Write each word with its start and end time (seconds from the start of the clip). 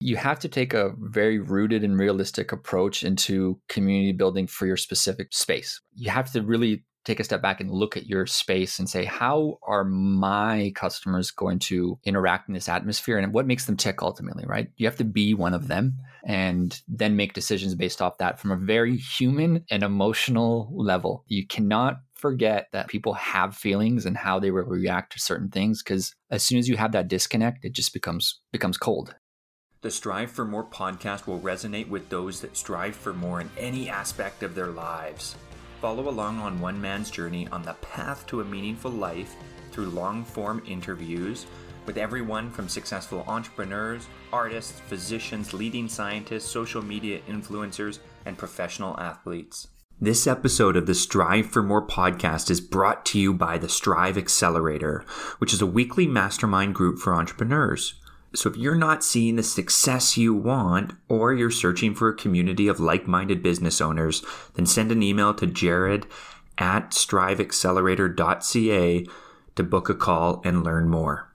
You 0.00 0.16
have 0.16 0.38
to 0.40 0.48
take 0.48 0.72
a 0.72 0.94
very 0.98 1.38
rooted 1.38 1.84
and 1.84 1.98
realistic 1.98 2.52
approach 2.52 3.02
into 3.02 3.60
community 3.68 4.12
building 4.12 4.46
for 4.46 4.66
your 4.66 4.78
specific 4.78 5.32
space. 5.32 5.80
You 5.94 6.10
have 6.10 6.32
to 6.32 6.42
really 6.42 6.84
take 7.04 7.20
a 7.20 7.24
step 7.24 7.40
back 7.40 7.60
and 7.60 7.70
look 7.70 7.96
at 7.96 8.06
your 8.06 8.26
space 8.26 8.78
and 8.78 8.88
say, 8.88 9.04
how 9.04 9.58
are 9.62 9.84
my 9.84 10.72
customers 10.74 11.30
going 11.30 11.58
to 11.58 11.98
interact 12.04 12.48
in 12.48 12.54
this 12.54 12.68
atmosphere 12.68 13.18
and 13.18 13.32
what 13.32 13.46
makes 13.46 13.64
them 13.64 13.76
tick 13.76 14.02
ultimately, 14.02 14.44
right? 14.46 14.68
You 14.76 14.86
have 14.86 14.96
to 14.96 15.04
be 15.04 15.32
one 15.32 15.54
of 15.54 15.68
them 15.68 15.96
and 16.24 16.78
then 16.88 17.16
make 17.16 17.32
decisions 17.32 17.74
based 17.74 18.02
off 18.02 18.18
that 18.18 18.38
from 18.38 18.50
a 18.50 18.56
very 18.56 18.96
human 18.96 19.64
and 19.70 19.82
emotional 19.82 20.70
level. 20.74 21.24
You 21.26 21.46
cannot 21.46 22.00
forget 22.14 22.66
that 22.72 22.88
people 22.88 23.14
have 23.14 23.56
feelings 23.56 24.04
and 24.04 24.16
how 24.16 24.38
they 24.38 24.50
will 24.50 24.64
react 24.64 25.12
to 25.14 25.20
certain 25.20 25.48
things 25.48 25.82
because 25.82 26.14
as 26.30 26.42
soon 26.42 26.58
as 26.58 26.68
you 26.68 26.76
have 26.76 26.92
that 26.92 27.08
disconnect, 27.08 27.64
it 27.64 27.72
just 27.72 27.94
becomes 27.94 28.40
becomes 28.52 28.76
cold. 28.76 29.14
The 29.82 29.90
Strive 29.90 30.30
for 30.30 30.44
More 30.44 30.64
podcast 30.64 31.26
will 31.26 31.40
resonate 31.40 31.88
with 31.88 32.10
those 32.10 32.42
that 32.42 32.54
strive 32.54 32.94
for 32.94 33.14
more 33.14 33.40
in 33.40 33.48
any 33.56 33.88
aspect 33.88 34.42
of 34.42 34.54
their 34.54 34.66
lives. 34.66 35.36
Follow 35.80 36.10
along 36.10 36.38
on 36.38 36.60
one 36.60 36.78
man's 36.78 37.10
journey 37.10 37.48
on 37.48 37.62
the 37.62 37.72
path 37.80 38.26
to 38.26 38.42
a 38.42 38.44
meaningful 38.44 38.90
life 38.90 39.34
through 39.72 39.88
long 39.88 40.22
form 40.22 40.62
interviews 40.66 41.46
with 41.86 41.96
everyone 41.96 42.50
from 42.50 42.68
successful 42.68 43.24
entrepreneurs, 43.26 44.06
artists, 44.34 44.80
physicians, 44.80 45.54
leading 45.54 45.88
scientists, 45.88 46.44
social 46.44 46.82
media 46.82 47.20
influencers, 47.26 48.00
and 48.26 48.36
professional 48.36 49.00
athletes. 49.00 49.68
This 49.98 50.26
episode 50.26 50.76
of 50.76 50.84
the 50.84 50.94
Strive 50.94 51.46
for 51.46 51.62
More 51.62 51.86
podcast 51.86 52.50
is 52.50 52.60
brought 52.60 53.06
to 53.06 53.18
you 53.18 53.32
by 53.32 53.56
the 53.56 53.70
Strive 53.70 54.18
Accelerator, 54.18 55.06
which 55.38 55.54
is 55.54 55.62
a 55.62 55.66
weekly 55.66 56.06
mastermind 56.06 56.74
group 56.74 56.98
for 56.98 57.14
entrepreneurs. 57.14 57.94
So 58.34 58.48
if 58.48 58.56
you're 58.56 58.76
not 58.76 59.02
seeing 59.02 59.34
the 59.36 59.42
success 59.42 60.16
you 60.16 60.32
want, 60.34 60.92
or 61.08 61.34
you're 61.34 61.50
searching 61.50 61.94
for 61.94 62.08
a 62.08 62.16
community 62.16 62.68
of 62.68 62.78
like 62.78 63.08
minded 63.08 63.42
business 63.42 63.80
owners, 63.80 64.22
then 64.54 64.66
send 64.66 64.92
an 64.92 65.02
email 65.02 65.34
to 65.34 65.46
jared 65.46 66.06
at 66.56 66.90
striveaccelerator.ca 66.90 69.06
to 69.56 69.62
book 69.64 69.88
a 69.88 69.94
call 69.94 70.40
and 70.44 70.62
learn 70.62 70.88
more. 70.88 71.26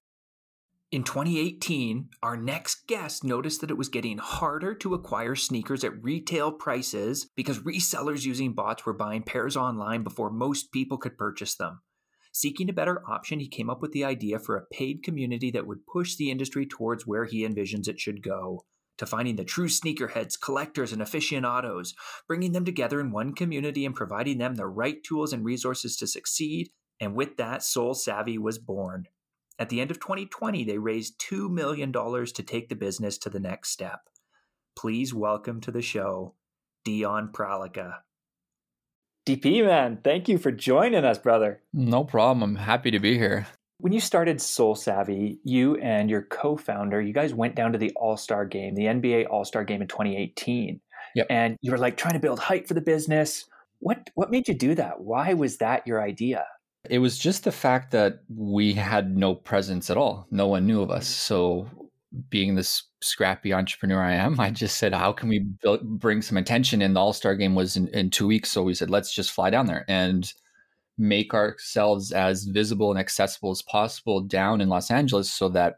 In 0.91 1.03
2018, 1.03 2.09
our 2.23 2.37
next 2.37 2.87
guest 2.87 3.23
noticed 3.23 3.59
that 3.59 3.71
it 3.71 3.77
was 3.77 3.89
getting 3.89 4.17
harder 4.17 4.73
to 4.75 4.93
acquire 4.93 5.35
sneakers 5.35 5.83
at 5.83 6.01
retail 6.01 6.53
prices 6.53 7.27
because 7.35 7.59
resellers 7.59 8.23
using 8.23 8.53
bots 8.53 8.85
were 8.85 8.93
buying 8.93 9.23
pairs 9.23 9.57
online 9.57 10.03
before 10.03 10.29
most 10.29 10.71
people 10.71 10.97
could 10.97 11.17
purchase 11.17 11.55
them. 11.55 11.81
Seeking 12.37 12.69
a 12.69 12.73
better 12.73 13.01
option, 13.09 13.39
he 13.39 13.47
came 13.47 13.69
up 13.69 13.81
with 13.81 13.93
the 13.93 14.03
idea 14.03 14.39
for 14.39 14.57
a 14.57 14.65
paid 14.65 15.03
community 15.03 15.51
that 15.51 15.65
would 15.65 15.87
push 15.87 16.17
the 16.17 16.29
industry 16.29 16.65
towards 16.65 17.07
where 17.07 17.23
he 17.23 17.47
envisions 17.47 17.87
it 17.87 17.97
should 17.97 18.21
go 18.21 18.65
to 18.97 19.05
finding 19.05 19.37
the 19.37 19.45
true 19.45 19.69
sneakerheads, 19.69 20.37
collectors, 20.37 20.91
and 20.91 21.01
aficionados, 21.01 21.93
bringing 22.27 22.51
them 22.51 22.65
together 22.65 22.99
in 22.99 23.13
one 23.13 23.33
community 23.33 23.85
and 23.85 23.95
providing 23.95 24.37
them 24.37 24.55
the 24.55 24.67
right 24.67 25.01
tools 25.01 25.31
and 25.31 25.45
resources 25.45 25.95
to 25.95 26.07
succeed. 26.07 26.71
And 26.99 27.15
with 27.15 27.37
that, 27.37 27.63
Sole 27.63 27.93
Savy 27.93 28.37
was 28.37 28.59
born. 28.59 29.05
At 29.57 29.69
the 29.69 29.79
end 29.79 29.89
of 29.89 30.01
2020, 30.01 30.65
they 30.65 30.77
raised 30.77 31.17
$2 31.21 31.49
million 31.49 31.93
to 31.93 32.43
take 32.43 32.67
the 32.67 32.75
business 32.75 33.17
to 33.19 33.29
the 33.29 33.39
next 33.39 33.69
step. 33.69 34.01
Please 34.77 35.13
welcome 35.13 35.61
to 35.61 35.71
the 35.71 35.81
show, 35.81 36.35
Dion 36.83 37.29
Pralica. 37.31 37.99
DP, 39.25 39.65
man, 39.65 39.97
thank 40.03 40.29
you 40.29 40.37
for 40.37 40.51
joining 40.51 41.03
us, 41.03 41.17
brother. 41.17 41.59
No 41.73 42.03
problem. 42.03 42.43
I'm 42.43 42.55
happy 42.63 42.91
to 42.91 42.99
be 42.99 43.17
here. 43.17 43.47
When 43.79 43.91
you 43.91 43.99
started 43.99 44.39
Sole 44.39 44.75
Savy, 44.75 45.39
you 45.43 45.77
and 45.77 46.11
your 46.11 46.21
co 46.21 46.55
founder, 46.55 47.01
you 47.01 47.11
guys 47.11 47.33
went 47.33 47.55
down 47.55 47.71
to 47.71 47.79
the 47.79 47.91
All 47.95 48.17
Star 48.17 48.45
game, 48.45 48.75
the 48.75 48.83
NBA 48.83 49.27
All 49.27 49.43
Star 49.43 49.63
game 49.63 49.81
in 49.81 49.87
2018. 49.87 50.79
Yep. 51.15 51.27
And 51.31 51.57
you 51.61 51.71
were 51.71 51.79
like 51.79 51.97
trying 51.97 52.13
to 52.13 52.19
build 52.19 52.37
hype 52.37 52.67
for 52.67 52.75
the 52.75 52.81
business. 52.81 53.45
What, 53.79 54.11
what 54.13 54.29
made 54.29 54.47
you 54.47 54.53
do 54.53 54.75
that? 54.75 55.01
Why 55.01 55.33
was 55.33 55.57
that 55.57 55.87
your 55.87 56.03
idea? 56.03 56.45
It 56.87 56.99
was 56.99 57.17
just 57.17 57.45
the 57.45 57.51
fact 57.51 57.91
that 57.91 58.19
we 58.29 58.73
had 58.73 59.17
no 59.17 59.33
presence 59.33 59.89
at 59.89 59.97
all. 59.97 60.27
No 60.29 60.47
one 60.47 60.67
knew 60.67 60.83
of 60.83 60.91
us. 60.91 61.07
So 61.07 61.67
being 62.29 62.55
this 62.55 62.83
scrappy 63.01 63.53
entrepreneur 63.53 64.01
I 64.01 64.13
am, 64.13 64.39
I 64.39 64.51
just 64.51 64.77
said, 64.77 64.93
how 64.93 65.11
can 65.11 65.29
we 65.29 65.39
build, 65.39 65.99
bring 65.99 66.21
some 66.21 66.37
attention? 66.37 66.81
And 66.81 66.95
the 66.95 66.99
All 66.99 67.13
Star 67.13 67.35
game 67.35 67.55
was 67.55 67.75
in, 67.75 67.87
in 67.89 68.09
two 68.09 68.27
weeks. 68.27 68.51
So 68.51 68.63
we 68.63 68.73
said, 68.73 68.89
let's 68.89 69.13
just 69.13 69.31
fly 69.31 69.49
down 69.49 69.67
there 69.67 69.85
and 69.87 70.31
make 70.97 71.33
ourselves 71.33 72.11
as 72.11 72.45
visible 72.45 72.89
and 72.89 72.99
accessible 72.99 73.51
as 73.51 73.61
possible 73.61 74.21
down 74.21 74.61
in 74.61 74.69
Los 74.69 74.89
Angeles 74.89 75.31
so 75.31 75.49
that, 75.49 75.75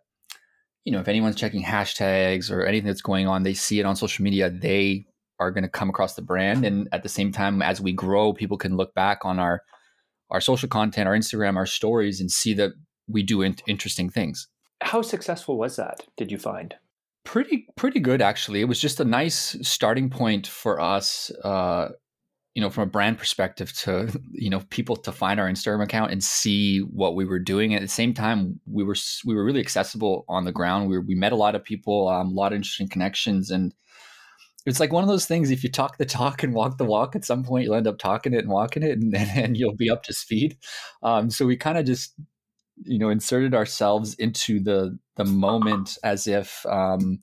you 0.85 0.91
know, 0.91 0.99
if 0.99 1.07
anyone's 1.07 1.35
checking 1.35 1.63
hashtags 1.63 2.51
or 2.51 2.65
anything 2.65 2.87
that's 2.87 3.01
going 3.01 3.27
on, 3.27 3.43
they 3.43 3.53
see 3.53 3.79
it 3.79 3.85
on 3.85 3.95
social 3.95 4.23
media, 4.23 4.49
they 4.49 5.05
are 5.39 5.51
going 5.51 5.63
to 5.63 5.69
come 5.69 5.89
across 5.89 6.15
the 6.15 6.21
brand. 6.21 6.65
And 6.65 6.87
at 6.91 7.03
the 7.03 7.09
same 7.09 7.31
time, 7.31 7.61
as 7.61 7.81
we 7.81 7.93
grow, 7.93 8.33
people 8.33 8.57
can 8.57 8.77
look 8.77 8.93
back 8.93 9.19
on 9.23 9.39
our, 9.39 9.61
our 10.29 10.41
social 10.41 10.69
content, 10.69 11.07
our 11.07 11.15
Instagram, 11.15 11.57
our 11.57 11.65
stories, 11.65 12.21
and 12.21 12.31
see 12.31 12.53
that 12.55 12.71
we 13.07 13.23
do 13.23 13.41
in- 13.41 13.55
interesting 13.67 14.09
things. 14.09 14.47
How 14.81 15.01
successful 15.01 15.57
was 15.57 15.75
that? 15.75 16.03
Did 16.17 16.31
you 16.31 16.37
find? 16.37 16.75
Pretty 17.23 17.67
pretty 17.75 17.99
good 17.99 18.21
actually. 18.21 18.61
It 18.61 18.69
was 18.69 18.79
just 18.79 18.99
a 18.99 19.05
nice 19.05 19.57
starting 19.61 20.09
point 20.09 20.47
for 20.47 20.79
us. 20.79 21.29
Uh, 21.43 21.89
you 22.57 22.61
know, 22.61 22.71
from 22.71 22.83
a 22.85 22.91
brand 22.91 23.19
perspective, 23.19 23.71
to 23.73 24.11
you 24.31 24.49
know, 24.49 24.61
people 24.71 24.95
to 24.95 25.11
find 25.11 25.39
our 25.39 25.47
Instagram 25.47 25.83
account 25.83 26.11
and 26.11 26.23
see 26.23 26.79
what 26.79 27.15
we 27.15 27.23
were 27.23 27.37
doing. 27.37 27.75
At 27.75 27.81
the 27.81 27.87
same 27.87 28.15
time, 28.15 28.59
we 28.65 28.83
were 28.83 28.95
we 29.25 29.35
were 29.35 29.43
really 29.43 29.59
accessible 29.59 30.25
on 30.27 30.45
the 30.45 30.51
ground. 30.51 30.89
We 30.89 30.97
were, 30.97 31.03
we 31.03 31.15
met 31.15 31.33
a 31.33 31.37
lot 31.37 31.53
of 31.53 31.63
people, 31.63 32.07
um, 32.07 32.29
a 32.29 32.33
lot 32.33 32.53
of 32.53 32.55
interesting 32.55 32.87
connections, 32.87 33.51
and 33.51 33.75
it's 34.65 34.79
like 34.79 34.91
one 34.91 35.03
of 35.03 35.07
those 35.07 35.27
things. 35.27 35.51
If 35.51 35.63
you 35.63 35.69
talk 35.69 35.97
the 35.97 36.05
talk 36.05 36.41
and 36.41 36.53
walk 36.53 36.77
the 36.77 36.85
walk, 36.85 37.15
at 37.15 37.25
some 37.25 37.43
point 37.43 37.65
you'll 37.65 37.75
end 37.75 37.87
up 37.87 37.99
talking 37.99 38.33
it 38.33 38.39
and 38.39 38.49
walking 38.49 38.81
it, 38.83 38.97
and, 38.97 39.13
and 39.15 39.55
you'll 39.55 39.75
be 39.75 39.91
up 39.91 40.01
to 40.03 40.13
speed. 40.13 40.57
Um, 41.03 41.29
so 41.29 41.45
we 41.45 41.57
kind 41.57 41.77
of 41.77 41.85
just 41.85 42.15
you 42.83 42.99
know 42.99 43.09
inserted 43.09 43.53
ourselves 43.53 44.13
into 44.15 44.59
the 44.59 44.97
the 45.15 45.25
moment 45.25 45.97
as 46.03 46.27
if 46.27 46.65
um, 46.67 47.19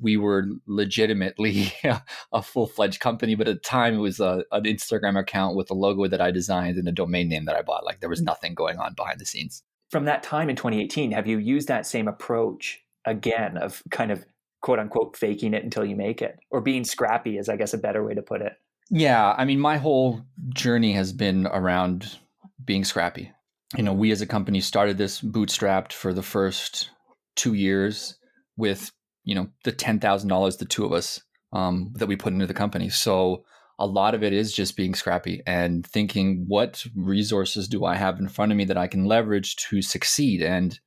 we 0.00 0.16
were 0.16 0.46
legitimately 0.66 1.72
a 2.32 2.42
full-fledged 2.42 3.00
company 3.00 3.34
but 3.34 3.48
at 3.48 3.54
the 3.56 3.60
time 3.60 3.94
it 3.94 3.98
was 3.98 4.20
a, 4.20 4.44
an 4.52 4.64
instagram 4.64 5.18
account 5.18 5.56
with 5.56 5.70
a 5.70 5.74
logo 5.74 6.06
that 6.06 6.20
i 6.20 6.30
designed 6.30 6.76
and 6.76 6.88
a 6.88 6.92
domain 6.92 7.28
name 7.28 7.44
that 7.46 7.56
i 7.56 7.62
bought. 7.62 7.84
Like 7.84 8.00
there 8.00 8.10
was 8.10 8.22
nothing 8.22 8.54
going 8.54 8.78
on 8.78 8.94
behind 8.94 9.20
the 9.20 9.26
scenes. 9.26 9.62
From 9.90 10.04
that 10.04 10.22
time 10.22 10.50
in 10.50 10.56
2018 10.56 11.12
have 11.12 11.26
you 11.26 11.38
used 11.38 11.68
that 11.68 11.86
same 11.86 12.08
approach 12.08 12.80
again 13.04 13.56
of 13.56 13.82
kind 13.90 14.10
of 14.10 14.24
quote 14.60 14.78
unquote 14.78 15.16
faking 15.16 15.54
it 15.54 15.64
until 15.64 15.84
you 15.84 15.96
make 15.96 16.20
it 16.20 16.38
or 16.50 16.60
being 16.60 16.84
scrappy 16.84 17.38
is 17.38 17.48
i 17.48 17.56
guess 17.56 17.72
a 17.72 17.78
better 17.78 18.04
way 18.04 18.14
to 18.14 18.22
put 18.22 18.42
it? 18.42 18.52
Yeah 18.90 19.34
i 19.36 19.44
mean 19.44 19.60
my 19.60 19.78
whole 19.78 20.20
journey 20.50 20.92
has 20.92 21.12
been 21.12 21.46
around 21.46 22.18
being 22.64 22.84
scrappy 22.84 23.32
you 23.76 23.82
know, 23.82 23.92
we 23.92 24.10
as 24.10 24.20
a 24.20 24.26
company 24.26 24.60
started 24.60 24.96
this 24.96 25.20
bootstrapped 25.20 25.92
for 25.92 26.14
the 26.14 26.22
first 26.22 26.90
two 27.36 27.54
years 27.54 28.16
with, 28.56 28.90
you 29.24 29.34
know, 29.34 29.48
the 29.64 29.72
$10,000, 29.72 30.58
the 30.58 30.64
two 30.64 30.84
of 30.84 30.92
us 30.92 31.20
um, 31.52 31.92
that 31.94 32.06
we 32.06 32.16
put 32.16 32.32
into 32.32 32.46
the 32.46 32.54
company. 32.54 32.88
So 32.88 33.44
a 33.78 33.86
lot 33.86 34.14
of 34.14 34.22
it 34.22 34.32
is 34.32 34.52
just 34.52 34.76
being 34.76 34.94
scrappy 34.94 35.42
and 35.46 35.86
thinking, 35.86 36.44
what 36.48 36.84
resources 36.96 37.68
do 37.68 37.84
I 37.84 37.96
have 37.96 38.18
in 38.18 38.28
front 38.28 38.52
of 38.52 38.58
me 38.58 38.64
that 38.64 38.78
I 38.78 38.88
can 38.88 39.04
leverage 39.04 39.56
to 39.56 39.82
succeed? 39.82 40.42
And 40.42 40.78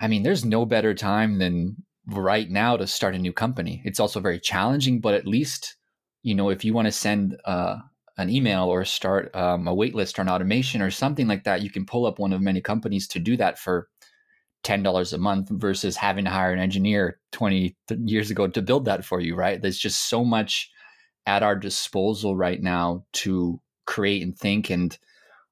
I 0.00 0.08
mean, 0.08 0.22
there's 0.22 0.44
no 0.44 0.66
better 0.66 0.94
time 0.94 1.38
than 1.38 1.76
right 2.06 2.50
now 2.50 2.76
to 2.76 2.86
start 2.86 3.14
a 3.14 3.18
new 3.18 3.32
company. 3.32 3.80
It's 3.84 4.00
also 4.00 4.20
very 4.20 4.38
challenging, 4.38 5.00
but 5.00 5.14
at 5.14 5.26
least, 5.26 5.76
you 6.22 6.34
know, 6.34 6.50
if 6.50 6.64
you 6.64 6.74
want 6.74 6.86
to 6.86 6.92
send 6.92 7.38
uh, 7.44 7.76
an 8.16 8.30
email 8.30 8.64
or 8.64 8.84
start 8.84 9.34
um, 9.34 9.66
a 9.66 9.74
waitlist 9.74 10.18
or 10.18 10.22
an 10.22 10.28
automation 10.28 10.80
or 10.80 10.90
something 10.90 11.26
like 11.26 11.44
that, 11.44 11.62
you 11.62 11.70
can 11.70 11.84
pull 11.84 12.06
up 12.06 12.18
one 12.18 12.32
of 12.32 12.40
many 12.40 12.60
companies 12.60 13.08
to 13.08 13.18
do 13.18 13.36
that 13.36 13.58
for 13.58 13.88
ten 14.62 14.82
dollars 14.82 15.12
a 15.12 15.18
month 15.18 15.48
versus 15.50 15.96
having 15.96 16.24
to 16.24 16.30
hire 16.30 16.52
an 16.52 16.60
engineer 16.60 17.18
twenty 17.32 17.76
years 18.04 18.30
ago 18.30 18.46
to 18.46 18.62
build 18.62 18.84
that 18.84 19.04
for 19.04 19.20
you. 19.20 19.34
Right? 19.34 19.60
There's 19.60 19.78
just 19.78 20.08
so 20.08 20.24
much 20.24 20.70
at 21.26 21.42
our 21.42 21.56
disposal 21.56 22.36
right 22.36 22.62
now 22.62 23.04
to 23.12 23.60
create 23.86 24.22
and 24.22 24.36
think. 24.36 24.70
And 24.70 24.96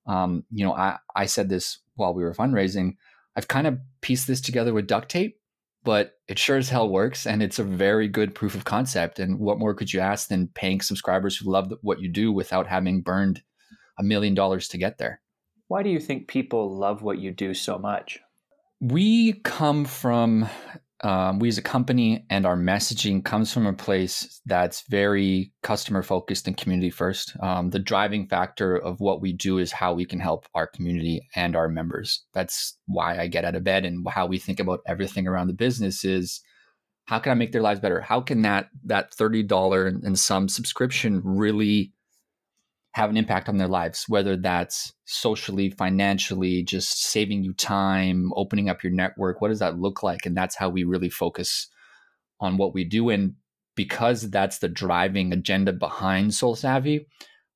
um, 0.06 0.44
you 0.50 0.64
know, 0.64 0.72
I 0.72 0.98
I 1.14 1.26
said 1.26 1.48
this 1.48 1.78
while 1.96 2.14
we 2.14 2.22
were 2.22 2.34
fundraising. 2.34 2.96
I've 3.34 3.48
kind 3.48 3.66
of 3.66 3.78
pieced 4.02 4.26
this 4.26 4.40
together 4.40 4.74
with 4.74 4.86
duct 4.86 5.10
tape 5.10 5.38
but 5.84 6.14
it 6.28 6.38
sure 6.38 6.56
as 6.56 6.68
hell 6.68 6.88
works 6.88 7.26
and 7.26 7.42
it's 7.42 7.58
a 7.58 7.64
very 7.64 8.08
good 8.08 8.34
proof 8.34 8.54
of 8.54 8.64
concept 8.64 9.18
and 9.18 9.38
what 9.38 9.58
more 9.58 9.74
could 9.74 9.92
you 9.92 10.00
ask 10.00 10.28
than 10.28 10.48
paying 10.48 10.80
subscribers 10.80 11.36
who 11.36 11.50
love 11.50 11.72
what 11.82 12.00
you 12.00 12.08
do 12.08 12.32
without 12.32 12.66
having 12.66 13.02
burned 13.02 13.42
a 13.98 14.02
million 14.02 14.34
dollars 14.34 14.68
to 14.68 14.78
get 14.78 14.98
there? 14.98 15.20
Why 15.68 15.82
do 15.82 15.90
you 15.90 16.00
think 16.00 16.28
people 16.28 16.76
love 16.76 17.02
what 17.02 17.18
you 17.18 17.30
do 17.30 17.54
so 17.54 17.78
much? 17.78 18.20
We 18.80 19.34
come 19.34 19.84
from 19.84 20.48
um, 21.02 21.40
we 21.40 21.48
as 21.48 21.58
a 21.58 21.62
company 21.62 22.24
and 22.30 22.46
our 22.46 22.56
messaging 22.56 23.24
comes 23.24 23.52
from 23.52 23.66
a 23.66 23.72
place 23.72 24.40
that's 24.46 24.84
very 24.88 25.52
customer 25.62 26.02
focused 26.02 26.46
and 26.46 26.56
community 26.56 26.90
first. 26.90 27.36
Um, 27.42 27.70
the 27.70 27.80
driving 27.80 28.28
factor 28.28 28.76
of 28.76 29.00
what 29.00 29.20
we 29.20 29.32
do 29.32 29.58
is 29.58 29.72
how 29.72 29.94
we 29.94 30.04
can 30.04 30.20
help 30.20 30.46
our 30.54 30.66
community 30.68 31.20
and 31.34 31.56
our 31.56 31.68
members. 31.68 32.24
That's 32.34 32.78
why 32.86 33.18
I 33.18 33.26
get 33.26 33.44
out 33.44 33.56
of 33.56 33.64
bed 33.64 33.84
and 33.84 34.06
how 34.08 34.26
we 34.26 34.38
think 34.38 34.60
about 34.60 34.80
everything 34.86 35.26
around 35.26 35.48
the 35.48 35.54
business 35.54 36.04
is 36.04 36.40
how 37.06 37.18
can 37.18 37.32
I 37.32 37.34
make 37.34 37.50
their 37.50 37.62
lives 37.62 37.80
better? 37.80 38.00
How 38.00 38.20
can 38.20 38.42
that 38.42 38.68
that 38.84 39.12
thirty 39.12 39.42
dollar 39.42 39.88
and 39.88 40.18
some 40.18 40.48
subscription 40.48 41.20
really 41.24 41.92
have 42.92 43.10
an 43.10 43.16
impact 43.16 43.48
on 43.48 43.58
their 43.58 43.68
lives? 43.68 44.04
Whether 44.08 44.36
that's 44.36 44.92
socially, 45.04 45.70
financially, 45.70 46.62
just 46.62 47.02
saving 47.04 47.42
you 47.42 47.52
time, 47.54 48.32
opening 48.36 48.68
up 48.68 48.82
your 48.82 48.92
network. 48.92 49.40
What 49.40 49.48
does 49.48 49.60
that 49.60 49.78
look 49.78 50.02
like? 50.02 50.26
And 50.26 50.36
that's 50.36 50.56
how 50.56 50.68
we 50.68 50.84
really 50.84 51.10
focus 51.10 51.68
on 52.40 52.56
what 52.56 52.74
we 52.74 52.84
do. 52.84 53.08
And 53.10 53.34
because 53.74 54.30
that's 54.30 54.58
the 54.58 54.68
driving 54.68 55.32
agenda 55.32 55.72
behind 55.72 56.34
Sole 56.34 56.56
Savy, 56.56 57.06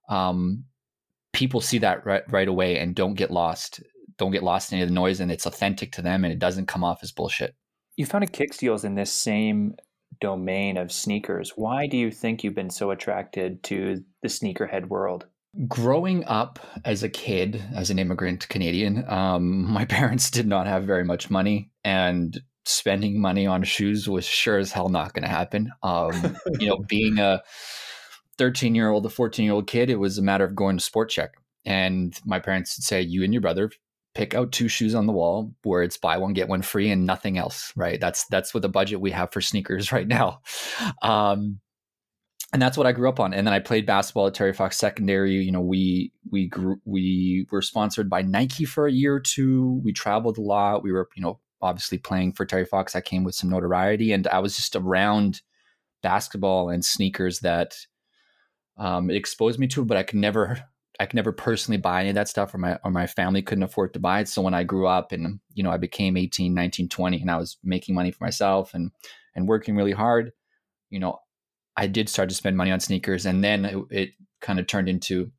um, 0.08 0.64
people 1.32 1.60
see 1.60 1.78
that 1.78 2.06
right, 2.06 2.22
right 2.30 2.48
away 2.48 2.78
and 2.78 2.94
don't 2.94 3.14
get 3.14 3.30
lost. 3.30 3.80
Don't 4.18 4.32
get 4.32 4.42
lost 4.42 4.72
in 4.72 4.76
any 4.76 4.82
of 4.82 4.88
the 4.88 4.94
noise, 4.94 5.20
and 5.20 5.30
it's 5.30 5.44
authentic 5.44 5.92
to 5.92 6.02
them, 6.02 6.24
and 6.24 6.32
it 6.32 6.38
doesn't 6.38 6.66
come 6.66 6.82
off 6.82 7.00
as 7.02 7.12
bullshit. 7.12 7.54
You 7.96 8.06
found 8.06 8.30
founded 8.30 8.50
Kicksteals 8.50 8.84
in 8.84 8.94
this 8.94 9.12
same 9.12 9.76
domain 10.20 10.76
of 10.76 10.92
sneakers. 10.92 11.52
Why 11.56 11.86
do 11.86 11.96
you 11.96 12.10
think 12.10 12.42
you've 12.42 12.54
been 12.54 12.70
so 12.70 12.90
attracted 12.90 13.62
to 13.64 14.04
the 14.22 14.28
sneakerhead 14.28 14.88
world? 14.88 15.26
Growing 15.68 16.24
up 16.24 16.58
as 16.84 17.02
a 17.02 17.08
kid, 17.08 17.62
as 17.74 17.90
an 17.90 17.98
immigrant 17.98 18.48
Canadian, 18.48 19.08
um, 19.08 19.64
my 19.72 19.84
parents 19.84 20.30
did 20.30 20.46
not 20.46 20.66
have 20.66 20.84
very 20.84 21.04
much 21.04 21.30
money, 21.30 21.70
and 21.84 22.40
spending 22.64 23.20
money 23.20 23.46
on 23.46 23.62
shoes 23.62 24.08
was 24.08 24.24
sure 24.24 24.58
as 24.58 24.72
hell 24.72 24.88
not 24.88 25.14
going 25.14 25.22
to 25.22 25.28
happen. 25.28 25.70
Um, 25.82 26.36
you 26.58 26.68
know, 26.68 26.78
being 26.78 27.18
a 27.18 27.42
13 28.38 28.74
year 28.74 28.90
old, 28.90 29.06
a 29.06 29.10
14 29.10 29.44
year 29.44 29.54
old 29.54 29.66
kid, 29.66 29.88
it 29.88 29.96
was 29.96 30.18
a 30.18 30.22
matter 30.22 30.44
of 30.44 30.54
going 30.54 30.76
to 30.78 30.84
Sport 30.84 31.10
Chek. 31.10 31.30
And 31.64 32.18
my 32.24 32.38
parents 32.38 32.76
would 32.76 32.84
say, 32.84 33.00
You 33.00 33.24
and 33.24 33.32
your 33.32 33.40
brother 33.40 33.70
pick 34.16 34.34
out 34.34 34.50
two 34.50 34.66
shoes 34.66 34.94
on 34.94 35.04
the 35.04 35.12
wall 35.12 35.54
where 35.62 35.82
it's 35.82 35.98
buy 35.98 36.16
one, 36.16 36.32
get 36.32 36.48
one 36.48 36.62
free 36.62 36.90
and 36.90 37.04
nothing 37.04 37.36
else, 37.36 37.70
right? 37.76 38.00
That's 38.00 38.26
that's 38.28 38.54
what 38.54 38.62
the 38.62 38.68
budget 38.68 38.98
we 38.98 39.10
have 39.10 39.30
for 39.30 39.42
sneakers 39.42 39.92
right 39.92 40.08
now. 40.08 40.40
Um, 41.02 41.60
and 42.52 42.62
that's 42.62 42.78
what 42.78 42.86
I 42.86 42.92
grew 42.92 43.10
up 43.10 43.20
on. 43.20 43.34
And 43.34 43.46
then 43.46 43.52
I 43.52 43.58
played 43.58 43.84
basketball 43.84 44.28
at 44.28 44.34
Terry 44.34 44.54
Fox 44.54 44.78
Secondary. 44.78 45.34
You 45.34 45.52
know, 45.52 45.60
we 45.60 46.12
we 46.30 46.48
grew 46.48 46.76
we 46.86 47.46
were 47.50 47.60
sponsored 47.60 48.08
by 48.08 48.22
Nike 48.22 48.64
for 48.64 48.86
a 48.86 48.92
year 48.92 49.16
or 49.16 49.20
two. 49.20 49.82
We 49.84 49.92
traveled 49.92 50.38
a 50.38 50.42
lot. 50.42 50.82
We 50.82 50.92
were, 50.92 51.10
you 51.14 51.22
know, 51.22 51.38
obviously 51.60 51.98
playing 51.98 52.32
for 52.32 52.46
Terry 52.46 52.64
Fox. 52.64 52.96
I 52.96 53.02
came 53.02 53.22
with 53.22 53.34
some 53.34 53.50
notoriety, 53.50 54.12
and 54.12 54.26
I 54.28 54.38
was 54.38 54.56
just 54.56 54.76
around 54.76 55.42
basketball 56.02 56.70
and 56.70 56.82
sneakers 56.82 57.40
that 57.40 57.76
um, 58.78 59.10
it 59.10 59.16
exposed 59.16 59.58
me 59.58 59.66
to 59.66 59.84
but 59.84 59.96
I 59.98 60.02
could 60.04 60.18
never 60.18 60.62
I 60.98 61.06
could 61.06 61.16
never 61.16 61.32
personally 61.32 61.78
buy 61.78 62.00
any 62.00 62.10
of 62.10 62.14
that 62.14 62.28
stuff 62.28 62.54
or 62.54 62.58
my 62.58 62.78
or 62.84 62.90
my 62.90 63.06
family 63.06 63.43
couldn't 63.43 63.64
afford 63.64 63.93
to 63.94 64.00
buy 64.00 64.20
it. 64.20 64.28
So 64.28 64.43
when 64.43 64.54
I 64.54 64.64
grew 64.64 64.87
up 64.87 65.12
and 65.12 65.40
you 65.54 65.62
know 65.62 65.70
I 65.70 65.76
became 65.76 66.16
18, 66.16 66.54
19, 66.54 66.88
20 66.88 67.20
and 67.20 67.31
I 67.31 67.37
was 67.37 67.58
making 67.62 67.94
money 67.94 68.10
for 68.10 68.25
myself 68.25 68.75
and 68.75 68.90
and 69.34 69.48
working 69.48 69.76
really 69.76 69.93
hard, 69.93 70.32
you 70.90 70.98
know, 70.98 71.19
I 71.76 71.87
did 71.87 72.08
start 72.08 72.28
to 72.31 72.34
spend 72.34 72.56
money 72.56 72.70
on 72.70 72.81
sneakers. 72.81 73.26
And 73.26 73.44
then 73.44 73.64
it, 73.64 73.78
it 73.90 74.10
kind 74.40 74.58
of 74.58 74.66
turned 74.66 74.88
into 74.88 75.31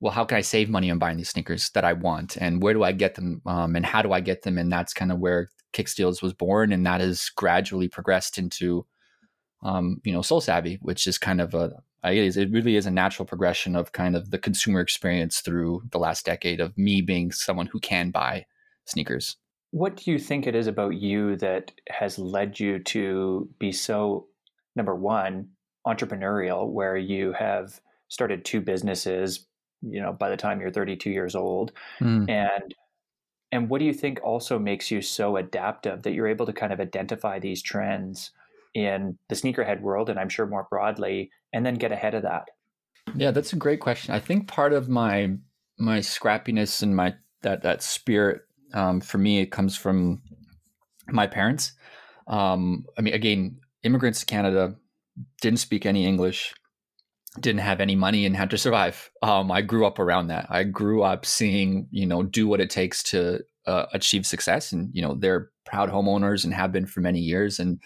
well, 0.00 0.12
how 0.12 0.24
can 0.24 0.36
I 0.36 0.40
save 0.40 0.68
money 0.68 0.90
on 0.90 0.98
buying 0.98 1.16
these 1.16 1.30
sneakers 1.30 1.70
that 1.70 1.84
I 1.84 1.92
want? 1.92 2.36
And 2.36 2.60
where 2.60 2.74
do 2.74 2.82
I 2.82 2.90
get 2.90 3.14
them 3.14 3.40
um, 3.46 3.76
and 3.76 3.86
how 3.86 4.02
do 4.02 4.12
I 4.12 4.18
get 4.20 4.42
them? 4.42 4.58
And 4.58 4.70
that's 4.70 4.92
kind 4.92 5.12
of 5.12 5.20
where 5.20 5.48
Kicksteals 5.72 6.20
was 6.20 6.32
born. 6.32 6.72
And 6.72 6.84
that 6.86 7.00
has 7.00 7.28
gradually 7.28 7.88
progressed 7.88 8.36
into 8.36 8.84
um, 9.62 10.00
you 10.04 10.12
know, 10.12 10.22
Sole 10.22 10.40
Savy, 10.40 10.78
which 10.82 11.06
is 11.06 11.18
kind 11.18 11.40
of 11.40 11.54
a 11.54 11.72
it, 12.10 12.18
is, 12.18 12.36
it 12.36 12.50
really 12.50 12.76
is 12.76 12.86
a 12.86 12.90
natural 12.90 13.26
progression 13.26 13.76
of 13.76 13.92
kind 13.92 14.16
of 14.16 14.30
the 14.30 14.38
consumer 14.38 14.80
experience 14.80 15.40
through 15.40 15.82
the 15.90 15.98
last 15.98 16.24
decade 16.24 16.60
of 16.60 16.76
me 16.76 17.00
being 17.00 17.30
someone 17.30 17.66
who 17.66 17.78
can 17.78 18.10
buy 18.10 18.46
sneakers. 18.86 19.36
What 19.70 19.96
do 19.96 20.10
you 20.10 20.18
think 20.18 20.46
it 20.46 20.54
is 20.54 20.66
about 20.66 20.94
you 20.94 21.36
that 21.36 21.72
has 21.88 22.18
led 22.18 22.60
you 22.60 22.78
to 22.80 23.48
be 23.58 23.72
so, 23.72 24.26
number 24.76 24.94
one, 24.94 25.48
entrepreneurial, 25.86 26.68
where 26.68 26.96
you 26.96 27.32
have 27.32 27.80
started 28.08 28.44
two 28.44 28.60
businesses, 28.60 29.46
you 29.80 30.00
know, 30.00 30.12
by 30.12 30.28
the 30.28 30.36
time 30.36 30.60
you're 30.60 30.70
32 30.70 31.10
years 31.10 31.34
old, 31.34 31.72
mm. 32.00 32.28
and 32.28 32.74
and 33.50 33.68
what 33.68 33.78
do 33.78 33.84
you 33.84 33.92
think 33.92 34.18
also 34.22 34.58
makes 34.58 34.90
you 34.90 35.02
so 35.02 35.36
adaptive 35.36 36.02
that 36.02 36.12
you're 36.12 36.26
able 36.26 36.46
to 36.46 36.52
kind 36.54 36.72
of 36.72 36.80
identify 36.80 37.38
these 37.38 37.62
trends 37.62 38.30
in 38.74 39.18
the 39.28 39.34
sneakerhead 39.34 39.80
world, 39.80 40.08
and 40.08 40.18
I'm 40.18 40.28
sure 40.28 40.46
more 40.46 40.66
broadly, 40.70 41.30
and 41.52 41.64
then 41.64 41.74
get 41.74 41.92
ahead 41.92 42.14
of 42.14 42.22
that? 42.22 42.48
Yeah, 43.14 43.30
that's 43.30 43.52
a 43.52 43.56
great 43.56 43.80
question. 43.80 44.14
I 44.14 44.20
think 44.20 44.48
part 44.48 44.72
of 44.72 44.88
my 44.88 45.36
my 45.78 45.98
scrappiness 45.98 46.82
and 46.82 46.94
my 46.94 47.14
that 47.42 47.62
that 47.62 47.82
spirit 47.82 48.42
um, 48.74 49.00
for 49.00 49.18
me 49.18 49.40
it 49.40 49.46
comes 49.46 49.76
from 49.76 50.22
my 51.08 51.26
parents. 51.26 51.72
Um, 52.26 52.86
I 52.96 53.02
mean, 53.02 53.14
again, 53.14 53.58
immigrants 53.82 54.20
to 54.20 54.26
Canada 54.26 54.76
didn't 55.40 55.58
speak 55.58 55.84
any 55.84 56.06
English, 56.06 56.54
didn't 57.40 57.60
have 57.60 57.80
any 57.80 57.96
money, 57.96 58.24
and 58.24 58.36
had 58.36 58.50
to 58.50 58.58
survive. 58.58 59.10
Um, 59.22 59.50
I 59.50 59.62
grew 59.62 59.86
up 59.86 59.98
around 59.98 60.28
that. 60.28 60.46
I 60.48 60.64
grew 60.64 61.02
up 61.02 61.26
seeing 61.26 61.88
you 61.90 62.06
know 62.06 62.22
do 62.22 62.46
what 62.46 62.60
it 62.60 62.70
takes 62.70 63.02
to 63.04 63.40
uh, 63.66 63.86
achieve 63.92 64.26
success, 64.26 64.72
and 64.72 64.90
you 64.94 65.02
know 65.02 65.14
they're 65.14 65.50
proud 65.64 65.90
homeowners 65.90 66.44
and 66.44 66.54
have 66.54 66.72
been 66.72 66.86
for 66.86 67.00
many 67.00 67.20
years, 67.20 67.58
and 67.58 67.80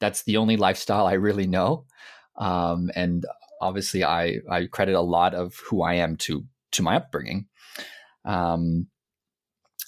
that's 0.00 0.22
the 0.22 0.36
only 0.36 0.56
lifestyle 0.56 1.06
I 1.06 1.14
really 1.14 1.46
know. 1.46 1.84
Um, 2.36 2.90
and 2.94 3.24
obviously, 3.60 4.04
I 4.04 4.38
I 4.50 4.66
credit 4.66 4.94
a 4.94 5.00
lot 5.00 5.34
of 5.34 5.54
who 5.68 5.82
I 5.82 5.94
am 5.94 6.16
to 6.18 6.44
to 6.72 6.82
my 6.82 6.96
upbringing. 6.96 7.46
Um, 8.24 8.88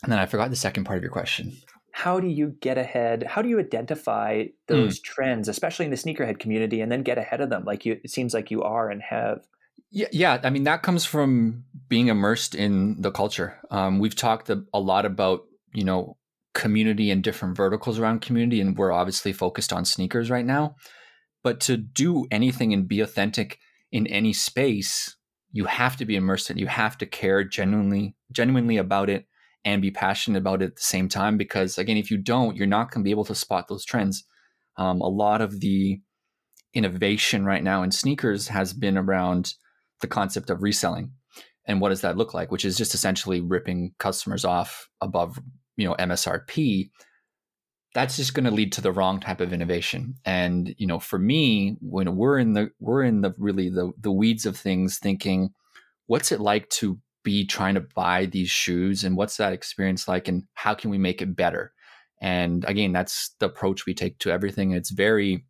and 0.03 0.11
then 0.11 0.19
I 0.19 0.27
forgot 0.27 0.51
the 0.51 0.57
second 0.57 0.85
part 0.85 0.99
of 0.99 1.03
your 1.03 1.13
question. 1.13 1.57
How 1.93 2.21
do 2.21 2.27
you 2.27 2.57
get 2.61 2.79
ahead? 2.79 3.23
How 3.23 3.43
do 3.43 3.49
you 3.49 3.61
identify 3.61 4.45
those 4.67 4.99
mm. 4.99 5.05
trends, 5.05 5.49
especially 5.49 5.85
in 5.85 5.91
the 5.91 5.97
sneakerhead 5.97 6.39
community, 6.39 6.81
and 6.81 6.91
then 6.91 7.03
get 7.03 7.19
ahead 7.19 7.41
of 7.41 7.51
them? 7.51 7.65
Like 7.65 7.85
you, 7.85 8.01
it 8.03 8.11
seems 8.11 8.35
like 8.35 8.51
you 8.51 8.63
are 8.63 8.91
and 8.91 9.03
have. 9.03 9.47
Yeah, 9.91 10.09
yeah. 10.11 10.41
I 10.43 10.51
mean, 10.51 10.65
that 10.65 10.83
comes 10.83 11.05
from 11.05 11.65
being 11.89 12.09
immersed 12.09 12.55
in 12.55 13.01
the 13.01 13.11
culture. 13.11 13.59
Um, 13.71 13.99
we've 13.99 14.17
talked 14.17 14.49
a, 14.49 14.65
a 14.73 14.81
lot 14.81 15.05
about 15.05 15.43
you 15.75 15.85
know 15.85 16.17
community 16.55 17.11
and 17.11 17.23
different 17.23 17.57
verticals 17.57 17.99
around 17.99 18.21
community 18.21 18.61
and 18.61 18.77
we're 18.77 18.93
obviously 18.93 19.33
focused 19.33 19.73
on 19.73 19.85
sneakers 19.85 20.31
right 20.31 20.47
now. 20.47 20.77
But 21.43 21.61
to 21.63 21.77
do 21.77 22.27
anything 22.31 22.73
and 22.73 22.87
be 22.87 23.01
authentic 23.01 23.59
in 23.91 24.07
any 24.07 24.33
space 24.33 25.17
you 25.53 25.67
have 25.67 25.97
to 25.99 26.07
be 26.07 26.17
immersed 26.17 26.51
in 26.51 26.57
it. 26.57 26.61
You 26.61 26.67
have 26.67 26.99
to 26.99 27.07
care 27.07 27.45
genuinely 27.45 28.17
genuinely 28.33 28.79
about 28.79 29.11
it 29.11 29.27
and 29.65 29.83
be 29.83 29.91
passionate 29.91 30.39
about 30.39 30.63
it 30.63 30.67
at 30.67 30.77
the 30.77 30.83
same 30.83 31.09
time 31.09 31.37
because 31.37 31.79
again 31.79 31.99
if 31.99 32.11
you 32.11 32.17
don't 32.17 32.57
you're 32.57 32.67
not 32.67 32.91
going 32.91 33.03
to 33.03 33.07
be 33.07 33.11
able 33.13 33.27
to 33.27 33.35
spot 33.35 33.69
those 33.69 33.85
trends. 33.85 34.25
Um, 34.77 35.03
a 35.03 35.09
lot 35.09 35.43
of 35.43 35.61
the 35.61 36.01
innovation 36.75 37.45
right 37.45 37.63
now 37.63 37.83
in 37.83 37.91
sneakers 37.91 38.49
has 38.49 38.73
been 38.73 38.97
around 38.97 39.55
the 40.01 40.07
concept 40.07 40.49
of 40.49 40.63
reselling. 40.63 41.13
And 41.67 41.81
what 41.81 41.91
does 41.91 42.01
that 42.01 42.17
look 42.17 42.33
like? 42.33 42.51
Which 42.51 42.65
is 42.65 42.79
just 42.79 42.95
essentially 42.95 43.41
ripping 43.41 43.93
customers 43.99 44.45
off 44.47 44.89
above 45.03 45.39
you 45.77 45.89
know 45.89 45.95
MSRP, 45.99 46.91
that's 47.95 48.17
just 48.17 48.35
going 48.35 48.45
to 48.45 48.51
lead 48.51 48.73
to 48.73 48.81
the 48.81 48.93
wrong 48.93 49.21
type 49.21 49.41
of 49.41 49.53
innovation. 49.53 50.15
And 50.25 50.75
you 50.79 50.87
know, 50.87 50.99
for 50.99 51.19
me, 51.19 51.77
when 51.81 52.17
we're 52.17 52.39
in 52.39 52.55
the 52.55 52.71
we're 52.81 53.03
in 53.03 53.21
the 53.21 53.35
really 53.39 53.69
the 53.69 53.93
the 54.01 54.13
weeds 54.13 54.47
of 54.47 54.57
things, 54.57 54.99
thinking, 54.99 55.51
what's 56.07 56.33
it 56.33 56.41
like 56.41 56.69
to 56.71 56.99
be 57.25 57.47
trying 57.47 57.75
to 57.75 57.87
buy 57.95 58.27
these 58.27 58.51
shoes, 58.51 59.05
and 59.05 59.17
what's 59.17 59.37
that 59.37 59.53
experience 59.53 60.09
like, 60.09 60.29
and 60.29 60.45
how 60.55 60.75
can 60.75 60.91
we 60.91 60.99
make 60.99 61.23
it 61.23 61.37
better? 61.37 61.73
And 62.21 62.65
again, 62.67 62.93
that's 62.93 63.35
the 63.41 63.47
approach 63.47 63.85
we 63.85 63.95
take 63.95 64.19
to 64.19 64.31
everything. 64.31 64.71
It's 64.71 64.91
very, 64.91 65.45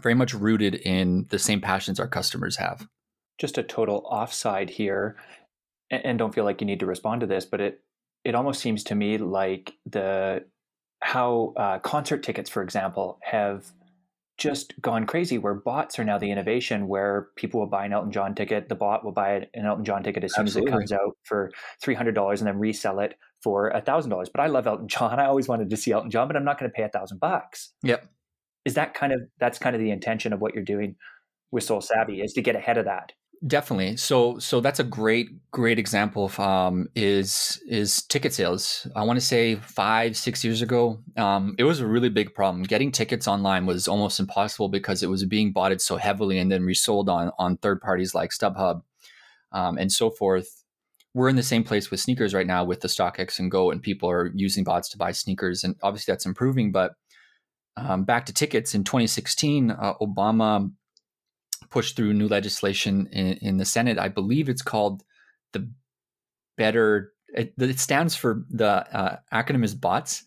very 0.00 0.14
much 0.14 0.32
rooted 0.32 0.76
in 0.76 1.26
the 1.30 1.38
same 1.38 1.60
passions 1.60 1.98
our 1.98 2.08
customers 2.08 2.56
have. 2.56 2.86
Just 3.36 3.58
a 3.58 3.62
total 3.62 4.04
offside 4.06 4.70
here, 4.70 5.16
and 5.90 6.18
don't 6.18 6.34
feel 6.34 6.44
like 6.44 6.60
you 6.60 6.66
need 6.66 6.80
to 6.80 6.86
respond 6.86 7.20
to 7.20 7.26
this, 7.26 7.44
but 7.44 7.60
it 7.60 7.80
it 8.24 8.34
almost 8.34 8.60
seems 8.60 8.84
to 8.84 8.94
me 8.94 9.18
like 9.18 9.72
the 9.86 10.44
how 11.00 11.54
uh, 11.56 11.78
concert 11.78 12.22
tickets, 12.22 12.50
for 12.50 12.62
example, 12.62 13.18
have 13.22 13.66
just 14.36 14.80
gone 14.80 15.06
crazy. 15.06 15.38
Where 15.38 15.54
bots 15.54 15.98
are 15.98 16.04
now 16.04 16.18
the 16.18 16.30
innovation, 16.30 16.88
where 16.88 17.28
people 17.36 17.60
will 17.60 17.66
buy 17.68 17.84
an 17.84 17.92
Elton 17.92 18.12
John 18.12 18.34
ticket, 18.34 18.68
the 18.68 18.74
bot 18.74 19.04
will 19.04 19.12
buy 19.12 19.48
an 19.54 19.66
Elton 19.66 19.84
John 19.84 20.02
ticket 20.02 20.24
as 20.24 20.34
soon 20.34 20.44
Absolutely. 20.44 20.72
as 20.72 20.74
it 20.74 20.78
comes 20.78 20.92
out 20.92 21.16
for 21.24 21.50
three 21.82 21.94
hundred 21.94 22.14
dollars, 22.14 22.40
and 22.40 22.48
then 22.48 22.58
resell 22.58 23.00
it 23.00 23.14
for 23.42 23.68
a 23.68 23.80
thousand 23.80 24.10
dollars. 24.10 24.28
But 24.28 24.42
I 24.42 24.46
love 24.46 24.66
Elton 24.66 24.88
John. 24.88 25.18
I 25.18 25.26
always 25.26 25.48
wanted 25.48 25.70
to 25.70 25.76
see 25.76 25.92
Elton 25.92 26.10
John, 26.10 26.28
but 26.28 26.36
I'm 26.36 26.44
not 26.44 26.58
going 26.58 26.70
to 26.70 26.74
pay 26.74 26.82
a 26.82 26.88
thousand 26.88 27.20
bucks. 27.20 27.72
Yep. 27.82 28.08
Is 28.64 28.74
that 28.74 28.94
kind 28.94 29.12
of 29.12 29.20
that's 29.38 29.58
kind 29.58 29.74
of 29.74 29.80
the 29.80 29.90
intention 29.90 30.32
of 30.32 30.40
what 30.40 30.54
you're 30.54 30.64
doing 30.64 30.96
with 31.50 31.64
Sole 31.64 31.80
Savy 31.80 32.20
is 32.20 32.32
to 32.34 32.42
get 32.42 32.56
ahead 32.56 32.78
of 32.78 32.84
that? 32.84 33.12
Definitely. 33.46 33.96
So 33.98 34.40
so 34.40 34.60
that's 34.60 34.80
a 34.80 34.84
great 34.84 35.28
great 35.52 35.78
example 35.78 36.24
of 36.24 36.40
um, 36.40 36.88
is 36.96 37.62
is 37.68 38.02
ticket 38.02 38.34
sales. 38.34 38.86
I 38.96 39.04
want 39.04 39.16
to 39.16 39.24
say 39.24 39.54
five 39.56 40.16
six 40.16 40.42
years 40.42 40.60
ago, 40.60 40.98
um, 41.16 41.54
it 41.56 41.62
was 41.62 41.78
a 41.78 41.86
really 41.86 42.08
big 42.08 42.34
problem. 42.34 42.64
Getting 42.64 42.90
tickets 42.90 43.28
online 43.28 43.64
was 43.64 43.86
almost 43.86 44.18
impossible 44.18 44.68
because 44.68 45.04
it 45.04 45.08
was 45.08 45.24
being 45.24 45.52
bought 45.52 45.80
so 45.80 45.96
heavily 45.96 46.38
and 46.38 46.50
then 46.50 46.64
resold 46.64 47.08
on 47.08 47.30
on 47.38 47.56
third 47.58 47.80
parties 47.80 48.12
like 48.12 48.30
StubHub 48.30 48.82
um, 49.52 49.78
and 49.78 49.92
so 49.92 50.10
forth. 50.10 50.64
We're 51.14 51.28
in 51.28 51.36
the 51.36 51.42
same 51.44 51.62
place 51.62 51.92
with 51.92 52.00
sneakers 52.00 52.34
right 52.34 52.46
now 52.46 52.64
with 52.64 52.80
the 52.80 52.88
StockX 52.88 53.38
and 53.38 53.50
Go, 53.52 53.70
and 53.70 53.80
people 53.80 54.10
are 54.10 54.32
using 54.34 54.64
bots 54.64 54.88
to 54.90 54.98
buy 54.98 55.12
sneakers, 55.12 55.62
and 55.62 55.76
obviously 55.80 56.12
that's 56.12 56.26
improving. 56.26 56.72
But 56.72 56.94
um, 57.76 58.02
back 58.02 58.26
to 58.26 58.32
tickets 58.32 58.74
in 58.74 58.82
2016, 58.82 59.70
uh, 59.70 59.94
Obama 60.02 60.72
pushed 61.70 61.96
through 61.96 62.14
new 62.14 62.28
legislation 62.28 63.08
in, 63.12 63.34
in, 63.38 63.56
the 63.56 63.64
Senate. 63.64 63.98
I 63.98 64.08
believe 64.08 64.48
it's 64.48 64.62
called 64.62 65.02
the 65.52 65.70
Better. 66.56 67.12
It, 67.28 67.54
it 67.58 67.78
stands 67.78 68.14
for 68.14 68.44
the 68.50 68.66
uh, 68.66 69.16
acronym 69.32 69.64
is 69.64 69.74
BOTS. 69.74 70.24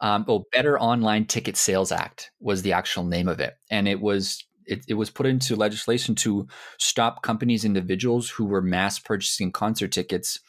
Um, 0.00 0.24
oh, 0.28 0.44
Better 0.52 0.78
Online 0.78 1.24
Ticket 1.24 1.56
Sales 1.56 1.92
Act 1.92 2.30
was 2.40 2.62
the 2.62 2.72
actual 2.72 3.04
name 3.04 3.28
of 3.28 3.40
it, 3.40 3.54
and 3.70 3.88
it 3.88 4.00
was 4.00 4.44
it, 4.66 4.84
it 4.88 4.94
was 4.94 5.10
put 5.10 5.26
into 5.26 5.56
legislation 5.56 6.14
to 6.16 6.46
stop 6.78 7.22
companies, 7.22 7.64
individuals 7.64 8.30
who 8.30 8.44
were 8.44 8.62
mass 8.62 8.98
purchasing 8.98 9.52
concert 9.52 9.92
tickets 9.92 10.40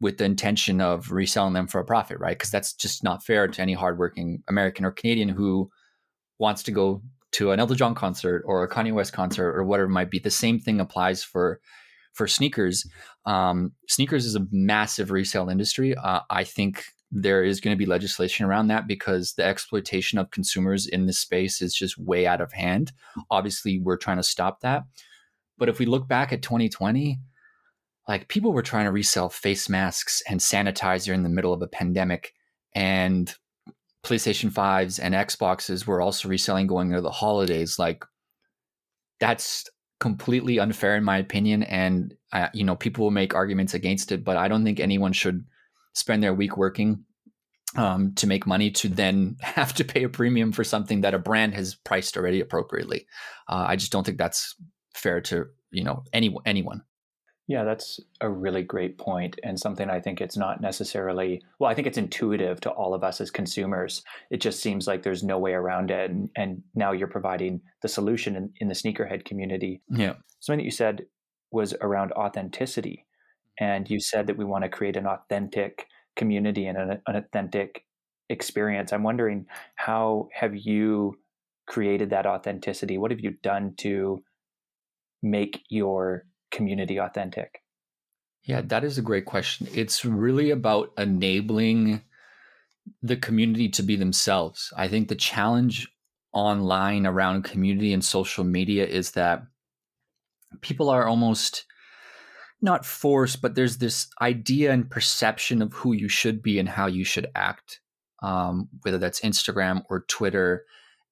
with 0.00 0.18
the 0.18 0.24
intention 0.24 0.80
of 0.80 1.12
reselling 1.12 1.54
them 1.54 1.66
for 1.66 1.80
a 1.80 1.84
profit, 1.84 2.18
right? 2.18 2.36
Because 2.36 2.50
that's 2.50 2.72
just 2.74 3.02
not 3.02 3.24
fair 3.24 3.48
to 3.48 3.62
any 3.62 3.74
hardworking 3.74 4.42
American 4.48 4.84
or 4.84 4.90
Canadian 4.90 5.28
who 5.28 5.70
wants 6.38 6.62
to 6.64 6.72
go 6.72 7.02
to 7.34 7.50
an 7.50 7.58
Elton 7.60 7.76
John 7.76 7.94
concert 7.94 8.42
or 8.46 8.62
a 8.62 8.68
Kanye 8.68 8.92
West 8.92 9.12
concert 9.12 9.56
or 9.56 9.64
whatever 9.64 9.88
might 9.88 10.10
be. 10.10 10.18
The 10.18 10.30
same 10.30 10.58
thing 10.58 10.80
applies 10.80 11.22
for 11.22 11.60
for 12.12 12.28
sneakers. 12.28 12.88
Um, 13.26 13.72
sneakers 13.88 14.24
is 14.24 14.36
a 14.36 14.46
massive 14.52 15.10
resale 15.10 15.48
industry. 15.48 15.96
Uh, 15.96 16.20
I 16.30 16.44
think 16.44 16.84
there 17.10 17.42
is 17.42 17.60
going 17.60 17.74
to 17.74 17.78
be 17.78 17.86
legislation 17.86 18.46
around 18.46 18.68
that 18.68 18.86
because 18.86 19.34
the 19.34 19.44
exploitation 19.44 20.18
of 20.18 20.30
consumers 20.30 20.86
in 20.86 21.06
this 21.06 21.18
space 21.18 21.60
is 21.60 21.74
just 21.74 21.98
way 21.98 22.26
out 22.26 22.40
of 22.40 22.52
hand. 22.52 22.92
Obviously, 23.30 23.80
we're 23.80 23.96
trying 23.96 24.16
to 24.16 24.22
stop 24.22 24.60
that. 24.60 24.84
But 25.58 25.68
if 25.68 25.78
we 25.78 25.86
look 25.86 26.06
back 26.06 26.32
at 26.32 26.42
2020, 26.42 27.18
like 28.08 28.28
people 28.28 28.52
were 28.52 28.62
trying 28.62 28.84
to 28.84 28.92
resell 28.92 29.28
face 29.28 29.68
masks 29.68 30.22
and 30.28 30.38
sanitizer 30.38 31.12
in 31.12 31.24
the 31.24 31.28
middle 31.28 31.52
of 31.52 31.62
a 31.62 31.68
pandemic, 31.68 32.32
and 32.74 33.34
PlayStation 34.04 34.52
5s 34.52 35.00
and 35.02 35.14
Xboxes 35.14 35.86
were 35.86 36.00
also 36.00 36.28
reselling 36.28 36.66
going 36.66 36.90
into 36.90 37.00
the 37.00 37.10
holidays. 37.10 37.78
Like 37.78 38.04
that's 39.20 39.64
completely 40.00 40.58
unfair 40.58 40.96
in 40.96 41.04
my 41.04 41.18
opinion. 41.18 41.62
And, 41.64 42.14
uh, 42.32 42.48
you 42.52 42.64
know, 42.64 42.76
people 42.76 43.04
will 43.04 43.10
make 43.10 43.34
arguments 43.34 43.74
against 43.74 44.12
it, 44.12 44.22
but 44.22 44.36
I 44.36 44.48
don't 44.48 44.64
think 44.64 44.80
anyone 44.80 45.12
should 45.12 45.44
spend 45.94 46.22
their 46.22 46.34
week 46.34 46.56
working 46.56 47.04
um, 47.76 48.14
to 48.14 48.26
make 48.26 48.46
money 48.46 48.70
to 48.72 48.88
then 48.88 49.36
have 49.40 49.72
to 49.74 49.84
pay 49.84 50.04
a 50.04 50.08
premium 50.08 50.52
for 50.52 50.64
something 50.64 51.00
that 51.00 51.14
a 51.14 51.18
brand 51.18 51.54
has 51.54 51.74
priced 51.74 52.16
already 52.16 52.40
appropriately. 52.40 53.06
Uh, 53.48 53.64
I 53.68 53.76
just 53.76 53.92
don't 53.92 54.04
think 54.04 54.18
that's 54.18 54.54
fair 54.94 55.20
to, 55.22 55.46
you 55.70 55.84
know, 55.84 56.04
any, 56.12 56.36
anyone. 56.44 56.82
Yeah, 57.46 57.64
that's 57.64 58.00
a 58.22 58.28
really 58.30 58.62
great 58.62 58.96
point 58.96 59.38
and 59.42 59.60
something 59.60 59.90
I 59.90 60.00
think 60.00 60.20
it's 60.22 60.36
not 60.36 60.62
necessarily, 60.62 61.42
well, 61.58 61.70
I 61.70 61.74
think 61.74 61.86
it's 61.86 61.98
intuitive 61.98 62.58
to 62.62 62.70
all 62.70 62.94
of 62.94 63.04
us 63.04 63.20
as 63.20 63.30
consumers. 63.30 64.02
It 64.30 64.40
just 64.40 64.60
seems 64.60 64.86
like 64.86 65.02
there's 65.02 65.22
no 65.22 65.38
way 65.38 65.52
around 65.52 65.90
it. 65.90 66.10
And, 66.10 66.30
and 66.36 66.62
now 66.74 66.92
you're 66.92 67.06
providing 67.06 67.60
the 67.82 67.88
solution 67.88 68.34
in, 68.34 68.50
in 68.60 68.68
the 68.68 68.74
sneakerhead 68.74 69.26
community. 69.26 69.82
Yeah. 69.90 70.14
Something 70.40 70.60
that 70.60 70.64
you 70.64 70.70
said 70.70 71.04
was 71.52 71.74
around 71.82 72.12
authenticity. 72.12 73.04
And 73.60 73.88
you 73.90 74.00
said 74.00 74.26
that 74.26 74.38
we 74.38 74.46
want 74.46 74.64
to 74.64 74.70
create 74.70 74.96
an 74.96 75.06
authentic 75.06 75.86
community 76.16 76.66
and 76.66 76.78
an, 76.78 77.02
an 77.06 77.16
authentic 77.16 77.84
experience. 78.30 78.92
I'm 78.92 79.02
wondering 79.02 79.44
how 79.76 80.28
have 80.32 80.56
you 80.56 81.18
created 81.66 82.10
that 82.10 82.26
authenticity? 82.26 82.96
What 82.96 83.10
have 83.10 83.20
you 83.20 83.32
done 83.42 83.74
to 83.78 84.22
make 85.22 85.62
your 85.68 86.24
community 86.54 86.98
authentic? 86.98 87.60
Yeah, 88.44 88.62
that 88.62 88.84
is 88.84 88.98
a 88.98 89.02
great 89.02 89.24
question. 89.24 89.68
It's 89.74 90.04
really 90.04 90.50
about 90.50 90.92
enabling 90.96 92.02
the 93.02 93.16
community 93.16 93.68
to 93.70 93.82
be 93.82 93.96
themselves. 93.96 94.72
I 94.76 94.88
think 94.88 95.08
the 95.08 95.14
challenge 95.14 95.88
online 96.32 97.06
around 97.06 97.44
community 97.44 97.92
and 97.92 98.04
social 98.04 98.44
media 98.44 98.86
is 98.86 99.12
that 99.12 99.44
people 100.60 100.90
are 100.90 101.06
almost 101.06 101.64
not 102.60 102.84
forced, 102.84 103.40
but 103.40 103.54
there's 103.54 103.78
this 103.78 104.08
idea 104.20 104.72
and 104.72 104.90
perception 104.90 105.62
of 105.62 105.72
who 105.72 105.92
you 105.92 106.08
should 106.08 106.42
be 106.42 106.58
and 106.58 106.68
how 106.68 106.86
you 106.86 107.04
should 107.04 107.26
act, 107.34 107.80
um, 108.22 108.68
whether 108.82 108.98
that's 108.98 109.20
Instagram 109.20 109.84
or 109.88 110.04
Twitter. 110.08 110.64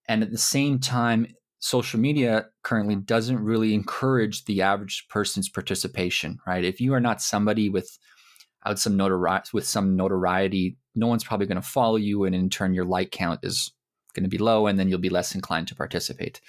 And 0.08 0.22
at 0.22 0.30
the 0.30 0.38
same 0.38 0.78
time, 0.78 1.26
social 1.62 2.00
media 2.00 2.46
currently 2.64 2.96
doesn't 2.96 3.38
really 3.38 3.72
encourage 3.72 4.44
the 4.46 4.62
average 4.62 5.06
person's 5.08 5.48
participation, 5.48 6.38
right? 6.44 6.64
If 6.64 6.80
you 6.80 6.92
are 6.92 7.00
not 7.00 7.22
somebody 7.22 7.68
with 7.68 7.98
out 8.66 8.80
some 8.80 8.96
notoriety 8.96 9.50
with 9.52 9.66
some 9.66 9.96
notoriety, 9.96 10.76
no 10.96 11.06
one's 11.06 11.24
probably 11.24 11.46
going 11.46 11.60
to 11.60 11.66
follow 11.66 11.96
you, 11.96 12.24
and 12.24 12.34
in 12.34 12.50
turn, 12.50 12.74
your 12.74 12.84
like 12.84 13.12
count 13.12 13.40
is 13.44 13.72
going 14.14 14.24
to 14.24 14.28
be 14.28 14.38
low, 14.38 14.66
and 14.66 14.78
then 14.78 14.88
you'll 14.88 14.98
be 14.98 15.08
less 15.08 15.34
inclined 15.34 15.68
to 15.68 15.74
participate. 15.74 16.40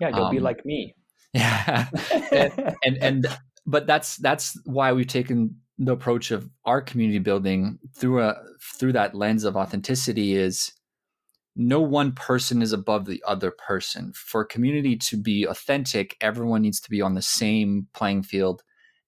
Yeah, 0.00 0.08
you'll 0.08 0.26
um, 0.26 0.34
be 0.34 0.40
like 0.40 0.64
me. 0.64 0.94
Yeah, 1.32 1.86
and, 2.32 2.74
and 2.84 2.96
and 3.00 3.26
but 3.66 3.86
that's 3.86 4.16
that's 4.16 4.60
why 4.64 4.92
we've 4.92 5.06
taken 5.06 5.54
the 5.78 5.92
approach 5.92 6.32
of 6.32 6.50
our 6.64 6.82
community 6.82 7.20
building 7.20 7.78
through 7.96 8.22
a 8.22 8.34
through 8.78 8.94
that 8.94 9.14
lens 9.14 9.44
of 9.44 9.56
authenticity 9.56 10.34
is 10.34 10.72
no 11.56 11.80
one 11.80 12.12
person 12.12 12.62
is 12.62 12.72
above 12.72 13.06
the 13.06 13.22
other 13.26 13.50
person. 13.50 14.12
For 14.14 14.42
a 14.42 14.46
community 14.46 14.96
to 14.96 15.16
be 15.16 15.44
authentic, 15.44 16.16
everyone 16.20 16.62
needs 16.62 16.80
to 16.80 16.90
be 16.90 17.02
on 17.02 17.14
the 17.14 17.22
same 17.22 17.88
playing 17.92 18.22
field 18.22 18.62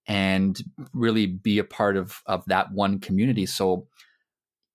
and 0.07 0.61
really 0.93 1.25
be 1.25 1.59
a 1.59 1.63
part 1.63 1.95
of 1.95 2.21
of 2.25 2.43
that 2.45 2.71
one 2.71 2.99
community. 2.99 3.45
So, 3.45 3.87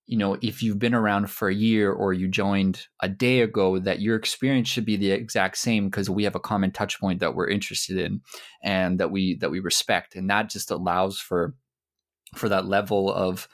you 0.07 0.17
know, 0.17 0.37
if 0.41 0.63
you've 0.63 0.79
been 0.79 0.95
around 0.95 1.29
for 1.29 1.49
a 1.49 1.53
year 1.53 1.91
or 1.91 2.13
you 2.13 2.27
joined 2.27 2.87
a 3.01 3.07
day 3.07 3.41
ago, 3.41 3.77
that 3.77 4.01
your 4.01 4.15
experience 4.15 4.67
should 4.67 4.85
be 4.85 4.97
the 4.97 5.11
exact 5.11 5.57
same 5.57 5.85
because 5.85 6.09
we 6.09 6.23
have 6.23 6.35
a 6.35 6.39
common 6.39 6.71
touch 6.71 6.99
point 6.99 7.19
that 7.19 7.35
we're 7.35 7.47
interested 7.47 7.97
in 7.97 8.21
and 8.63 8.99
that 8.99 9.11
we 9.11 9.35
that 9.35 9.51
we 9.51 9.59
respect. 9.59 10.15
And 10.15 10.29
that 10.31 10.49
just 10.49 10.71
allows 10.71 11.19
for 11.19 11.53
for 12.35 12.49
that 12.49 12.65
level 12.65 13.13
of 13.13 13.47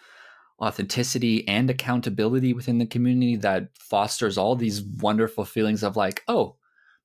authenticity 0.61 1.47
and 1.47 1.69
accountability 1.69 2.53
within 2.53 2.77
the 2.77 2.85
community 2.85 3.35
that 3.35 3.69
fosters 3.77 4.37
all 4.37 4.55
these 4.55 4.81
wonderful 4.81 5.45
feelings 5.45 5.83
of 5.83 5.95
like, 5.97 6.23
oh, 6.27 6.55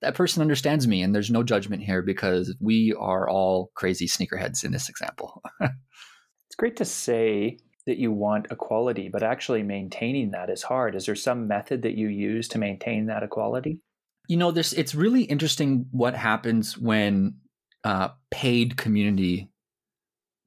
that 0.03 0.15
person 0.15 0.41
understands 0.41 0.87
me 0.87 1.03
and 1.03 1.15
there's 1.15 1.31
no 1.31 1.43
judgment 1.43 1.83
here 1.83 2.03
because 2.03 2.55
we 2.61 2.95
are 2.99 3.29
all 3.29 3.71
crazy 3.75 4.07
sneakerheads 4.07 4.65
in 4.65 4.73
this 4.73 4.89
example. 4.89 5.43
it's 5.61 6.57
great 6.57 6.77
to 6.77 6.85
say 6.85 7.59
that 7.87 7.99
you 7.99 8.13
want 8.13 8.47
equality, 8.51 9.09
but 9.09 9.23
actually 9.23 9.63
maintaining 9.63 10.31
that 10.31 10.49
is 10.49 10.63
hard. 10.63 10.95
Is 10.95 11.07
there 11.07 11.17
some 11.17 11.49
method 11.49 11.83
that 11.83 11.97
you 11.97 12.09
use 12.09 12.49
to 12.49 12.59
maintain 12.59 13.07
that 13.07 13.23
equality? 13.23 13.81
You 14.29 14.37
know, 14.37 14.53
there's 14.53 14.73
it's 14.75 14.95
really 14.95 15.23
interesting 15.25 15.87
what 15.91 16.15
happens 16.15 16.79
when 16.79 17.37
uh, 17.85 18.11
paid 18.31 18.77
community 18.77 19.51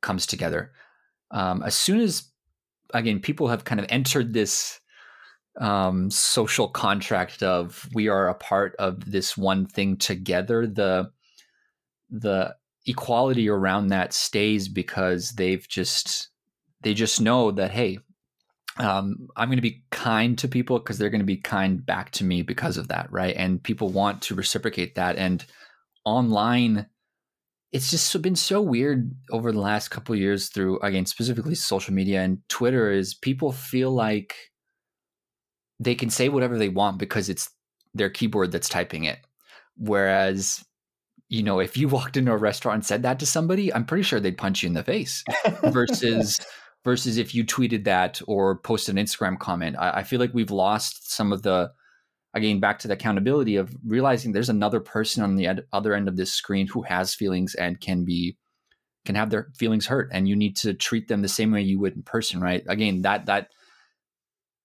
comes 0.01 0.25
together. 0.25 0.71
Um, 1.31 1.63
as 1.63 1.75
soon 1.75 1.99
as 1.99 2.31
again, 2.93 3.19
people 3.19 3.47
have 3.47 3.65
kind 3.65 3.79
of 3.79 3.87
entered 3.89 4.33
this 4.33 4.79
um, 5.59 6.09
social 6.09 6.67
contract 6.67 7.43
of 7.43 7.87
we 7.93 8.07
are 8.07 8.29
a 8.29 8.35
part 8.35 8.75
of 8.79 9.11
this 9.11 9.37
one 9.37 9.65
thing 9.65 9.97
together. 9.97 10.67
The 10.67 11.11
the 12.09 12.55
equality 12.85 13.49
around 13.49 13.87
that 13.87 14.13
stays 14.13 14.67
because 14.67 15.31
they've 15.31 15.67
just 15.67 16.29
they 16.81 16.93
just 16.93 17.21
know 17.21 17.51
that 17.51 17.71
hey, 17.71 17.99
um, 18.77 19.27
I'm 19.35 19.47
going 19.49 19.57
to 19.57 19.61
be 19.61 19.83
kind 19.91 20.37
to 20.39 20.47
people 20.47 20.79
because 20.79 20.97
they're 20.97 21.09
going 21.09 21.19
to 21.19 21.25
be 21.25 21.37
kind 21.37 21.85
back 21.85 22.11
to 22.11 22.23
me 22.23 22.41
because 22.41 22.77
of 22.77 22.87
that, 22.87 23.11
right? 23.11 23.35
And 23.35 23.61
people 23.61 23.89
want 23.89 24.21
to 24.23 24.35
reciprocate 24.35 24.95
that. 24.95 25.17
And 25.17 25.45
online 26.05 26.87
it's 27.73 27.89
just 27.89 28.21
been 28.21 28.35
so 28.35 28.61
weird 28.61 29.11
over 29.31 29.51
the 29.51 29.59
last 29.59 29.89
couple 29.89 30.15
years 30.15 30.49
through 30.49 30.79
again 30.79 31.05
specifically 31.05 31.55
social 31.55 31.93
media 31.93 32.21
and 32.21 32.37
twitter 32.47 32.91
is 32.91 33.13
people 33.13 33.51
feel 33.51 33.91
like 33.91 34.35
they 35.79 35.95
can 35.95 36.09
say 36.09 36.29
whatever 36.29 36.57
they 36.57 36.69
want 36.69 36.97
because 36.97 37.29
it's 37.29 37.49
their 37.93 38.09
keyboard 38.09 38.51
that's 38.51 38.69
typing 38.69 39.03
it. 39.03 39.19
Whereas 39.77 40.63
you 41.29 41.43
know 41.43 41.59
if 41.59 41.77
you 41.77 41.87
walked 41.89 42.17
into 42.17 42.31
a 42.31 42.37
restaurant 42.37 42.75
and 42.75 42.85
said 42.85 43.03
that 43.03 43.17
to 43.17 43.25
somebody 43.25 43.73
i'm 43.73 43.85
pretty 43.85 44.03
sure 44.03 44.19
they'd 44.19 44.37
punch 44.37 44.61
you 44.61 44.67
in 44.67 44.73
the 44.73 44.83
face 44.83 45.23
versus 45.63 46.39
versus 46.83 47.17
if 47.17 47.33
you 47.33 47.45
tweeted 47.45 47.85
that 47.85 48.21
or 48.27 48.57
posted 48.59 48.97
an 48.97 49.03
instagram 49.03 49.39
comment. 49.39 49.77
I, 49.79 49.99
I 49.99 50.03
feel 50.03 50.19
like 50.19 50.33
we've 50.33 50.51
lost 50.51 51.11
some 51.11 51.31
of 51.31 51.41
the 51.41 51.71
again 52.33 52.59
back 52.59 52.79
to 52.79 52.87
the 52.87 52.93
accountability 52.93 53.55
of 53.55 53.75
realizing 53.85 54.31
there's 54.31 54.49
another 54.49 54.79
person 54.79 55.23
on 55.23 55.35
the 55.35 55.47
ed- 55.47 55.65
other 55.71 55.93
end 55.93 56.07
of 56.07 56.17
this 56.17 56.31
screen 56.31 56.67
who 56.67 56.81
has 56.83 57.13
feelings 57.13 57.55
and 57.55 57.79
can 57.79 58.03
be 58.03 58.37
can 59.05 59.15
have 59.15 59.29
their 59.29 59.49
feelings 59.57 59.85
hurt 59.85 60.09
and 60.13 60.27
you 60.27 60.35
need 60.35 60.55
to 60.55 60.73
treat 60.73 61.07
them 61.07 61.21
the 61.21 61.27
same 61.27 61.51
way 61.51 61.61
you 61.61 61.79
would 61.79 61.95
in 61.95 62.03
person 62.03 62.41
right? 62.41 62.63
Again 62.67 63.01
that 63.01 63.25
that 63.25 63.49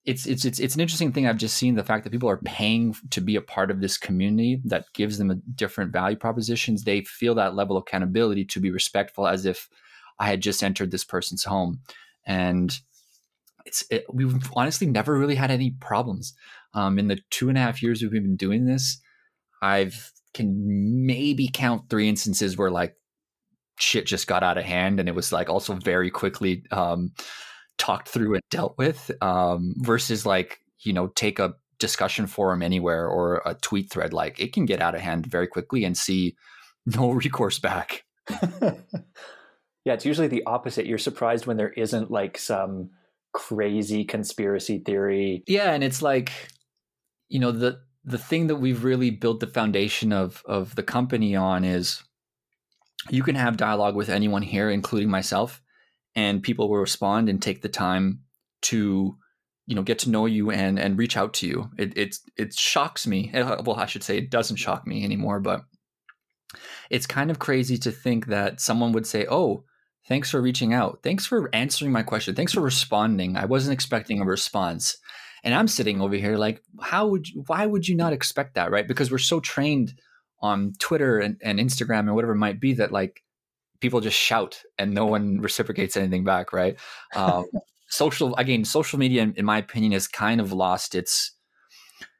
it's 0.04 0.26
it's 0.26 0.44
it's 0.44 0.58
it's 0.58 0.74
an 0.74 0.80
interesting 0.80 1.12
thing 1.12 1.26
i've 1.26 1.36
just 1.36 1.56
seen 1.56 1.74
the 1.74 1.84
fact 1.84 2.02
that 2.04 2.10
people 2.10 2.30
are 2.30 2.38
paying 2.38 2.96
to 3.10 3.20
be 3.20 3.36
a 3.36 3.42
part 3.42 3.70
of 3.70 3.80
this 3.80 3.98
community 3.98 4.60
that 4.64 4.86
gives 4.94 5.18
them 5.18 5.30
a 5.30 5.34
different 5.34 5.92
value 5.92 6.16
propositions. 6.16 6.84
They 6.84 7.02
feel 7.02 7.34
that 7.34 7.54
level 7.54 7.76
of 7.76 7.82
accountability 7.82 8.46
to 8.46 8.60
be 8.60 8.70
respectful 8.70 9.26
as 9.26 9.44
if 9.44 9.68
i 10.18 10.26
had 10.28 10.40
just 10.40 10.62
entered 10.62 10.90
this 10.90 11.04
person's 11.04 11.44
home. 11.44 11.80
And 12.26 12.78
it's 13.66 13.84
it, 13.90 14.06
we've 14.12 14.34
honestly 14.54 14.86
never 14.86 15.16
really 15.16 15.34
had 15.34 15.50
any 15.50 15.70
problems. 15.72 16.34
Um, 16.74 16.98
in 16.98 17.08
the 17.08 17.18
two 17.30 17.48
and 17.48 17.58
a 17.58 17.60
half 17.60 17.82
years 17.82 18.02
we've 18.02 18.12
been 18.12 18.36
doing 18.36 18.66
this, 18.66 19.00
I've 19.62 20.12
can 20.34 21.06
maybe 21.06 21.50
count 21.52 21.88
three 21.88 22.08
instances 22.08 22.56
where 22.56 22.70
like 22.70 22.94
shit 23.78 24.06
just 24.06 24.26
got 24.26 24.42
out 24.42 24.58
of 24.58 24.64
hand 24.64 25.00
and 25.00 25.08
it 25.08 25.14
was 25.14 25.32
like 25.32 25.48
also 25.48 25.74
very 25.74 26.10
quickly 26.10 26.64
um, 26.70 27.12
talked 27.78 28.08
through 28.08 28.34
and 28.34 28.42
dealt 28.50 28.76
with 28.76 29.10
um, 29.22 29.74
versus 29.78 30.26
like 30.26 30.60
you 30.80 30.92
know 30.92 31.08
take 31.08 31.38
a 31.38 31.54
discussion 31.78 32.26
forum 32.26 32.62
anywhere 32.62 33.08
or 33.08 33.40
a 33.46 33.54
tweet 33.54 33.90
thread 33.90 34.12
like 34.12 34.38
it 34.40 34.52
can 34.52 34.66
get 34.66 34.82
out 34.82 34.94
of 34.94 35.00
hand 35.00 35.26
very 35.26 35.46
quickly 35.46 35.84
and 35.84 35.96
see 35.96 36.36
no 36.86 37.10
recourse 37.24 37.58
back. 37.58 38.04
Yeah 39.84 39.94
it's 39.94 40.04
usually 40.04 40.28
the 40.28 40.42
opposite. 40.44 40.84
You're 40.84 40.98
surprised 40.98 41.46
when 41.46 41.56
there 41.56 41.70
isn't 41.70 42.10
like 42.10 42.36
some 42.36 42.90
crazy 43.32 44.04
conspiracy 44.04 44.78
theory 44.78 45.44
yeah 45.46 45.72
and 45.72 45.82
it's 45.82 46.02
like 46.02 46.32
you 47.28 47.38
know 47.38 47.52
the 47.52 47.80
the 48.04 48.18
thing 48.18 48.46
that 48.46 48.56
we've 48.56 48.84
really 48.84 49.10
built 49.10 49.40
the 49.40 49.46
foundation 49.46 50.12
of 50.12 50.42
of 50.46 50.74
the 50.74 50.82
company 50.82 51.36
on 51.36 51.64
is 51.64 52.02
you 53.10 53.22
can 53.22 53.34
have 53.34 53.56
dialogue 53.56 53.94
with 53.94 54.08
anyone 54.08 54.42
here 54.42 54.70
including 54.70 55.10
myself 55.10 55.62
and 56.14 56.42
people 56.42 56.68
will 56.68 56.78
respond 56.78 57.28
and 57.28 57.40
take 57.40 57.62
the 57.62 57.68
time 57.68 58.20
to 58.62 59.16
you 59.66 59.74
know 59.74 59.82
get 59.82 60.00
to 60.00 60.10
know 60.10 60.26
you 60.26 60.50
and 60.50 60.78
and 60.78 60.98
reach 60.98 61.16
out 61.16 61.34
to 61.34 61.46
you. 61.46 61.70
It 61.78 61.96
it, 61.96 62.16
it 62.36 62.54
shocks 62.54 63.06
me. 63.06 63.30
Well 63.32 63.76
i 63.76 63.86
should 63.86 64.02
say 64.02 64.18
it 64.18 64.30
doesn't 64.30 64.56
shock 64.56 64.86
me 64.86 65.04
anymore 65.04 65.38
but 65.40 65.62
it's 66.90 67.06
kind 67.06 67.30
of 67.30 67.38
crazy 67.38 67.76
to 67.78 67.92
think 67.92 68.26
that 68.26 68.60
someone 68.60 68.92
would 68.92 69.06
say 69.06 69.26
oh 69.30 69.64
thanks 70.08 70.30
for 70.30 70.40
reaching 70.40 70.72
out. 70.72 71.00
Thanks 71.02 71.26
for 71.26 71.54
answering 71.54 71.92
my 71.92 72.02
question. 72.02 72.34
Thanks 72.34 72.54
for 72.54 72.62
responding. 72.62 73.36
I 73.36 73.44
wasn't 73.44 73.74
expecting 73.74 74.22
a 74.22 74.24
response 74.24 74.96
and 75.44 75.54
i'm 75.54 75.68
sitting 75.68 76.00
over 76.00 76.14
here 76.14 76.36
like 76.36 76.62
how 76.80 77.06
would 77.06 77.28
you 77.28 77.44
why 77.46 77.66
would 77.66 77.86
you 77.86 77.96
not 77.96 78.12
expect 78.12 78.54
that 78.54 78.70
right? 78.70 78.88
Because 78.88 79.10
we're 79.10 79.18
so 79.18 79.40
trained 79.40 79.94
on 80.40 80.72
twitter 80.78 81.18
and, 81.18 81.36
and 81.42 81.58
instagram 81.58 82.00
and 82.00 82.14
whatever 82.14 82.32
it 82.32 82.38
might 82.38 82.60
be 82.60 82.74
that 82.74 82.92
like 82.92 83.22
people 83.80 84.00
just 84.00 84.18
shout 84.18 84.62
and 84.78 84.92
no 84.92 85.06
one 85.06 85.40
reciprocates 85.40 85.96
anything 85.96 86.24
back 86.24 86.52
right? 86.52 86.76
Um, 87.14 87.46
social 87.88 88.34
again 88.36 88.64
social 88.64 88.98
media 88.98 89.22
in, 89.22 89.34
in, 89.34 89.44
my 89.44 89.58
opinion 89.58 89.92
has 89.92 90.06
kind 90.06 90.40
of 90.40 90.52
lost 90.52 90.94
its 90.94 91.32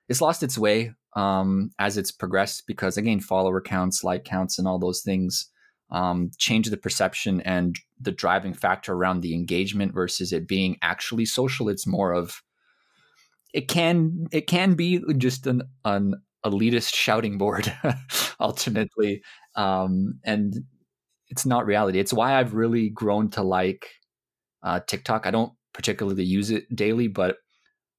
it's 0.08 0.22
lost 0.22 0.42
its 0.42 0.56
way 0.56 0.92
um, 1.14 1.70
as 1.78 1.98
it's 1.98 2.10
progressed 2.10 2.64
because 2.66 2.96
again 2.96 3.20
follower 3.20 3.60
counts 3.60 4.02
like 4.02 4.24
counts 4.24 4.58
and 4.58 4.66
all 4.66 4.78
those 4.78 5.02
things 5.02 5.50
um, 5.90 6.30
change 6.38 6.68
the 6.68 6.76
perception 6.76 7.40
and 7.42 7.76
the 8.00 8.12
driving 8.12 8.52
factor 8.52 8.92
around 8.92 9.20
the 9.20 9.34
engagement 9.34 9.94
versus 9.94 10.32
it 10.32 10.46
being 10.46 10.76
actually 10.82 11.24
social. 11.24 11.68
It's 11.68 11.86
more 11.86 12.12
of 12.12 12.42
it 13.58 13.68
can 13.68 14.26
it 14.32 14.46
can 14.46 14.74
be 14.74 15.00
just 15.18 15.46
an 15.46 15.62
an 15.84 16.14
elitist 16.46 16.94
shouting 16.94 17.38
board 17.38 17.72
ultimately 18.40 19.22
um, 19.56 20.20
and 20.24 20.54
it's 21.28 21.46
not 21.46 21.66
reality 21.66 21.98
it's 21.98 22.12
why 22.12 22.34
i've 22.38 22.54
really 22.54 22.90
grown 22.90 23.30
to 23.30 23.42
like 23.42 23.86
uh, 24.62 24.80
tiktok 24.86 25.26
i 25.26 25.30
don't 25.30 25.52
particularly 25.74 26.24
use 26.24 26.50
it 26.50 26.64
daily, 26.74 27.06
but 27.08 27.36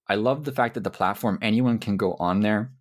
I 0.07 0.15
love 0.15 0.43
the 0.45 0.51
fact 0.51 0.75
that 0.75 0.83
the 0.83 0.89
platform 0.91 1.39
anyone 1.41 1.79
can 1.79 1.97
go 1.97 2.15
on 2.15 2.41
there 2.41 2.71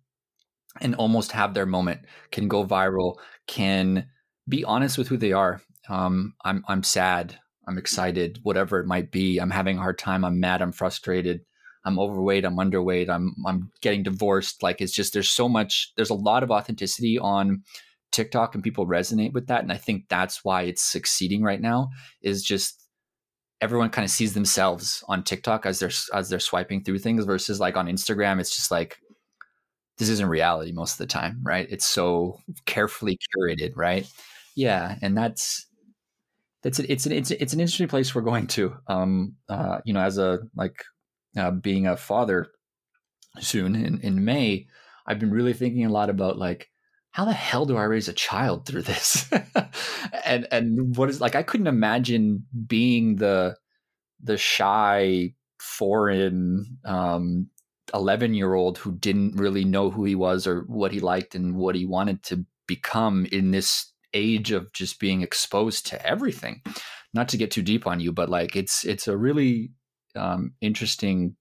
and 0.81 0.95
almost 0.95 1.31
have 1.33 1.53
their 1.53 1.65
moment, 1.65 2.01
can 2.31 2.47
go 2.47 2.65
viral, 2.65 3.15
can 3.47 4.07
be 4.47 4.63
honest 4.65 4.97
with 4.97 5.07
who 5.07 5.17
they 5.17 5.33
are. 5.33 5.61
Um, 5.89 6.33
I'm 6.45 6.63
I'm 6.67 6.83
sad, 6.83 7.39
I'm 7.67 7.77
excited, 7.77 8.39
whatever 8.43 8.79
it 8.79 8.87
might 8.87 9.11
be. 9.11 9.39
I'm 9.39 9.51
having 9.51 9.77
a 9.77 9.81
hard 9.81 9.97
time. 9.99 10.25
I'm 10.25 10.39
mad. 10.39 10.61
I'm 10.61 10.71
frustrated. 10.71 11.41
I'm 11.85 11.99
overweight. 11.99 12.45
I'm 12.45 12.57
underweight. 12.57 13.09
I'm 13.09 13.35
I'm 13.45 13.71
getting 13.81 14.03
divorced. 14.03 14.63
Like 14.63 14.81
it's 14.81 14.93
just 14.93 15.13
there's 15.13 15.29
so 15.29 15.47
much. 15.47 15.93
There's 15.95 16.09
a 16.09 16.15
lot 16.15 16.43
of 16.43 16.51
authenticity 16.51 17.17
on 17.17 17.63
TikTok, 18.11 18.55
and 18.55 18.63
people 18.63 18.85
resonate 18.85 19.33
with 19.33 19.47
that. 19.47 19.61
And 19.61 19.71
I 19.71 19.77
think 19.77 20.05
that's 20.09 20.43
why 20.43 20.63
it's 20.63 20.81
succeeding 20.81 21.43
right 21.43 21.61
now. 21.61 21.89
Is 22.21 22.43
just 22.43 22.83
everyone 23.61 23.89
kind 23.89 24.05
of 24.05 24.11
sees 24.11 24.33
themselves 24.33 25.03
on 25.07 25.23
TikTok 25.23 25.65
as 25.65 25.79
they're 25.79 25.91
as 26.13 26.29
they're 26.29 26.39
swiping 26.39 26.83
through 26.83 26.99
things 26.99 27.25
versus 27.25 27.59
like 27.59 27.75
on 27.75 27.87
Instagram 27.87 28.39
it's 28.39 28.55
just 28.55 28.71
like 28.71 28.97
this 29.99 30.09
isn't 30.09 30.29
reality 30.29 30.71
most 30.71 30.93
of 30.93 30.97
the 30.99 31.05
time, 31.07 31.39
right? 31.43 31.67
It's 31.69 31.85
so 31.85 32.39
carefully 32.65 33.19
curated, 33.35 33.73
right? 33.75 34.09
Yeah, 34.55 34.95
and 35.01 35.15
that's 35.15 35.67
that's 36.63 36.79
it's 36.79 37.05
an 37.05 37.11
it's 37.11 37.31
it's 37.31 37.53
an 37.53 37.59
interesting 37.59 37.89
place 37.89 38.15
we're 38.15 38.21
going 38.21 38.47
to. 38.47 38.75
Um, 38.87 39.35
uh, 39.49 39.79
you 39.85 39.93
know, 39.93 39.99
as 39.99 40.17
a 40.17 40.39
like 40.55 40.83
uh, 41.37 41.51
being 41.51 41.87
a 41.87 41.97
father 41.97 42.47
soon 43.39 43.75
in 43.75 43.99
in 44.01 44.25
May, 44.25 44.67
I've 45.05 45.19
been 45.19 45.31
really 45.31 45.53
thinking 45.53 45.85
a 45.85 45.91
lot 45.91 46.09
about 46.09 46.37
like 46.37 46.69
how 47.11 47.25
the 47.25 47.33
hell 47.33 47.65
do 47.65 47.75
I 47.75 47.83
raise 47.83 48.07
a 48.07 48.13
child 48.13 48.65
through 48.65 48.83
this? 48.83 49.29
and 50.25 50.47
and 50.51 50.95
what 50.95 51.09
is 51.09 51.21
like 51.21 51.35
I 51.35 51.43
couldn't 51.43 51.67
imagine 51.67 52.45
being 52.67 53.15
the 53.15 53.57
the 54.21 54.37
shy 54.37 55.33
foreign 55.59 56.77
um 56.85 57.47
11 57.93 58.33
year 58.33 58.53
old 58.53 58.77
who 58.77 58.91
didn't 58.91 59.35
really 59.35 59.65
know 59.65 59.89
who 59.89 60.05
he 60.05 60.15
was 60.15 60.45
or 60.45 60.61
what 60.67 60.91
he 60.91 60.99
liked 60.99 61.35
and 61.35 61.55
what 61.55 61.75
he 61.75 61.85
wanted 61.85 62.21
to 62.23 62.45
become 62.67 63.25
in 63.31 63.51
this 63.51 63.91
age 64.13 64.51
of 64.51 64.71
just 64.73 64.99
being 64.99 65.21
exposed 65.21 65.87
to 65.87 66.05
everything 66.05 66.61
not 67.13 67.27
to 67.29 67.37
get 67.37 67.51
too 67.51 67.61
deep 67.61 67.87
on 67.87 67.99
you 67.99 68.11
but 68.11 68.29
like 68.29 68.55
it's 68.55 68.85
it's 68.85 69.07
a 69.07 69.17
really 69.17 69.71
um, 70.15 70.53
interesting 70.61 71.35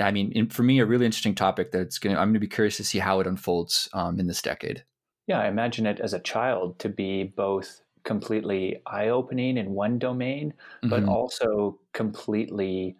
I 0.00 0.10
mean, 0.10 0.32
in, 0.32 0.48
for 0.48 0.62
me, 0.62 0.78
a 0.80 0.86
really 0.86 1.06
interesting 1.06 1.34
topic 1.34 1.72
that's 1.72 1.98
going 1.98 2.14
to, 2.14 2.20
I'm 2.20 2.28
going 2.28 2.34
to 2.34 2.40
be 2.40 2.48
curious 2.48 2.76
to 2.78 2.84
see 2.84 2.98
how 2.98 3.20
it 3.20 3.26
unfolds 3.26 3.88
um, 3.92 4.18
in 4.18 4.26
this 4.26 4.42
decade. 4.42 4.84
Yeah, 5.26 5.40
I 5.40 5.48
imagine 5.48 5.86
it 5.86 6.00
as 6.00 6.14
a 6.14 6.20
child 6.20 6.78
to 6.80 6.88
be 6.88 7.24
both 7.24 7.80
completely 8.04 8.82
eye 8.86 9.08
opening 9.08 9.56
in 9.56 9.70
one 9.70 9.98
domain, 9.98 10.54
but 10.82 11.00
mm-hmm. 11.00 11.08
also 11.08 11.78
completely 11.92 12.96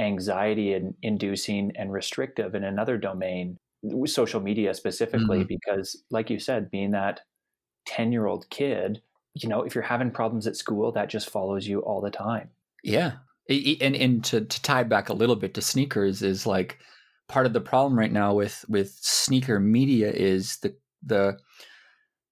anxiety-inducing 0.00 1.72
and 1.76 1.92
restrictive 1.92 2.54
in 2.54 2.64
another 2.64 2.96
domain, 2.96 3.56
social 4.06 4.40
media 4.40 4.74
specifically, 4.74 5.40
mm-hmm. 5.40 5.48
because, 5.48 6.02
like 6.10 6.30
you 6.30 6.38
said, 6.38 6.70
being 6.70 6.90
that 6.90 7.20
10 7.86 8.12
year 8.12 8.26
old 8.26 8.48
kid, 8.50 9.00
you 9.34 9.48
know, 9.48 9.62
if 9.62 9.74
you're 9.74 9.84
having 9.84 10.10
problems 10.10 10.46
at 10.46 10.56
school, 10.56 10.90
that 10.92 11.08
just 11.08 11.30
follows 11.30 11.66
you 11.68 11.80
all 11.80 12.00
the 12.00 12.10
time. 12.10 12.50
Yeah 12.82 13.12
and 13.50 13.96
and 13.96 14.24
to, 14.24 14.42
to 14.42 14.62
tie 14.62 14.84
back 14.84 15.08
a 15.08 15.14
little 15.14 15.36
bit 15.36 15.54
to 15.54 15.62
sneakers 15.62 16.22
is 16.22 16.46
like 16.46 16.78
part 17.28 17.46
of 17.46 17.52
the 17.52 17.60
problem 17.60 17.98
right 17.98 18.12
now 18.12 18.34
with 18.34 18.64
with 18.68 18.96
sneaker 19.00 19.60
media 19.60 20.10
is 20.10 20.58
the 20.58 20.74
the 21.02 21.38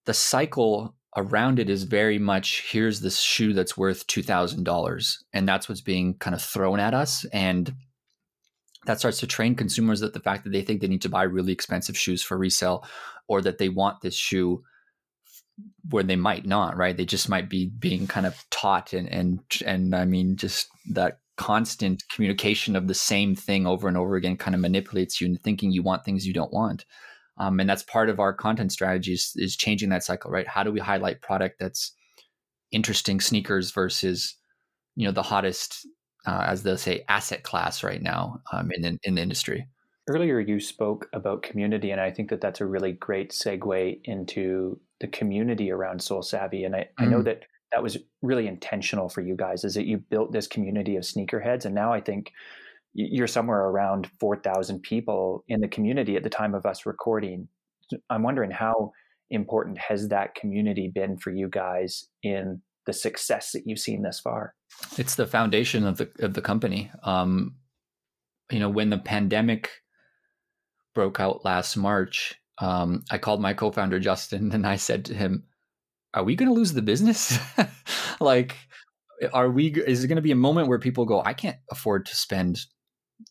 the 0.07 0.15
cycle 0.15 0.95
around 1.17 1.59
it 1.59 1.69
is 1.69 1.85
very 1.85 2.19
much 2.19 2.65
here's 2.71 3.01
this 3.01 3.19
shoe 3.19 3.53
that's 3.53 3.77
worth 3.77 4.07
$2000 4.07 5.17
and 5.33 5.49
that's 5.49 5.69
what's 5.69 5.81
being 5.81 6.15
kind 6.15 6.35
of 6.35 6.43
thrown 6.43 6.79
at 6.79 6.95
us 6.95 7.25
and 7.33 7.75
that 8.87 8.99
starts 8.99 9.19
to 9.21 9.27
train 9.27 9.55
consumers 9.55 10.01
that 10.01 10.15
the 10.15 10.21
fact 10.21 10.45
that 10.45 10.51
they 10.51 10.63
think 10.63 10.81
they 10.81 10.89
need 10.89 11.03
to 11.03 11.09
buy 11.09 11.23
really 11.25 11.53
expensive 11.53 11.97
shoes 11.97 12.23
for 12.23 12.39
resale 12.39 12.85
or 13.27 13.43
that 13.43 13.59
they 13.59 13.69
want 13.69 14.01
this 14.01 14.15
shoe 14.15 14.63
where 15.91 16.03
they 16.03 16.17
might 16.17 16.47
not, 16.47 16.77
right? 16.77 16.97
They 16.97 17.05
just 17.05 17.29
might 17.29 17.49
be 17.49 17.71
being 17.79 18.07
kind 18.07 18.27
of 18.27 18.45
taught 18.51 18.93
and 18.93 19.09
and 19.13 19.41
and 19.65 19.95
I 19.95 20.05
mean 20.05 20.37
just 20.37 20.69
that 20.91 21.19
constant 21.37 22.03
communication 22.11 22.77
of 22.77 22.89
the 22.89 22.95
same 22.95 23.35
thing 23.35 23.67
over 23.67 23.89
and 23.89 23.97
over 23.97 24.17
again 24.17 24.37
kind 24.37 24.55
of 24.55 24.61
manipulates 24.61 25.21
you 25.21 25.27
into 25.27 25.41
thinking 25.41 25.71
you 25.71 25.83
want 25.83 26.05
things 26.05 26.27
you 26.27 26.35
don't 26.35 26.53
want. 26.53 26.85
Um, 27.39 27.61
and 27.61 27.71
that's 27.71 27.85
part 27.85 28.11
of 28.11 28.19
our 28.19 28.35
content 28.35 28.73
strategy 28.73 29.13
is, 29.13 29.57
changing 29.57 29.91
that 29.91 30.03
cycle, 30.03 30.31
right? 30.31 30.49
How 30.49 30.65
do 30.65 30.73
we 30.73 30.81
highlight 30.81 31.23
product 31.23 31.61
that's 31.61 31.95
interesting 32.73 33.21
sneakers 33.21 33.71
versus, 33.71 34.37
you 34.97 35.07
know, 35.07 35.13
the 35.13 35.23
hottest, 35.23 35.87
uh, 36.27 36.45
as 36.47 36.65
they'll 36.65 36.77
say, 36.77 37.05
asset 37.09 37.45
class 37.45 37.85
right 37.85 38.03
now 38.03 38.41
um, 38.53 38.71
in, 38.73 38.99
in 39.05 39.15
the 39.15 39.23
industry? 39.23 39.69
Earlier, 40.09 40.41
you 40.41 40.59
spoke 40.59 41.09
about 41.13 41.43
community, 41.43 41.93
and 41.93 42.01
I 42.01 42.11
think 42.11 42.31
that 42.31 42.41
that's 42.41 42.61
a 42.61 42.67
really 42.67 42.93
great 42.93 43.31
segue 43.31 44.01
into 44.05 44.81
the 45.01 45.09
community 45.09 45.71
around 45.71 46.03
Sole 46.03 46.23
Savy. 46.23 46.65
And 46.65 46.75
I, 46.75 46.81
mm. 46.81 46.87
I 46.99 47.05
know 47.07 47.21
mm. 47.21 47.25
that 47.25 47.45
that 47.73 47.83
was 47.83 47.99
really 48.23 48.47
intentional 48.47 49.09
for 49.09 49.21
you 49.21 49.37
guys, 49.37 49.65
is 49.65 49.75
that 49.75 49.87
you 49.87 49.99
built 49.99 50.33
this 50.33 50.47
community 50.47 50.97
of 50.97 51.05
sneakerheads, 51.05 51.67
and 51.67 51.75
now 51.75 51.93
I 51.93 52.01
think 52.01 52.33
you're 52.95 53.27
somewhere 53.27 53.61
around 53.61 54.11
4,000 54.19 54.83
people 54.83 55.45
in 55.49 55.61
the 55.61 55.69
community 55.69 56.17
at 56.17 56.23
the 56.23 56.31
time 56.31 56.55
of 56.55 56.65
us 56.65 56.87
recording. 56.87 57.47
I'm 58.11 58.23
wondering 58.23 58.51
how 58.51 58.93
important 59.31 59.79
has 59.79 60.09
that 60.09 60.35
community 60.35 60.91
been 60.93 61.19
for 61.19 61.31
you 61.31 61.49
guys 61.49 62.09
in 62.23 62.63
the 62.87 62.93
success 62.93 63.53
that 63.53 63.67
you've 63.67 63.79
seen 63.79 64.03
thus 64.03 64.19
far? 64.19 64.55
It's 64.97 65.15
the 65.15 65.27
foundation 65.27 65.87
of 65.87 65.99
the 65.99 66.11
of 66.21 66.35
the 66.35 66.43
company. 66.43 66.91
Um, 67.03 67.57
you 68.51 68.59
know, 68.59 68.71
when 68.71 68.91
the 68.91 68.99
pandemic 68.99 69.71
broke 70.95 71.21
out 71.21 71.45
last 71.45 71.77
March, 71.77 72.35
um, 72.61 73.05
I 73.11 73.19
called 73.19 73.41
my 73.41 73.55
co-founder 73.55 74.01
Justin 74.01 74.53
and 74.55 74.67
I 74.67 74.77
said 74.77 75.05
to 75.07 75.15
him, 75.15 75.45
"Are 76.15 76.25
we 76.25 76.37
going 76.37 76.49
to 76.49 76.55
lose 76.55 76.73
the 76.73 76.83
business? 76.83 77.39
like, 78.21 78.57
are 79.33 79.51
we? 79.51 79.69
Is 79.69 80.05
it 80.05 80.09
going 80.09 80.17
to 80.17 80.23
be 80.23 80.33
a 80.33 80.37
moment 80.37 80.69
where 80.69 80.79
people 80.79 81.05
go, 81.05 81.23
I 81.25 81.35
can't 81.35 81.59
afford 81.71 82.07
to 82.07 82.17
spend 82.17 82.61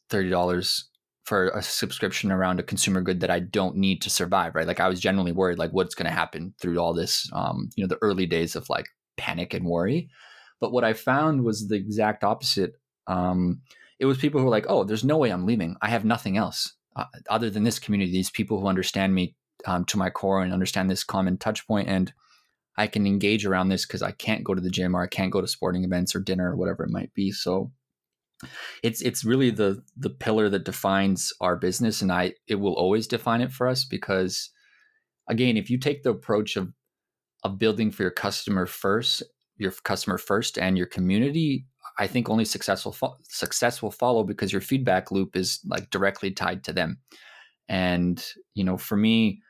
thirty 0.10 0.30
dollars 0.30 0.90
for 1.26 1.50
a 1.50 1.62
subscription 1.62 2.32
around 2.32 2.58
a 2.58 2.64
consumer 2.64 3.02
good 3.02 3.20
that 3.20 3.30
I 3.30 3.40
don't 3.40 3.76
need 3.76 4.02
to 4.04 4.10
survive, 4.10 4.56
right? 4.56 4.66
Like 4.66 4.80
I 4.80 4.88
was 4.88 5.02
generally 5.02 5.34
worried, 5.34 5.58
like 5.58 5.72
what's 5.72 5.94
going 5.94 6.06
to 6.06 6.12
happen 6.16 6.54
through 6.62 6.80
all 6.80 6.94
this, 6.94 7.30
um, 7.34 7.70
you 7.76 7.84
know, 7.84 7.88
the 7.90 8.02
early 8.02 8.26
days 8.26 8.56
of 8.56 8.70
like 8.70 8.86
panic 9.18 9.54
and 9.54 9.66
worry. 9.66 10.10
But 10.62 10.72
what 10.72 10.86
I 10.86 10.94
found 10.94 11.44
was 11.44 11.68
the 11.68 11.76
exact 11.76 12.24
opposite. 12.24 12.76
Um, 13.08 13.62
it 14.00 14.06
was 14.06 14.18
people 14.18 14.40
who 14.40 14.46
were 14.46 14.52
like, 14.52 14.68
"Oh, 14.70 14.86
there's 14.86 15.04
no 15.04 15.18
way 15.18 15.30
I'm 15.30 15.46
leaving. 15.46 15.76
I 15.82 15.90
have 15.90 16.06
nothing 16.06 16.38
else 16.38 16.77
uh, 16.98 17.06
other 17.30 17.50
than 17.50 17.64
this 17.64 17.80
community. 17.80 18.12
These 18.12 18.32
people 18.32 18.60
who 18.60 18.68
understand 18.68 19.14
me 19.16 19.36
um, 19.66 19.86
to 19.86 19.98
my 19.98 20.10
core 20.10 20.42
and 20.42 20.52
understand 20.52 20.90
this 20.90 21.04
common 21.04 21.38
touch 21.38 21.66
point, 21.68 21.88
and 21.88 22.12
I 22.78 22.88
can 22.88 23.08
engage 23.08 23.46
around 23.46 23.70
this 23.70 23.86
because 23.86 24.02
I 24.02 24.12
can't 24.12 24.44
go 24.44 24.54
to 24.54 24.62
the 24.62 24.70
gym 24.70 24.96
or 24.96 25.02
I 25.02 25.08
can't 25.08 25.32
go 25.32 25.42
to 25.42 25.48
sporting 25.48 25.84
events 25.84 26.16
or 26.16 26.20
dinner 26.20 26.52
or 26.52 26.56
whatever 26.58 26.84
it 26.84 26.92
might 26.92 27.14
be." 27.14 27.32
So 27.32 27.72
it's 28.84 29.02
it's 29.02 29.24
really 29.24 29.50
the 29.50 29.84
the 29.96 30.10
pillar 30.10 30.50
that 30.50 30.66
defines 30.66 31.34
our 31.42 31.56
business 31.56 32.02
and 32.02 32.12
i 32.12 32.34
it 32.48 32.56
will 32.56 32.74
always 32.74 33.08
define 33.08 33.42
it 33.42 33.52
for 33.52 33.68
us 33.68 33.84
because 33.84 34.52
again 35.28 35.58
if 35.58 35.70
you 35.70 35.78
take 35.78 36.04
the 36.04 36.12
approach 36.12 36.56
of 36.56 36.72
of 37.44 37.58
building 37.58 37.92
for 37.92 38.04
your 38.04 38.12
customer 38.12 38.66
first 38.66 39.24
your 39.58 39.72
customer 39.84 40.18
first 40.18 40.58
and 40.58 40.78
your 40.78 40.86
community 40.86 41.66
i 42.00 42.08
think 42.08 42.30
only 42.30 42.46
successful 42.46 42.92
fo- 42.92 43.18
success 43.24 43.82
will 43.82 43.92
follow 43.92 44.24
because 44.24 44.52
your 44.52 44.62
feedback 44.62 45.12
loop 45.12 45.36
is 45.36 45.60
like 45.66 45.90
directly 45.90 46.32
tied 46.32 46.64
to 46.64 46.74
them. 46.74 47.00
And 47.70 48.24
you 48.54 48.64
know 48.64 48.78
for 48.78 48.96
me 48.96 49.42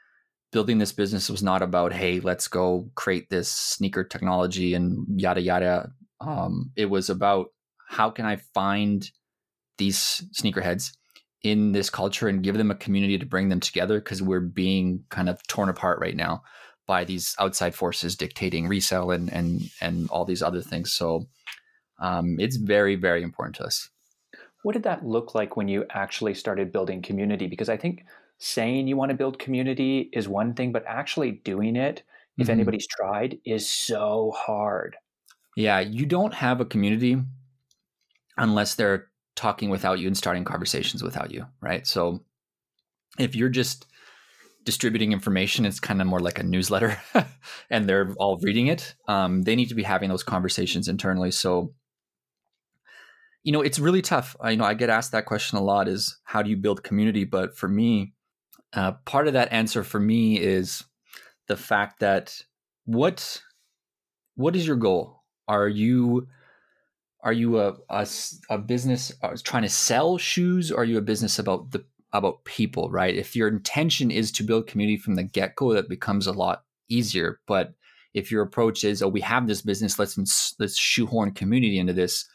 building 0.51 0.77
this 0.77 0.93
business 0.93 1.29
was 1.29 1.43
not 1.43 1.61
about 1.61 1.91
hey 1.93 2.19
let's 2.21 2.47
go 2.47 2.89
create 2.95 3.29
this 3.29 3.49
sneaker 3.49 4.03
technology 4.03 4.73
and 4.73 5.05
yada 5.19 5.41
yada. 5.41 5.91
Um, 6.19 6.71
it 6.75 6.85
was 6.89 7.09
about 7.09 7.47
how 7.87 8.09
can 8.09 8.25
I 8.25 8.37
find 8.37 9.09
these 9.77 10.23
sneakerheads 10.33 10.95
in 11.43 11.71
this 11.71 11.89
culture 11.89 12.27
and 12.27 12.43
give 12.43 12.57
them 12.57 12.71
a 12.71 12.75
community 12.75 13.17
to 13.19 13.25
bring 13.25 13.49
them 13.49 13.59
together? 13.59 13.99
Because 13.99 14.21
we're 14.21 14.39
being 14.39 15.03
kind 15.09 15.29
of 15.29 15.45
torn 15.47 15.69
apart 15.69 15.99
right 15.99 16.15
now 16.15 16.41
by 16.87 17.03
these 17.03 17.35
outside 17.39 17.75
forces 17.75 18.15
dictating 18.15 18.67
resale 18.67 19.11
and 19.11 19.31
and 19.31 19.69
and 19.81 20.09
all 20.09 20.25
these 20.25 20.41
other 20.41 20.61
things. 20.61 20.91
So 20.91 21.27
um, 21.99 22.37
it's 22.39 22.55
very 22.55 22.95
very 22.95 23.23
important 23.23 23.55
to 23.57 23.63
us. 23.63 23.89
What 24.63 24.73
did 24.73 24.83
that 24.83 25.05
look 25.05 25.35
like 25.35 25.55
when 25.55 25.67
you 25.67 25.85
actually 25.89 26.33
started 26.33 26.71
building 26.71 27.01
community? 27.01 27.47
Because 27.47 27.69
I 27.69 27.77
think 27.77 28.05
saying 28.39 28.87
you 28.87 28.97
want 28.97 29.09
to 29.09 29.17
build 29.17 29.39
community 29.39 30.09
is 30.13 30.27
one 30.27 30.53
thing, 30.53 30.71
but 30.71 30.83
actually 30.87 31.31
doing 31.31 31.75
it, 31.75 32.03
if 32.37 32.43
mm-hmm. 32.43 32.51
anybody's 32.51 32.87
tried, 32.87 33.39
is 33.45 33.67
so 33.67 34.33
hard. 34.35 34.95
Yeah, 35.55 35.79
you 35.79 36.05
don't 36.05 36.33
have 36.33 36.61
a 36.61 36.65
community 36.65 37.17
unless 38.37 38.75
they're 38.75 39.07
talking 39.35 39.69
without 39.69 39.99
you 39.99 40.07
and 40.07 40.17
starting 40.17 40.43
conversations 40.43 41.03
without 41.03 41.31
you, 41.31 41.45
right? 41.61 41.87
So 41.87 42.23
if 43.17 43.35
you're 43.35 43.49
just 43.49 43.87
distributing 44.63 45.13
information, 45.13 45.65
it's 45.65 45.79
kind 45.79 46.01
of 46.01 46.07
more 46.07 46.19
like 46.19 46.39
a 46.39 46.43
newsletter 46.43 46.99
and 47.69 47.87
they're 47.87 48.13
all 48.17 48.37
reading 48.41 48.67
it. 48.67 48.95
Um, 49.07 49.43
they 49.43 49.55
need 49.55 49.69
to 49.69 49.75
be 49.75 49.83
having 49.83 50.09
those 50.09 50.23
conversations 50.23 50.87
internally. 50.87 51.31
So, 51.31 51.73
you 53.47 53.53
know, 53.53 53.61
it's 53.61 53.79
really 53.79 54.01
tough. 54.01 54.35
I, 54.41 54.51
you 54.51 54.57
know, 54.57 54.65
I 54.65 54.73
get 54.73 54.89
asked 54.89 55.13
that 55.13 55.25
question 55.25 55.57
a 55.57 55.63
lot 55.63 55.87
is 55.87 56.19
how 56.25 56.41
do 56.41 56.49
you 56.49 56.57
build 56.57 56.83
community? 56.83 57.23
But 57.23 57.55
for 57.55 57.69
me, 57.69 58.11
uh, 58.73 58.91
part 59.05 59.25
of 59.27 59.33
that 59.35 59.53
answer 59.53 59.85
for 59.85 60.01
me 60.01 60.37
is 60.37 60.83
the 61.47 61.55
fact 61.55 62.01
that 62.01 62.41
what 62.83 63.41
what 64.35 64.57
is 64.57 64.67
your 64.67 64.75
goal? 64.75 65.23
Are 65.47 65.69
you 65.69 66.27
are 67.21 67.31
you 67.31 67.61
a, 67.61 67.77
a, 67.89 68.05
a 68.49 68.57
business 68.57 69.13
uh, 69.23 69.37
trying 69.41 69.63
to 69.63 69.69
sell 69.69 70.17
shoes 70.17 70.69
or 70.69 70.81
are 70.81 70.83
you 70.83 70.97
a 70.97 71.01
business 71.01 71.39
about 71.39 71.71
the 71.71 71.85
about 72.11 72.43
people 72.43 72.89
right 72.89 73.15
if 73.15 73.33
your 73.33 73.47
intention 73.47 74.11
is 74.11 74.29
to 74.33 74.43
build 74.43 74.67
community 74.67 74.97
from 74.97 75.15
the 75.15 75.23
get-go 75.23 75.73
that 75.73 75.89
becomes 75.89 76.27
a 76.27 76.31
lot 76.31 76.63
easier 76.89 77.39
but 77.47 77.73
if 78.13 78.31
your 78.31 78.41
approach 78.41 78.83
is 78.83 79.01
oh 79.01 79.07
we 79.07 79.19
have 79.19 79.47
this 79.47 79.61
business 79.61 79.99
let's 79.99 80.55
let's 80.59 80.77
shoehorn 80.77 81.31
community 81.31 81.79
into 81.79 81.93
this 81.93 82.25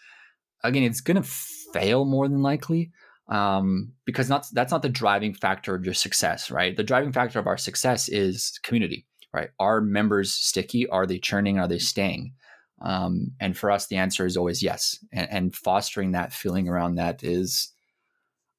again 0.64 0.82
it's 0.82 1.00
going 1.00 1.16
to 1.16 1.22
fail 1.22 2.04
more 2.04 2.28
than 2.28 2.42
likely 2.42 2.90
um, 3.28 3.92
because 4.04 4.28
not, 4.28 4.46
that's 4.52 4.72
not 4.72 4.82
the 4.82 4.88
driving 4.88 5.32
factor 5.32 5.74
of 5.74 5.84
your 5.84 5.94
success 5.94 6.50
right? 6.50 6.76
The 6.76 6.82
driving 6.82 7.12
factor 7.12 7.38
of 7.38 7.46
our 7.46 7.56
success 7.56 8.08
is 8.08 8.58
community 8.62 9.06
right? 9.32 9.50
Are 9.58 9.80
members 9.80 10.32
sticky? 10.32 10.88
Are 10.88 11.06
they 11.06 11.18
churning? 11.18 11.58
Are 11.58 11.68
they 11.68 11.78
staying? 11.78 12.34
Um, 12.80 13.32
and 13.40 13.56
for 13.56 13.70
us, 13.70 13.86
the 13.86 13.96
answer 13.96 14.26
is 14.26 14.36
always 14.36 14.62
yes. 14.62 14.98
And, 15.12 15.30
and, 15.30 15.54
fostering 15.54 16.12
that 16.12 16.32
feeling 16.32 16.68
around 16.68 16.96
that 16.96 17.22
is, 17.22 17.68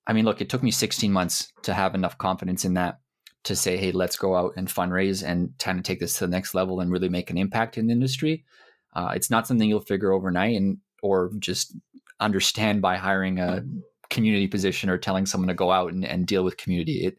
I 0.07 0.13
mean, 0.13 0.23
look, 0.23 0.39
it 0.39 0.49
took 0.49 0.63
me 0.63 0.71
16 0.71 1.11
months 1.11 1.51
to 1.63 1.73
have 1.73 1.93
enough 1.93 2.17
confidence 2.17 2.63
in 2.63 2.75
that 2.75 2.99
to 3.43 3.55
say, 3.55 3.75
hey, 3.75 3.91
let's 3.91 4.15
go 4.15 4.35
out 4.35 4.53
and 4.55 4.69
fundraise 4.69 5.27
and 5.27 5.51
kind 5.59 5.77
of 5.77 5.83
take 5.83 5.99
this 5.99 6.13
to 6.17 6.25
the 6.25 6.31
next 6.31 6.55
level 6.55 6.79
and 6.79 6.89
really 6.89 7.09
make 7.09 7.29
an 7.29 7.37
impact 7.37 7.77
in 7.77 7.87
the 7.87 7.91
industry. 7.91 8.45
Uh, 8.93 9.11
it's 9.13 9.29
not 9.29 9.45
something 9.45 9.67
you'll 9.67 9.81
figure 9.81 10.13
overnight 10.13 10.55
and 10.55 10.77
or 11.01 11.31
just 11.39 11.75
understand 12.19 12.81
by 12.81 12.97
hiring 12.97 13.39
a 13.39 13.63
community 14.09 14.47
position 14.47 14.89
or 14.89 14.97
telling 14.97 15.25
someone 15.25 15.47
to 15.47 15.53
go 15.53 15.71
out 15.71 15.91
and, 15.91 16.05
and 16.05 16.27
deal 16.27 16.43
with 16.43 16.57
community. 16.57 17.05
It 17.05 17.17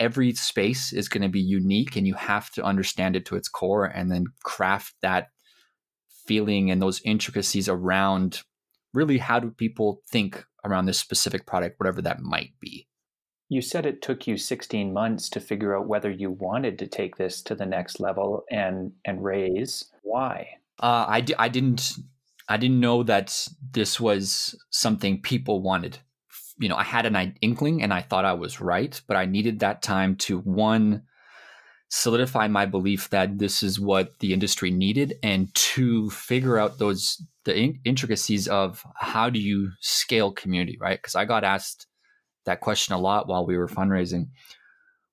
every 0.00 0.32
space 0.34 0.92
is 0.92 1.08
going 1.08 1.22
to 1.22 1.28
be 1.28 1.40
unique 1.40 1.96
and 1.96 2.06
you 2.06 2.14
have 2.14 2.50
to 2.50 2.64
understand 2.64 3.14
it 3.14 3.24
to 3.26 3.36
its 3.36 3.48
core 3.48 3.84
and 3.84 4.10
then 4.10 4.26
craft 4.42 4.94
that 5.02 5.28
feeling 6.26 6.70
and 6.70 6.82
those 6.82 7.00
intricacies 7.04 7.68
around 7.68 8.42
really 8.92 9.18
how 9.18 9.38
do 9.38 9.50
people 9.50 10.00
think 10.10 10.44
around 10.64 10.86
this 10.86 10.98
specific 10.98 11.46
product, 11.46 11.78
whatever 11.78 12.02
that 12.02 12.20
might 12.20 12.52
be. 12.60 12.88
You 13.48 13.60
said 13.60 13.86
it 13.86 14.02
took 14.02 14.26
you 14.26 14.36
16 14.36 14.92
months 14.92 15.28
to 15.30 15.40
figure 15.40 15.76
out 15.76 15.86
whether 15.86 16.10
you 16.10 16.30
wanted 16.30 16.78
to 16.78 16.86
take 16.86 17.16
this 17.16 17.42
to 17.42 17.54
the 17.54 17.66
next 17.66 18.00
level 18.00 18.44
and 18.50 18.92
and 19.04 19.22
raise. 19.22 19.92
Why? 20.02 20.48
Uh, 20.80 21.04
I, 21.06 21.20
d- 21.20 21.34
I 21.38 21.48
didn't 21.48 21.92
I 22.48 22.56
didn't 22.56 22.80
know 22.80 23.02
that 23.04 23.48
this 23.72 23.98
was 23.98 24.54
something 24.70 25.22
people 25.22 25.62
wanted. 25.62 25.98
You 26.58 26.68
know, 26.68 26.76
I 26.76 26.84
had 26.84 27.06
an 27.06 27.34
inkling 27.40 27.82
and 27.82 27.92
I 27.92 28.00
thought 28.00 28.24
I 28.24 28.34
was 28.34 28.60
right, 28.60 29.00
but 29.06 29.16
I 29.16 29.24
needed 29.24 29.60
that 29.60 29.82
time 29.82 30.16
to 30.16 30.38
one 30.40 31.02
solidify 31.88 32.48
my 32.48 32.66
belief 32.66 33.08
that 33.10 33.38
this 33.38 33.62
is 33.62 33.78
what 33.78 34.18
the 34.18 34.32
industry 34.32 34.70
needed 34.70 35.14
and 35.22 35.54
to 35.54 36.10
figure 36.10 36.58
out 36.58 36.78
those 36.78 37.22
the 37.44 37.56
in- 37.56 37.78
intricacies 37.84 38.48
of 38.48 38.84
how 38.96 39.30
do 39.30 39.38
you 39.38 39.70
scale 39.80 40.32
community 40.32 40.76
right? 40.80 40.98
Because 41.00 41.14
i 41.14 41.24
got 41.24 41.44
asked 41.44 41.86
that 42.46 42.60
question 42.60 42.94
a 42.94 42.98
lot 42.98 43.28
while 43.28 43.46
we 43.46 43.56
were 43.56 43.68
fundraising. 43.68 44.28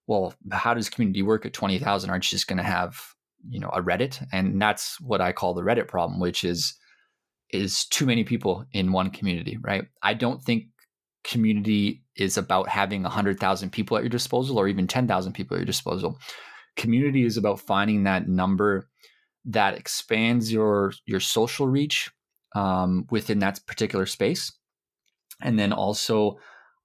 Well 0.07 0.33
how 0.51 0.73
does 0.73 0.89
community 0.89 1.21
work 1.21 1.45
at 1.45 1.53
20000 1.53 2.09
aren't 2.09 2.31
you 2.31 2.35
just 2.35 2.47
going 2.47 2.57
to 2.57 2.63
have 2.63 2.99
you 3.47 3.59
know 3.59 3.69
a 3.69 3.81
reddit? 3.83 4.25
And 4.31 4.59
that's 4.59 4.99
what 5.01 5.21
i 5.21 5.31
call 5.31 5.53
the 5.53 5.61
reddit 5.61 5.87
problem 5.87 6.19
which 6.19 6.43
is 6.43 6.73
is 7.53 7.85
too 7.85 8.05
many 8.05 8.23
people 8.23 8.65
in 8.71 8.91
one 8.91 9.09
community 9.09 9.57
right? 9.61 9.85
I 10.01 10.13
don't 10.13 10.41
think 10.41 10.65
community 11.23 12.03
is 12.15 12.37
about 12.37 12.67
having 12.67 13.03
100000 13.03 13.69
people 13.71 13.97
at 13.97 14.03
your 14.03 14.09
disposal 14.09 14.57
or 14.57 14.67
even 14.67 14.87
10000 14.87 15.33
people 15.33 15.55
at 15.55 15.59
your 15.59 15.65
disposal. 15.65 16.17
Community 16.75 17.23
is 17.25 17.37
about 17.37 17.59
finding 17.59 18.03
that 18.03 18.27
number 18.27 18.87
that 19.45 19.75
expands 19.75 20.51
your 20.51 20.93
your 21.05 21.19
social 21.19 21.67
reach 21.67 22.11
um, 22.55 23.05
within 23.09 23.39
that 23.39 23.59
particular 23.65 24.05
space 24.05 24.51
and 25.41 25.57
then 25.57 25.73
also 25.73 26.37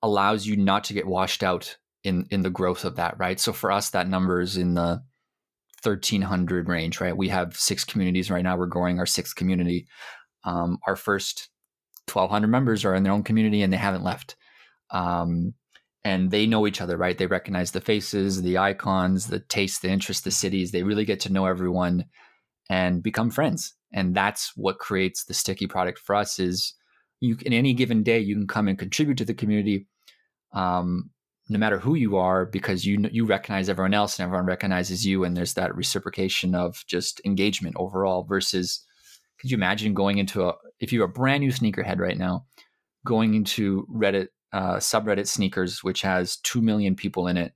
allows 0.03 0.47
you 0.47 0.57
not 0.57 0.85
to 0.85 0.95
get 0.95 1.07
washed 1.07 1.43
out 1.43 1.77
in 2.05 2.27
in 2.31 2.43
the 2.43 2.51
growth 2.51 2.85
of 2.85 2.97
that 2.97 3.19
right? 3.19 3.39
So 3.39 3.53
for 3.53 3.71
us 3.71 3.91
that 3.91 4.09
number 4.09 4.41
is 4.41 4.57
in 4.57 4.75
the 4.75 5.03
1300 5.83 6.69
range 6.69 7.01
right? 7.01 7.17
We 7.17 7.29
have 7.29 7.57
six 7.57 7.85
communities 7.85 8.31
right 8.31 8.43
now. 8.43 8.57
We're 8.57 8.67
growing 8.67 8.99
our 8.99 9.07
sixth 9.07 9.37
community 9.37 9.87
um, 10.47 10.79
our 10.87 10.97
first 10.97 11.51
1200 12.11 12.47
members 12.47 12.85
are 12.85 12.95
in 12.95 13.03
their 13.03 13.13
own 13.13 13.25
community 13.25 13.63
and 13.63 13.73
they 13.73 13.77
haven't 13.77 14.05
left 14.05 14.37
um, 14.91 15.53
and 16.05 16.31
they 16.31 16.47
know 16.47 16.67
each 16.67 16.81
other, 16.81 16.97
right? 16.97 17.19
They 17.19 17.27
recognize 17.27 17.73
the 17.73 17.81
faces, 17.81 18.43
the 18.43 18.59
icons, 18.59 19.27
the 19.27 19.41
taste, 19.41 19.83
the 19.83 19.91
interest, 19.91 20.23
the 20.25 20.31
cities. 20.31 20.71
They 20.71 20.85
really 20.85 21.05
get 21.05 21.21
to 21.21 21.33
know 21.33 21.47
everyone 21.47 22.05
and 22.71 23.03
become 23.03 23.31
friends. 23.31 23.75
And 23.93 24.15
that's 24.15 24.53
what 24.57 24.79
creates 24.79 25.25
the 25.25 25.35
sticky 25.35 25.67
product 25.67 25.99
for 25.99 26.15
us 26.15 26.39
is 26.39 26.75
you 27.21 27.37
in 27.45 27.53
any 27.53 27.73
given 27.73 28.03
day 28.03 28.21
you 28.21 28.35
can 28.35 28.47
come 28.47 28.69
and 28.69 28.79
contribute 28.79 29.19
to 29.19 29.25
the 29.25 29.35
community 29.35 29.87
um, 30.53 31.11
no 31.49 31.59
matter 31.59 31.79
who 31.79 31.95
you 31.95 32.17
are 32.17 32.45
because 32.45 32.85
you 32.85 33.09
you 33.11 33.25
recognize 33.25 33.69
everyone 33.69 33.95
else 33.95 34.19
and 34.19 34.25
everyone 34.25 34.47
recognizes 34.47 35.07
you 35.07 35.25
and 35.25 35.37
there's 35.37 35.55
that 35.55 35.75
reciprocation 35.75 36.55
of 36.55 36.85
just 36.87 37.21
engagement 37.25 37.77
overall 37.79 38.25
versus 38.25 38.85
could 39.39 39.51
you 39.51 39.57
imagine 39.57 39.95
going 39.95 40.19
into 40.19 40.47
a 40.47 40.55
if 40.81 40.93
you're 40.93 41.05
a 41.05 41.09
brand 41.09 41.43
new 41.43 41.51
sneakerhead 41.51 41.99
right 41.99 42.19
now 42.19 42.45
going 43.07 43.35
into 43.35 43.87
reddit 43.87 44.29
uh, 44.53 44.77
subreddit 44.77 45.27
sneakers, 45.27 45.83
which 45.83 46.03
has 46.03 46.37
2 46.39 46.61
million 46.61 46.95
people 46.95 47.27
in 47.27 47.37
it, 47.37 47.53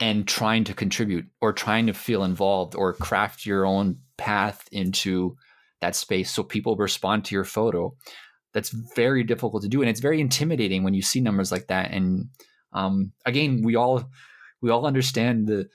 and 0.00 0.26
trying 0.26 0.64
to 0.64 0.74
contribute 0.74 1.26
or 1.40 1.52
trying 1.52 1.86
to 1.86 1.92
feel 1.92 2.24
involved 2.24 2.74
or 2.74 2.92
craft 2.94 3.46
your 3.46 3.64
own 3.64 3.98
path 4.16 4.66
into 4.72 5.36
that 5.80 5.94
space 5.96 6.30
so 6.30 6.42
people 6.42 6.76
respond 6.76 7.24
to 7.24 7.34
your 7.34 7.44
photo 7.44 7.94
that's 8.54 8.70
very 8.94 9.24
difficult 9.24 9.62
to 9.62 9.68
do. 9.68 9.80
And 9.80 9.88
it's 9.88 10.00
very 10.00 10.20
intimidating 10.20 10.84
when 10.84 10.94
you 10.94 11.02
see 11.02 11.20
numbers 11.20 11.50
like 11.50 11.68
that. 11.68 11.90
And 11.90 12.28
um, 12.72 13.12
again 13.26 13.62
we 13.62 13.76
all 13.76 14.04
we 14.60 14.70
all 14.70 14.86
understand 14.86 15.46
the 15.46 15.68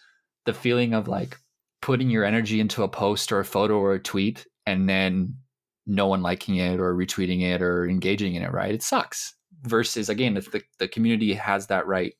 the 0.45 0.53
feeling 0.53 0.93
of 0.93 1.07
like 1.07 1.37
putting 1.81 2.09
your 2.09 2.23
energy 2.23 2.59
into 2.59 2.83
a 2.83 2.87
post 2.87 3.31
or 3.31 3.39
a 3.39 3.45
photo 3.45 3.77
or 3.77 3.93
a 3.93 3.99
tweet 3.99 4.45
and 4.67 4.87
then 4.87 5.33
no 5.87 6.05
one 6.05 6.21
liking 6.21 6.57
it 6.57 6.79
or 6.79 6.93
retweeting 6.93 7.41
it 7.41 7.61
or 7.61 7.87
engaging 7.87 8.35
in 8.35 8.43
it 8.43 8.51
right? 8.51 8.75
It 8.75 8.83
sucks 8.83 9.33
versus 9.63 10.09
again 10.09 10.37
if 10.37 10.51
the, 10.51 10.61
the 10.77 10.87
community 10.87 11.33
has 11.33 11.67
that 11.67 11.87
right 11.87 12.13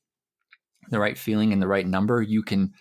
the 0.90 0.98
right 0.98 1.18
feeling 1.18 1.54
and 1.54 1.62
the 1.62 1.68
right 1.68 1.86
number 1.86 2.22
you 2.22 2.42
can 2.42 2.74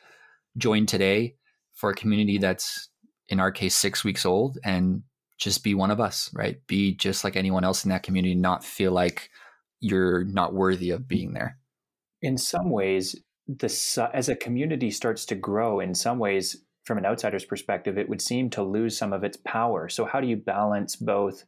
join 0.57 0.87
today 0.87 1.35
for 1.75 1.91
a 1.91 1.95
community 1.95 2.39
that's 2.39 2.89
in 3.29 3.39
our 3.41 3.51
case 3.51 3.77
six 3.77 4.03
weeks 4.03 4.25
old 4.25 4.57
and 4.65 5.03
just 5.37 5.63
be 5.63 5.75
one 5.75 5.91
of 5.91 6.01
us 6.01 6.31
right? 6.33 6.65
Be 6.69 6.95
just 6.95 7.25
like 7.25 7.37
anyone 7.37 7.65
else 7.65 7.85
in 7.85 7.91
that 7.91 8.05
community 8.05 8.35
not 8.35 8.65
feel 8.65 8.93
like 8.93 9.29
you're 9.81 10.25
not 10.25 10.55
worthy 10.55 10.91
of 10.91 11.07
being 11.07 11.35
there. 11.35 11.59
In 12.23 12.39
some 12.39 12.71
ways 12.71 13.17
the 13.49 14.11
as 14.15 14.29
a 14.29 14.37
community 14.37 14.91
starts 14.91 15.27
to 15.27 15.35
grow 15.35 15.81
in 15.81 15.95
some 15.95 16.19
ways 16.19 16.57
from 16.87 16.99
an 16.99 17.05
outsider's 17.05 17.45
perspective 17.45 17.99
it 17.99 18.09
would 18.09 18.23
seem 18.23 18.49
to 18.51 18.63
lose 18.63 18.97
some 18.97 19.13
of 19.13 19.25
its 19.25 19.37
power. 19.37 19.89
So 19.89 20.05
how 20.05 20.21
do 20.21 20.27
you 20.27 20.37
balance 20.37 20.97
both 20.97 21.45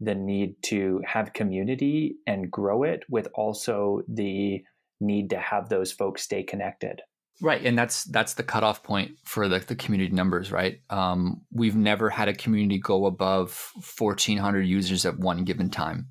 the 0.00 0.14
need 0.14 0.54
to 0.62 1.02
have 1.06 1.32
community 1.32 2.16
and 2.26 2.50
grow 2.50 2.84
it 2.84 3.02
with 3.08 3.28
also 3.34 4.02
the 4.08 4.62
need 5.00 5.30
to 5.30 5.38
have 5.38 5.68
those 5.68 5.92
folks 5.92 6.22
stay 6.22 6.42
connected? 6.42 7.02
Right 7.42 7.62
and 7.66 7.78
that's 7.78 8.04
that's 8.04 8.34
the 8.34 8.42
cutoff 8.42 8.82
point 8.82 9.18
for 9.24 9.46
the, 9.48 9.58
the 9.58 9.76
community 9.76 10.14
numbers 10.14 10.50
right? 10.50 10.80
Um, 10.88 11.42
we've 11.52 11.76
never 11.76 12.08
had 12.08 12.28
a 12.28 12.34
community 12.34 12.78
go 12.78 13.04
above 13.04 13.72
1400 13.98 14.62
users 14.62 15.04
at 15.04 15.18
one 15.18 15.44
given 15.44 15.68
time 15.68 16.08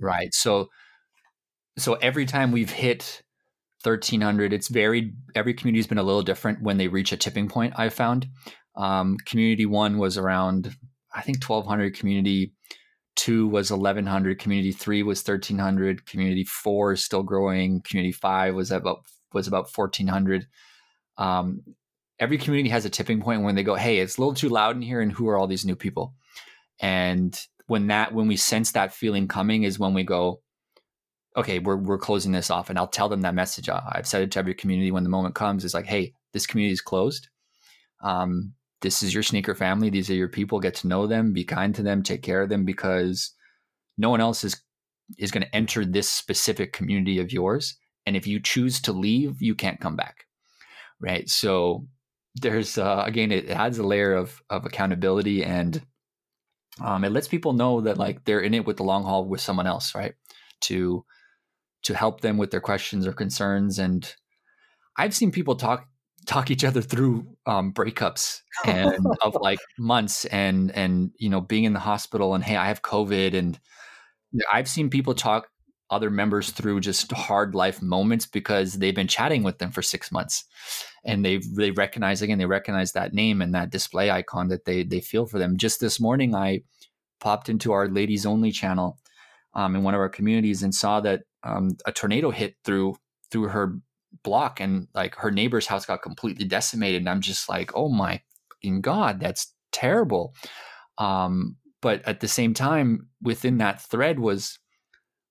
right? 0.00 0.32
So 0.32 0.68
so 1.76 1.94
every 1.94 2.26
time 2.26 2.52
we've 2.52 2.70
hit 2.70 3.22
1300 3.82 4.52
it's 4.52 4.68
varied 4.68 5.14
every 5.34 5.54
community 5.54 5.78
has 5.78 5.86
been 5.86 5.98
a 5.98 6.02
little 6.02 6.22
different 6.22 6.62
when 6.62 6.78
they 6.78 6.88
reach 6.88 7.12
a 7.12 7.16
tipping 7.16 7.48
point 7.48 7.74
i 7.76 7.88
found. 7.88 8.26
Um, 8.76 9.16
community 9.24 9.66
one 9.66 9.98
was 9.98 10.16
around 10.18 10.74
i 11.14 11.22
think 11.22 11.42
1200 11.42 11.94
community 11.96 12.52
two 13.16 13.48
was 13.48 13.70
1100 13.70 14.38
community 14.38 14.72
three 14.72 15.02
was 15.02 15.18
1300 15.18 16.06
community 16.06 16.44
four 16.44 16.92
is 16.92 17.04
still 17.04 17.22
growing 17.22 17.80
community 17.82 18.12
five 18.12 18.54
was 18.54 18.70
about 18.70 19.00
was 19.32 19.48
about 19.48 19.68
1400 19.74 20.46
um, 21.16 21.62
every 22.20 22.38
community 22.38 22.70
has 22.70 22.84
a 22.84 22.90
tipping 22.90 23.20
point 23.20 23.42
when 23.42 23.54
they 23.54 23.62
go 23.62 23.74
hey 23.74 23.98
it's 23.98 24.16
a 24.16 24.20
little 24.20 24.34
too 24.34 24.48
loud 24.48 24.76
in 24.76 24.82
here 24.82 25.00
and 25.00 25.12
who 25.12 25.28
are 25.28 25.36
all 25.36 25.46
these 25.46 25.64
new 25.64 25.76
people? 25.76 26.14
And 26.80 27.38
when 27.66 27.88
that 27.88 28.14
when 28.14 28.28
we 28.28 28.36
sense 28.36 28.72
that 28.72 28.94
feeling 28.94 29.28
coming 29.28 29.64
is 29.64 29.78
when 29.78 29.94
we 29.94 30.04
go 30.04 30.40
okay, 31.38 31.58
we're 31.58 31.76
we're 31.76 31.98
closing 31.98 32.32
this 32.32 32.50
off, 32.50 32.68
and 32.68 32.78
I'll 32.78 32.86
tell 32.86 33.08
them 33.08 33.22
that 33.22 33.34
message. 33.34 33.68
I've 33.68 34.06
said 34.06 34.22
it 34.22 34.30
to 34.32 34.38
every 34.38 34.54
community 34.54 34.90
when 34.90 35.04
the 35.04 35.08
moment 35.08 35.34
comes. 35.34 35.64
Is 35.64 35.74
like, 35.74 35.86
hey, 35.86 36.12
this 36.32 36.46
community 36.46 36.72
is 36.72 36.80
closed. 36.80 37.28
Um, 38.02 38.54
this 38.80 39.02
is 39.02 39.14
your 39.14 39.22
sneaker 39.22 39.54
family. 39.54 39.90
These 39.90 40.10
are 40.10 40.14
your 40.14 40.28
people. 40.28 40.60
Get 40.60 40.74
to 40.76 40.88
know 40.88 41.06
them. 41.06 41.32
Be 41.32 41.44
kind 41.44 41.74
to 41.74 41.82
them. 41.82 42.02
Take 42.02 42.22
care 42.22 42.42
of 42.42 42.48
them 42.48 42.64
because 42.64 43.32
no 43.96 44.10
one 44.10 44.20
else 44.20 44.44
is 44.44 44.60
is 45.16 45.30
going 45.30 45.42
to 45.42 45.56
enter 45.56 45.84
this 45.84 46.10
specific 46.10 46.72
community 46.72 47.18
of 47.18 47.32
yours. 47.32 47.76
And 48.04 48.16
if 48.16 48.26
you 48.26 48.40
choose 48.40 48.80
to 48.82 48.92
leave, 48.92 49.40
you 49.40 49.54
can't 49.54 49.80
come 49.80 49.96
back. 49.96 50.26
Right. 51.00 51.28
So 51.28 51.86
there's 52.34 52.78
uh, 52.78 53.04
again, 53.06 53.32
it 53.32 53.48
adds 53.48 53.78
a 53.78 53.86
layer 53.86 54.14
of 54.14 54.42
of 54.50 54.66
accountability 54.66 55.44
and 55.44 55.80
um, 56.80 57.04
it 57.04 57.10
lets 57.10 57.28
people 57.28 57.52
know 57.52 57.80
that 57.80 57.98
like 57.98 58.24
they're 58.24 58.40
in 58.40 58.54
it 58.54 58.66
with 58.66 58.76
the 58.76 58.84
long 58.84 59.04
haul 59.04 59.24
with 59.24 59.40
someone 59.40 59.66
else, 59.66 59.94
right? 59.94 60.14
To 60.62 61.04
to 61.84 61.94
help 61.94 62.20
them 62.20 62.36
with 62.36 62.50
their 62.50 62.60
questions 62.60 63.06
or 63.06 63.12
concerns. 63.12 63.78
And 63.78 64.12
I've 64.96 65.14
seen 65.14 65.30
people 65.30 65.56
talk 65.56 65.86
talk 66.26 66.50
each 66.50 66.64
other 66.64 66.82
through 66.82 67.26
um, 67.46 67.72
breakups 67.72 68.40
and 68.66 69.06
of 69.22 69.34
like 69.40 69.58
months 69.78 70.26
and 70.26 70.70
and 70.72 71.10
you 71.18 71.30
know 71.30 71.40
being 71.40 71.64
in 71.64 71.72
the 71.72 71.80
hospital 71.80 72.34
and 72.34 72.44
hey 72.44 72.56
I 72.56 72.66
have 72.66 72.82
COVID 72.82 73.34
and 73.34 73.58
I've 74.52 74.68
seen 74.68 74.90
people 74.90 75.14
talk 75.14 75.48
other 75.90 76.10
members 76.10 76.50
through 76.50 76.80
just 76.80 77.10
hard 77.12 77.54
life 77.54 77.80
moments 77.80 78.26
because 78.26 78.74
they've 78.74 78.94
been 78.94 79.08
chatting 79.08 79.42
with 79.42 79.58
them 79.58 79.70
for 79.70 79.80
six 79.80 80.12
months 80.12 80.44
and 81.04 81.24
they 81.24 81.40
they 81.56 81.70
recognize 81.70 82.20
again 82.20 82.38
they 82.38 82.44
recognize 82.44 82.92
that 82.92 83.14
name 83.14 83.40
and 83.40 83.54
that 83.54 83.70
display 83.70 84.10
icon 84.10 84.48
that 84.48 84.64
they 84.64 84.82
they 84.82 85.00
feel 85.00 85.26
for 85.26 85.38
them. 85.38 85.56
Just 85.56 85.80
this 85.80 85.98
morning 85.98 86.34
I 86.34 86.62
popped 87.20 87.48
into 87.48 87.72
our 87.72 87.88
ladies 87.88 88.26
only 88.26 88.52
channel 88.52 88.98
um, 89.54 89.74
in 89.74 89.82
one 89.82 89.94
of 89.94 90.00
our 90.00 90.08
communities 90.08 90.62
and 90.62 90.74
saw 90.74 91.00
that 91.00 91.22
um, 91.44 91.70
a 91.86 91.92
tornado 91.92 92.30
hit 92.30 92.56
through 92.64 92.96
through 93.30 93.48
her 93.48 93.74
block 94.24 94.60
and 94.60 94.88
like 94.94 95.14
her 95.16 95.30
neighbor's 95.30 95.66
house 95.66 95.84
got 95.84 96.02
completely 96.02 96.46
decimated 96.46 97.02
and 97.02 97.08
i'm 97.10 97.20
just 97.20 97.48
like 97.48 97.70
oh 97.74 97.88
my 97.88 98.20
god 98.80 99.20
that's 99.20 99.54
terrible. 99.72 100.34
Um, 100.98 101.56
but 101.80 102.06
at 102.06 102.20
the 102.20 102.28
same 102.28 102.54
time 102.54 103.08
within 103.22 103.58
that 103.58 103.80
thread 103.80 104.18
was 104.18 104.58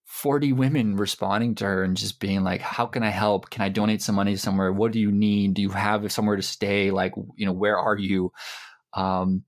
40 0.06 0.54
women 0.54 0.96
responding 0.96 1.56
to 1.56 1.66
her 1.66 1.84
and 1.84 1.98
just 1.98 2.22
being 2.22 2.42
like 2.44 2.62
how 2.62 2.86
can 2.86 3.04
i 3.04 3.10
help? 3.10 3.50
Can 3.50 3.62
i 3.62 3.70
donate 3.70 4.02
some 4.02 4.16
money 4.16 4.38
somewhere? 4.38 4.72
What 4.72 4.94
do 4.94 5.00
you 5.00 5.12
need? 5.12 5.56
Do 5.56 5.62
you 5.62 5.70
have 5.70 6.10
somewhere 6.12 6.38
to 6.38 6.42
stay? 6.42 6.92
Like 6.92 7.14
you 7.36 7.46
know 7.46 7.52
where 7.52 7.78
are 7.78 7.98
you? 7.98 8.32
Um, 8.94 9.44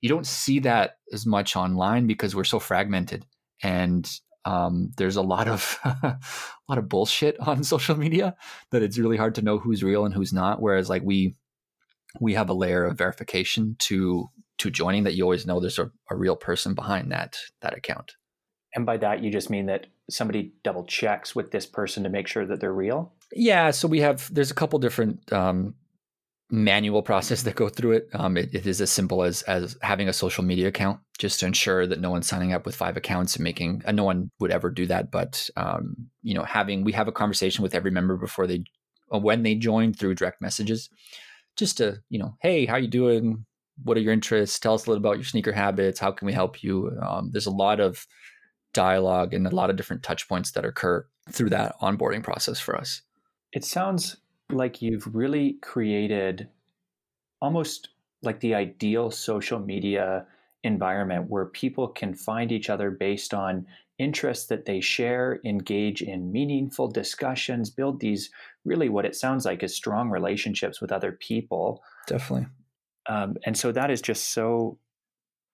you 0.00 0.08
don't 0.08 0.26
see 0.26 0.60
that 0.60 0.92
as 1.12 1.26
much 1.26 1.56
online 1.56 2.06
because 2.06 2.34
we're 2.34 2.44
so 2.44 2.58
fragmented 2.58 3.26
and 3.62 4.10
um, 4.44 4.90
there's 4.96 5.16
a 5.16 5.22
lot 5.22 5.48
of 5.48 5.78
a 5.84 6.18
lot 6.68 6.78
of 6.78 6.88
bullshit 6.88 7.38
on 7.40 7.64
social 7.64 7.96
media 7.96 8.36
that 8.70 8.82
it's 8.82 8.98
really 8.98 9.16
hard 9.16 9.34
to 9.36 9.42
know 9.42 9.58
who's 9.58 9.82
real 9.82 10.04
and 10.04 10.14
who's 10.14 10.32
not. 10.32 10.60
Whereas 10.60 10.88
like 10.88 11.02
we 11.02 11.34
we 12.20 12.34
have 12.34 12.50
a 12.50 12.54
layer 12.54 12.84
of 12.84 12.98
verification 12.98 13.76
to 13.80 14.28
to 14.58 14.70
joining 14.70 15.04
that 15.04 15.14
you 15.14 15.24
always 15.24 15.46
know 15.46 15.60
there's 15.60 15.78
a, 15.78 15.90
a 16.10 16.16
real 16.16 16.36
person 16.36 16.74
behind 16.74 17.12
that 17.12 17.38
that 17.60 17.76
account. 17.76 18.14
And 18.74 18.86
by 18.86 18.96
that 18.98 19.22
you 19.22 19.30
just 19.30 19.50
mean 19.50 19.66
that 19.66 19.86
somebody 20.08 20.52
double 20.62 20.84
checks 20.84 21.34
with 21.34 21.50
this 21.50 21.66
person 21.66 22.02
to 22.04 22.08
make 22.08 22.28
sure 22.28 22.46
that 22.46 22.60
they're 22.60 22.72
real. 22.72 23.12
Yeah, 23.32 23.70
so 23.70 23.88
we 23.88 24.00
have 24.00 24.32
there's 24.32 24.50
a 24.50 24.54
couple 24.54 24.78
different 24.78 25.32
um, 25.32 25.74
manual 26.50 27.02
process 27.02 27.42
that 27.42 27.54
go 27.54 27.68
through 27.68 27.92
it. 27.92 28.08
Um, 28.12 28.36
it, 28.36 28.54
it 28.54 28.66
is 28.66 28.80
as 28.80 28.90
simple 28.90 29.22
as 29.22 29.42
as 29.42 29.76
having 29.82 30.08
a 30.08 30.12
social 30.12 30.44
media 30.44 30.68
account 30.68 31.00
just 31.18 31.40
to 31.40 31.46
ensure 31.46 31.86
that 31.86 32.00
no 32.00 32.10
one's 32.10 32.26
signing 32.26 32.52
up 32.52 32.66
with 32.66 32.74
five 32.74 32.96
accounts 32.96 33.36
and 33.36 33.44
making. 33.44 33.82
And 33.84 33.96
no 33.96 34.04
one 34.04 34.30
would 34.40 34.50
ever 34.50 34.70
do 34.70 34.86
that, 34.86 35.10
but 35.10 35.48
um, 35.56 35.96
you 36.22 36.34
know, 36.34 36.42
having 36.42 36.84
we 36.84 36.92
have 36.92 37.08
a 37.08 37.12
conversation 37.12 37.62
with 37.62 37.74
every 37.74 37.90
member 37.90 38.16
before 38.16 38.46
they 38.46 38.64
uh, 39.12 39.18
when 39.18 39.42
they 39.42 39.54
join 39.54 39.92
through 39.92 40.16
direct 40.16 40.40
messages, 40.40 40.90
just 41.56 41.76
to 41.78 41.98
you 42.08 42.18
know, 42.18 42.34
hey, 42.40 42.66
how 42.66 42.74
are 42.74 42.80
you 42.80 42.88
doing? 42.88 43.44
What 43.82 43.96
are 43.96 44.00
your 44.00 44.12
interests? 44.12 44.58
Tell 44.58 44.74
us 44.74 44.86
a 44.86 44.90
little 44.90 45.02
about 45.02 45.16
your 45.16 45.24
sneaker 45.24 45.52
habits. 45.52 46.00
How 46.00 46.12
can 46.12 46.26
we 46.26 46.32
help 46.32 46.62
you? 46.62 46.90
Um, 47.00 47.30
there's 47.32 47.46
a 47.46 47.50
lot 47.50 47.80
of 47.80 48.06
dialogue 48.74 49.34
and 49.34 49.46
a 49.46 49.54
lot 49.54 49.70
of 49.70 49.76
different 49.76 50.02
touch 50.02 50.28
points 50.28 50.52
that 50.52 50.64
occur 50.64 51.06
through 51.30 51.50
that 51.50 51.74
onboarding 51.80 52.22
process 52.22 52.60
for 52.60 52.76
us. 52.76 53.02
It 53.52 53.64
sounds 53.64 54.16
like 54.52 54.82
you've 54.82 55.14
really 55.14 55.54
created 55.62 56.48
almost 57.40 57.88
like 58.22 58.40
the 58.40 58.54
ideal 58.54 59.10
social 59.10 59.58
media 59.58 60.26
environment 60.62 61.30
where 61.30 61.46
people 61.46 61.88
can 61.88 62.14
find 62.14 62.52
each 62.52 62.68
other 62.68 62.90
based 62.90 63.32
on 63.32 63.66
interests 63.98 64.46
that 64.46 64.64
they 64.64 64.80
share, 64.80 65.40
engage 65.44 66.02
in 66.02 66.32
meaningful 66.32 66.88
discussions, 66.88 67.70
build 67.70 68.00
these 68.00 68.30
really 68.64 68.88
what 68.88 69.04
it 69.04 69.14
sounds 69.14 69.44
like 69.44 69.62
is 69.62 69.74
strong 69.74 70.10
relationships 70.10 70.80
with 70.80 70.92
other 70.92 71.12
people. 71.12 71.82
Definitely. 72.06 72.46
Um, 73.08 73.36
and 73.44 73.56
so 73.56 73.72
that 73.72 73.90
is 73.90 74.00
just 74.00 74.32
so 74.32 74.78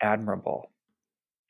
admirable. 0.01 0.71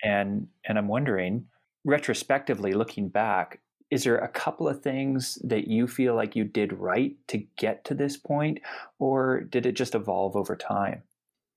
And 0.03 0.49
and 0.67 0.79
I'm 0.79 0.89
wondering, 0.89 1.47
retrospectively 1.85 2.73
looking 2.73 3.09
back, 3.09 3.61
is 3.90 4.05
there 4.05 4.18
a 4.18 4.29
couple 4.29 4.68
of 4.68 4.83
things 4.83 5.38
that 5.44 5.68
you 5.68 5.87
feel 5.87 6.14
like 6.14 6.35
you 6.35 6.44
did 6.44 6.72
right 6.72 7.16
to 7.29 7.44
get 7.57 7.85
to 7.85 7.94
this 7.94 8.16
point 8.16 8.59
or 8.99 9.40
did 9.40 9.66
it 9.66 9.72
just 9.72 9.94
evolve 9.94 10.35
over 10.37 10.57
time? 10.57 11.03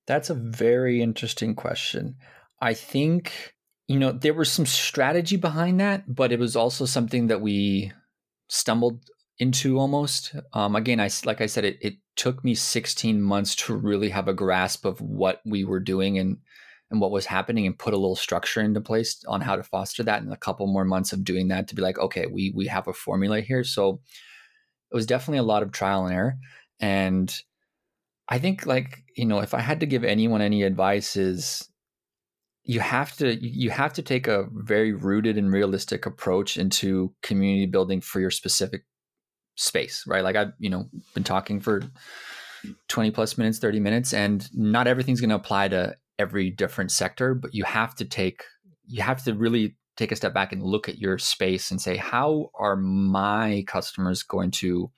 That's 0.05 0.29
a 0.29 0.35
very 0.35 1.01
interesting 1.01 1.55
question. 1.55 2.15
I 2.61 2.73
think 2.73 3.55
you 3.87 3.97
know 3.97 4.11
there 4.11 4.33
was 4.33 4.51
some 4.51 4.67
strategy 4.67 5.35
behind 5.35 5.79
that 5.79 6.13
but 6.13 6.31
it 6.31 6.39
was 6.39 6.55
also 6.55 6.85
something 6.85 7.27
that 7.27 7.41
we 7.41 7.91
stumbled 8.47 9.03
into 9.39 9.79
almost. 9.79 10.35
Um, 10.53 10.75
again 10.75 10.99
i 10.99 11.09
like 11.25 11.41
i 11.41 11.47
said 11.47 11.65
it, 11.65 11.77
it 11.81 11.95
took 12.15 12.43
me 12.43 12.53
16 12.53 13.21
months 13.21 13.55
to 13.55 13.73
really 13.73 14.09
have 14.09 14.27
a 14.27 14.33
grasp 14.33 14.85
of 14.85 15.01
what 15.01 15.41
we 15.45 15.63
were 15.63 15.79
doing 15.79 16.19
and 16.19 16.37
and 16.91 16.99
what 16.99 17.12
was 17.12 17.25
happening 17.25 17.65
and 17.65 17.78
put 17.78 17.93
a 17.93 17.97
little 17.97 18.15
structure 18.15 18.62
into 18.62 18.82
place 18.82 19.23
on 19.28 19.41
how 19.41 19.56
to 19.56 19.63
foster 19.63 20.04
that 20.04 20.21
and 20.21 20.34
a 20.34 20.38
couple 20.38 20.65
more 20.67 20.86
months 20.86 21.13
of 21.13 21.23
doing 21.23 21.47
that 21.49 21.67
to 21.67 21.75
be 21.75 21.82
like 21.82 21.99
okay 21.99 22.25
we 22.25 22.52
we 22.56 22.67
have 22.67 22.88
a 22.88 22.93
formula 22.93 23.41
here 23.41 23.63
so 23.63 23.99
it 24.91 24.95
was 24.95 25.06
definitely 25.06 25.39
a 25.39 25.43
lot 25.43 25.63
of 25.63 25.71
trial 25.71 26.06
and 26.06 26.15
error 26.15 26.38
and 26.80 27.41
i 28.28 28.39
think 28.39 28.65
like 28.65 29.04
you 29.15 29.25
know 29.25 29.39
if 29.39 29.54
i 29.54 29.60
had 29.60 29.80
to 29.80 29.86
give 29.86 30.04
anyone 30.04 30.41
any 30.41 30.63
advice 30.63 31.15
is 31.15 31.69
you 32.63 32.80
have 32.80 33.15
to 33.17 33.36
you 33.36 33.69
have 33.69 33.93
to 33.93 34.02
take 34.02 34.28
a 34.28 34.47
very 34.54 34.93
rooted 34.93 35.38
and 35.38 35.52
realistic 35.52 36.06
approach 36.06 36.58
into 36.58 37.13
community 37.23 37.65
building 37.65 37.99
for 37.99 38.19
your 38.19 38.30
specific 38.30 38.84
space, 39.60 40.04
right? 40.08 40.23
Like 40.23 40.36
I've, 40.36 40.54
you 40.58 40.69
know, 40.69 40.89
been 41.13 41.23
talking 41.23 41.60
for 41.60 41.82
20 42.88 43.12
plus 43.12 43.38
minutes, 43.38 43.60
30 43.60 43.80
minutes, 43.80 44.13
and 44.13 44.47
not 44.56 44.88
everything's 44.88 45.21
going 45.21 45.30
to 45.30 45.36
apply 45.36 45.67
to 45.69 45.95
every 46.19 46.51
different 46.51 46.91
sector, 46.91 47.34
but 47.34 47.55
you 47.55 47.63
have 47.63 47.95
to 47.95 48.05
take, 48.05 48.43
you 48.86 49.01
have 49.01 49.23
to 49.23 49.34
really 49.34 49.75
take 49.97 50.12
a 50.12 50.15
step 50.15 50.34
back 50.34 50.53
and 50.53 50.62
look 50.62 50.88
at 50.88 50.99
your 50.99 51.17
space 51.17 51.71
and 51.71 51.82
say, 51.82 51.95
how 51.95 52.51
are 52.55 52.75
my 52.75 53.63
customers 53.67 54.21
going 54.21 54.51
to 54.51 54.91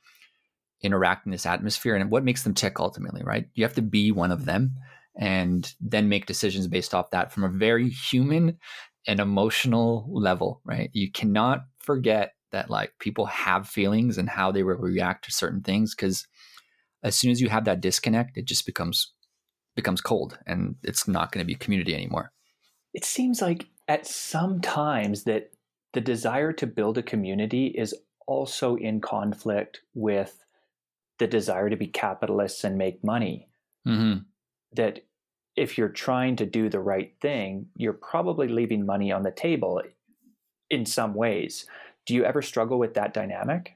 interact 0.81 1.25
in 1.25 1.31
this 1.31 1.45
atmosphere 1.45 1.95
and 1.95 2.09
what 2.11 2.23
makes 2.23 2.43
them 2.43 2.53
tick 2.53 2.79
ultimately, 2.79 3.21
right? 3.23 3.47
You 3.53 3.63
have 3.63 3.75
to 3.75 3.81
be 3.81 4.11
one 4.11 4.31
of 4.31 4.45
them 4.45 4.75
and 5.15 5.73
then 5.79 6.09
make 6.09 6.25
decisions 6.25 6.67
based 6.67 6.93
off 6.93 7.11
that 7.11 7.31
from 7.31 7.43
a 7.43 7.49
very 7.49 7.89
human 7.89 8.57
and 9.07 9.19
emotional 9.19 10.07
level, 10.11 10.61
right? 10.65 10.89
You 10.93 11.11
cannot 11.11 11.61
forget 11.79 12.33
that 12.51 12.69
like 12.69 12.93
people 12.99 13.25
have 13.25 13.67
feelings 13.67 14.17
and 14.17 14.29
how 14.29 14.51
they 14.51 14.63
will 14.63 14.75
react 14.75 15.25
to 15.25 15.31
certain 15.31 15.61
things 15.61 15.95
because 15.95 16.27
as 17.03 17.15
soon 17.15 17.31
as 17.31 17.41
you 17.41 17.49
have 17.49 17.65
that 17.65 17.81
disconnect, 17.81 18.37
it 18.37 18.45
just 18.45 18.65
becomes 18.65 19.13
becomes 19.75 20.01
cold 20.01 20.37
and 20.45 20.75
it's 20.83 21.07
not 21.07 21.31
going 21.31 21.43
to 21.43 21.47
be 21.47 21.55
community 21.55 21.93
anymore. 21.93 22.31
It 22.93 23.05
seems 23.05 23.41
like 23.41 23.67
at 23.87 24.05
some 24.05 24.61
times 24.61 25.23
that 25.23 25.51
the 25.93 26.01
desire 26.01 26.53
to 26.53 26.67
build 26.67 26.97
a 26.97 27.03
community 27.03 27.67
is 27.67 27.95
also 28.27 28.75
in 28.75 29.01
conflict 29.01 29.81
with 29.93 30.45
the 31.19 31.27
desire 31.27 31.69
to 31.69 31.75
be 31.75 31.87
capitalists 31.87 32.63
and 32.63 32.77
make 32.77 33.03
money. 33.03 33.47
Mm-hmm. 33.87 34.19
That 34.73 35.05
if 35.55 35.77
you're 35.77 35.89
trying 35.89 36.37
to 36.37 36.45
do 36.45 36.69
the 36.69 36.79
right 36.79 37.13
thing, 37.21 37.67
you're 37.75 37.93
probably 37.93 38.47
leaving 38.47 38.85
money 38.85 39.11
on 39.11 39.23
the 39.23 39.31
table 39.31 39.81
in 40.69 40.85
some 40.85 41.13
ways. 41.13 41.65
Do 42.05 42.13
you 42.13 42.23
ever 42.23 42.41
struggle 42.41 42.79
with 42.79 42.93
that 42.93 43.13
dynamic? 43.13 43.75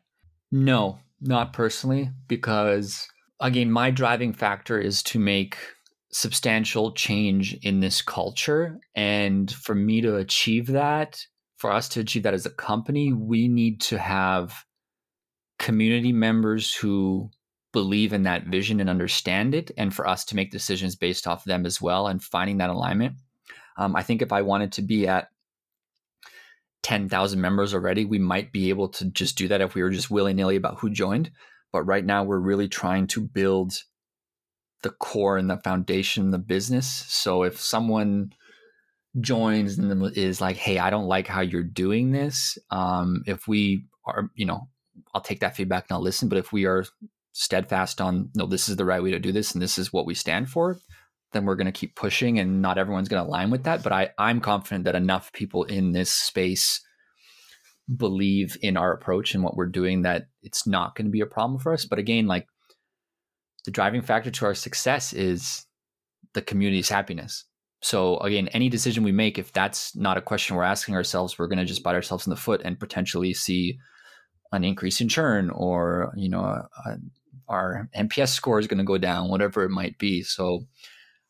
No, 0.52 1.00
not 1.20 1.54
personally, 1.54 2.12
because 2.28 3.08
again, 3.40 3.70
my 3.70 3.92
driving 3.92 4.34
factor 4.34 4.80
is 4.80 5.04
to 5.04 5.20
make 5.20 5.58
substantial 6.16 6.94
change 6.94 7.56
in 7.56 7.82
this 7.82 8.02
culture. 8.02 8.80
And 8.96 9.52
for 9.52 9.76
me 9.76 10.00
to 10.00 10.16
achieve 10.16 10.68
that, 10.68 11.22
for 11.58 11.70
us 11.70 11.90
to 11.90 12.00
achieve 12.00 12.24
that 12.24 12.34
as 12.34 12.46
a 12.46 12.52
company, 12.52 13.12
we 13.12 13.50
need 13.50 13.82
to 13.82 13.98
have 13.98 14.64
community 15.60 16.14
members 16.14 16.74
who 16.74 17.30
believe 17.74 18.14
in 18.14 18.24
that 18.24 18.46
vision 18.46 18.80
and 18.80 18.90
understand 18.90 19.54
it, 19.54 19.72
and 19.78 19.94
for 19.94 20.08
us 20.08 20.24
to 20.26 20.38
make 20.38 20.52
decisions 20.52 20.96
based 20.96 21.28
off 21.28 21.44
them 21.44 21.66
as 21.66 21.82
well 21.82 22.08
and 22.08 22.24
finding 22.24 22.60
that 22.60 22.70
alignment. 22.70 23.16
Um, 23.76 23.94
I 23.94 24.02
think 24.02 24.22
if 24.22 24.32
I 24.32 24.42
wanted 24.42 24.72
to 24.74 24.82
be 24.82 25.10
at 25.10 25.28
10,000 26.84 27.42
members 27.42 27.74
already, 27.74 28.06
we 28.06 28.20
might 28.20 28.54
be 28.54 28.70
able 28.70 28.88
to 28.88 29.06
just 29.12 29.38
do 29.38 29.50
that 29.50 29.60
if 29.60 29.76
we 29.76 29.84
were 29.84 29.90
just 29.90 30.10
willy 30.10 30.34
nilly 30.34 30.56
about 30.56 30.80
who 30.80 30.90
joined. 30.90 31.32
But 31.74 31.84
right 31.84 32.06
now, 32.06 32.24
we're 32.24 32.40
really 32.40 32.70
trying 32.70 33.08
to 33.08 33.20
build 33.20 33.84
the 34.84 34.92
core 34.92 35.38
and 35.38 35.50
the 35.50 35.58
foundation 35.58 36.26
of 36.26 36.32
the 36.32 36.38
business. 36.38 36.88
So 37.08 37.44
if 37.44 37.60
someone 37.60 38.34
joins 39.20 39.78
and 39.78 40.16
is 40.18 40.42
like, 40.42 40.58
hey, 40.58 40.80
I 40.80 40.90
don't 40.90 41.08
like 41.08 41.28
how 41.28 41.42
you're 41.42 41.64
doing 41.64 42.12
this, 42.12 42.58
um, 42.70 43.24
if 43.26 43.48
we 43.48 43.86
are, 44.06 44.30
you 44.36 44.46
know, 44.46 44.68
I'll 45.14 45.22
take 45.22 45.40
that 45.40 45.56
feedback 45.56 45.86
and 45.90 45.96
I'll 45.96 46.04
listen. 46.04 46.30
But 46.30 46.38
if 46.38 46.52
we 46.52 46.66
are 46.66 46.86
steadfast 47.32 48.02
on, 48.02 48.30
no, 48.36 48.46
this 48.46 48.70
is 48.70 48.76
the 48.76 48.86
right 48.86 49.02
way 49.02 49.12
to 49.12 49.20
do 49.20 49.32
this 49.32 49.54
and 49.54 49.62
this 49.62 49.78
is 49.78 49.92
what 49.92 50.06
we 50.06 50.14
stand 50.14 50.50
for, 50.50 50.78
then 51.32 51.46
we're 51.46 51.56
going 51.56 51.66
to 51.66 51.72
keep 51.72 51.96
pushing 51.96 52.40
and 52.40 52.62
not 52.62 52.78
everyone's 52.78 53.10
going 53.10 53.24
to 53.24 53.30
align 53.30 53.50
with 53.50 53.64
that. 53.64 53.84
But 53.84 53.92
I, 53.92 54.10
I'm 54.18 54.40
confident 54.40 54.86
that 54.86 54.96
enough 54.96 55.34
people 55.34 55.64
in 55.64 55.92
this 55.92 56.12
space 56.12 56.82
believe 57.94 58.58
in 58.62 58.78
our 58.78 58.92
approach 58.92 59.36
and 59.36 59.44
what 59.44 59.56
we're 59.56 59.68
doing 59.68 60.02
that 60.02 60.28
it's 60.42 60.66
not 60.66 60.96
going 60.96 61.06
to 61.06 61.12
be 61.12 61.22
a 61.22 61.26
problem 61.26 61.60
for 61.60 61.74
us. 61.74 61.86
But 61.86 62.00
again, 62.00 62.26
like 62.26 62.48
the 63.66 63.72
driving 63.72 64.02
factor 64.02 64.32
to 64.32 64.46
our 64.46 64.56
success 64.56 65.14
is 65.14 65.66
the 66.34 66.42
community's 66.42 66.90
happiness. 66.90 67.46
So 67.82 68.18
again, 68.18 68.48
any 68.50 68.70
decision 68.70 69.04
we 69.04 69.12
make, 69.12 69.38
if 69.38 69.52
that's 69.52 69.96
not 69.96 70.18
a 70.18 70.22
question 70.22 70.56
we're 70.56 70.64
asking 70.64 70.96
ourselves, 70.96 71.38
we're 71.38 71.48
going 71.48 71.60
to 71.60 71.66
just 71.66 71.84
bite 71.84 71.96
ourselves 71.96 72.26
in 72.26 72.32
the 72.32 72.36
foot 72.36 72.62
and 72.64 72.80
potentially 72.80 73.34
see 73.34 73.78
an 74.52 74.64
increase 74.64 75.02
in 75.02 75.10
churn 75.10 75.50
or 75.50 76.14
you 76.16 76.30
know 76.30 76.42
a, 76.42 76.68
a, 76.86 76.98
our 77.48 77.90
NPS 77.96 78.30
score 78.30 78.60
is 78.60 78.68
going 78.68 78.78
to 78.78 78.84
go 78.84 78.98
down, 78.98 79.30
whatever 79.30 79.64
it 79.64 79.70
might 79.70 79.98
be. 79.98 80.24
So 80.24 80.66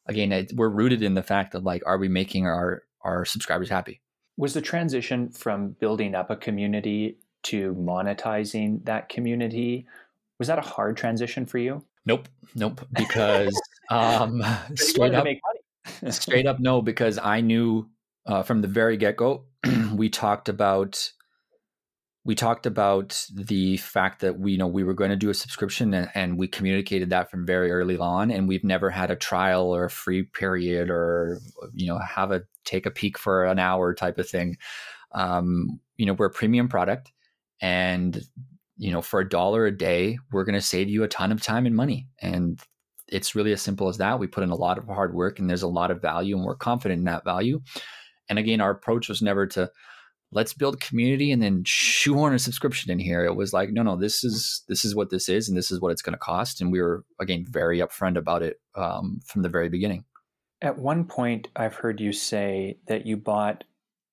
again, 0.06 0.32
it, 0.32 0.52
we're 0.56 0.70
rooted 0.70 1.02
in 1.02 1.14
the 1.14 1.24
fact 1.24 1.56
of 1.56 1.64
like, 1.64 1.84
are 1.86 1.98
we 1.98 2.08
making 2.08 2.46
our 2.46 2.84
our 3.02 3.26
subscribers 3.26 3.70
happy? 3.70 4.02
Was 4.38 4.54
the 4.54 4.62
transition 4.62 5.30
from 5.30 5.70
building 5.80 6.16
up 6.16 6.30
a 6.30 6.36
community 6.36 7.18
to 7.44 7.74
monetizing 7.76 8.84
that 8.86 9.08
community 9.08 9.86
was 10.38 10.48
that 10.48 10.60
a 10.60 10.62
hard 10.62 10.98
transition 10.98 11.46
for 11.46 11.58
you? 11.58 11.84
Nope, 12.06 12.28
nope. 12.56 12.86
Because 12.94 13.60
um, 13.90 14.44
straight 14.76 15.14
up, 15.14 15.28
straight 16.10 16.46
up, 16.46 16.60
no. 16.60 16.82
Because 16.82 17.18
I 17.18 17.42
knew 17.42 17.90
uh, 18.26 18.44
from 18.44 18.62
the 18.62 18.68
very 18.68 18.98
get 18.98 19.18
go, 19.18 19.46
we 19.94 20.10
talked 20.10 20.50
about 20.50 21.12
we 22.26 22.34
talked 22.34 22.66
about 22.66 23.24
the 23.32 23.78
fact 23.78 24.22
that 24.22 24.40
we 24.40 24.54
you 24.54 24.58
know 24.58 24.68
we 24.68 24.84
were 24.84 24.94
going 24.94 25.12
to 25.12 25.16
do 25.16 25.30
a 25.30 25.34
subscription 25.34 25.94
and, 25.94 26.10
and, 26.16 26.38
we 26.38 26.48
communicated 26.48 27.12
that 27.12 27.30
from 27.30 27.46
very 27.46 27.72
early 27.72 27.98
on 27.98 28.32
and 28.32 28.48
we've 28.48 28.64
never 28.64 28.90
had 28.90 29.12
a 29.12 29.16
trial 29.16 29.74
or 29.74 29.86
a 29.86 29.90
free 29.90 30.24
period 30.24 30.90
or 30.90 31.40
you 31.74 31.88
know 31.88 32.00
have 32.00 32.32
a 32.32 32.42
take 32.66 32.86
a 32.86 32.92
peek 32.92 33.18
for 33.18 33.46
an 33.46 33.60
hour 33.60 33.94
type 33.94 34.18
of 34.18 34.28
thing 34.28 34.58
um, 35.14 35.80
you 35.98 36.06
know 36.06 36.14
we're 36.14 36.26
a 36.26 36.32
premium 36.32 36.68
product 36.68 37.12
and 37.62 38.24
you 38.78 38.92
know, 38.92 39.02
for 39.02 39.20
a 39.20 39.30
dollar 39.30 39.66
a 39.66 39.76
day, 39.76 40.18
we're 40.32 40.44
going 40.44 40.56
to 40.56 40.62
save 40.62 40.90
you 40.90 41.04
a 41.04 41.08
ton 41.08 41.32
of 41.32 41.42
time 41.42 41.66
and 41.66 41.76
money. 41.76 42.08
And 42.22 42.60
it's 43.08 43.36
really 43.36 43.52
as 43.52 43.62
simple 43.62 43.88
as 43.88 43.98
that. 43.98 44.20
We 44.20 44.28
put 44.28 44.44
in 44.44 44.50
a 44.50 44.56
lot 44.56 44.78
of 44.78 44.88
hard 44.88 45.14
work 45.14 45.40
and 45.40 45.50
there's 45.50 45.62
a 45.62 45.68
lot 45.68 45.92
of 45.92 46.02
value 46.02 46.36
and 46.36 46.46
we're 46.46 46.56
confident 46.56 47.00
in 47.00 47.06
that 47.06 47.24
value. 47.24 47.62
And 48.30 48.40
again, 48.40 48.62
our 48.62 48.72
approach 48.72 49.08
was 49.08 49.22
never 49.22 49.46
to 49.48 49.70
let's 50.32 50.54
build 50.54 50.82
community 50.82 51.32
and 51.32 51.42
then 51.42 51.64
shoehorn 51.66 52.34
a 52.34 52.40
subscription 52.40 52.92
in 52.92 53.00
here. 53.00 53.24
It 53.24 53.36
was 53.36 53.54
like, 53.54 53.70
no, 53.72 53.84
no, 53.84 53.96
this 53.96 54.24
is 54.24 54.64
this 54.68 54.84
is 54.84 54.96
what 54.96 55.10
this 55.10 55.30
is 55.30 55.48
and 55.48 55.58
this 55.58 55.72
is 55.72 55.80
what 55.80 55.92
it's 55.92 56.02
going 56.02 56.14
to 56.14 56.20
cost. 56.20 56.62
And 56.62 56.72
we 56.72 56.82
were 56.82 57.06
again 57.20 57.46
very 57.48 57.80
upfront 57.80 58.18
about 58.18 58.42
it 58.42 58.60
um, 58.76 59.20
from 59.26 59.44
the 59.44 59.50
very 59.50 59.70
beginning. 59.70 60.04
At 60.62 60.80
one 60.80 61.06
point, 61.06 61.50
I've 61.56 61.76
heard 61.76 62.02
you 62.02 62.12
say 62.12 62.80
that 62.88 63.06
you 63.06 63.18
bought 63.18 63.64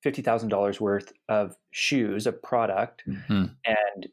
fifty 0.03 0.23
thousand 0.23 0.51
dollars 0.51 0.81
worth 0.81 1.13
of 1.29 1.57
shoes, 1.71 2.27
a 2.27 2.33
product, 2.33 3.03
mm-hmm. 3.09 3.47
and 3.65 4.07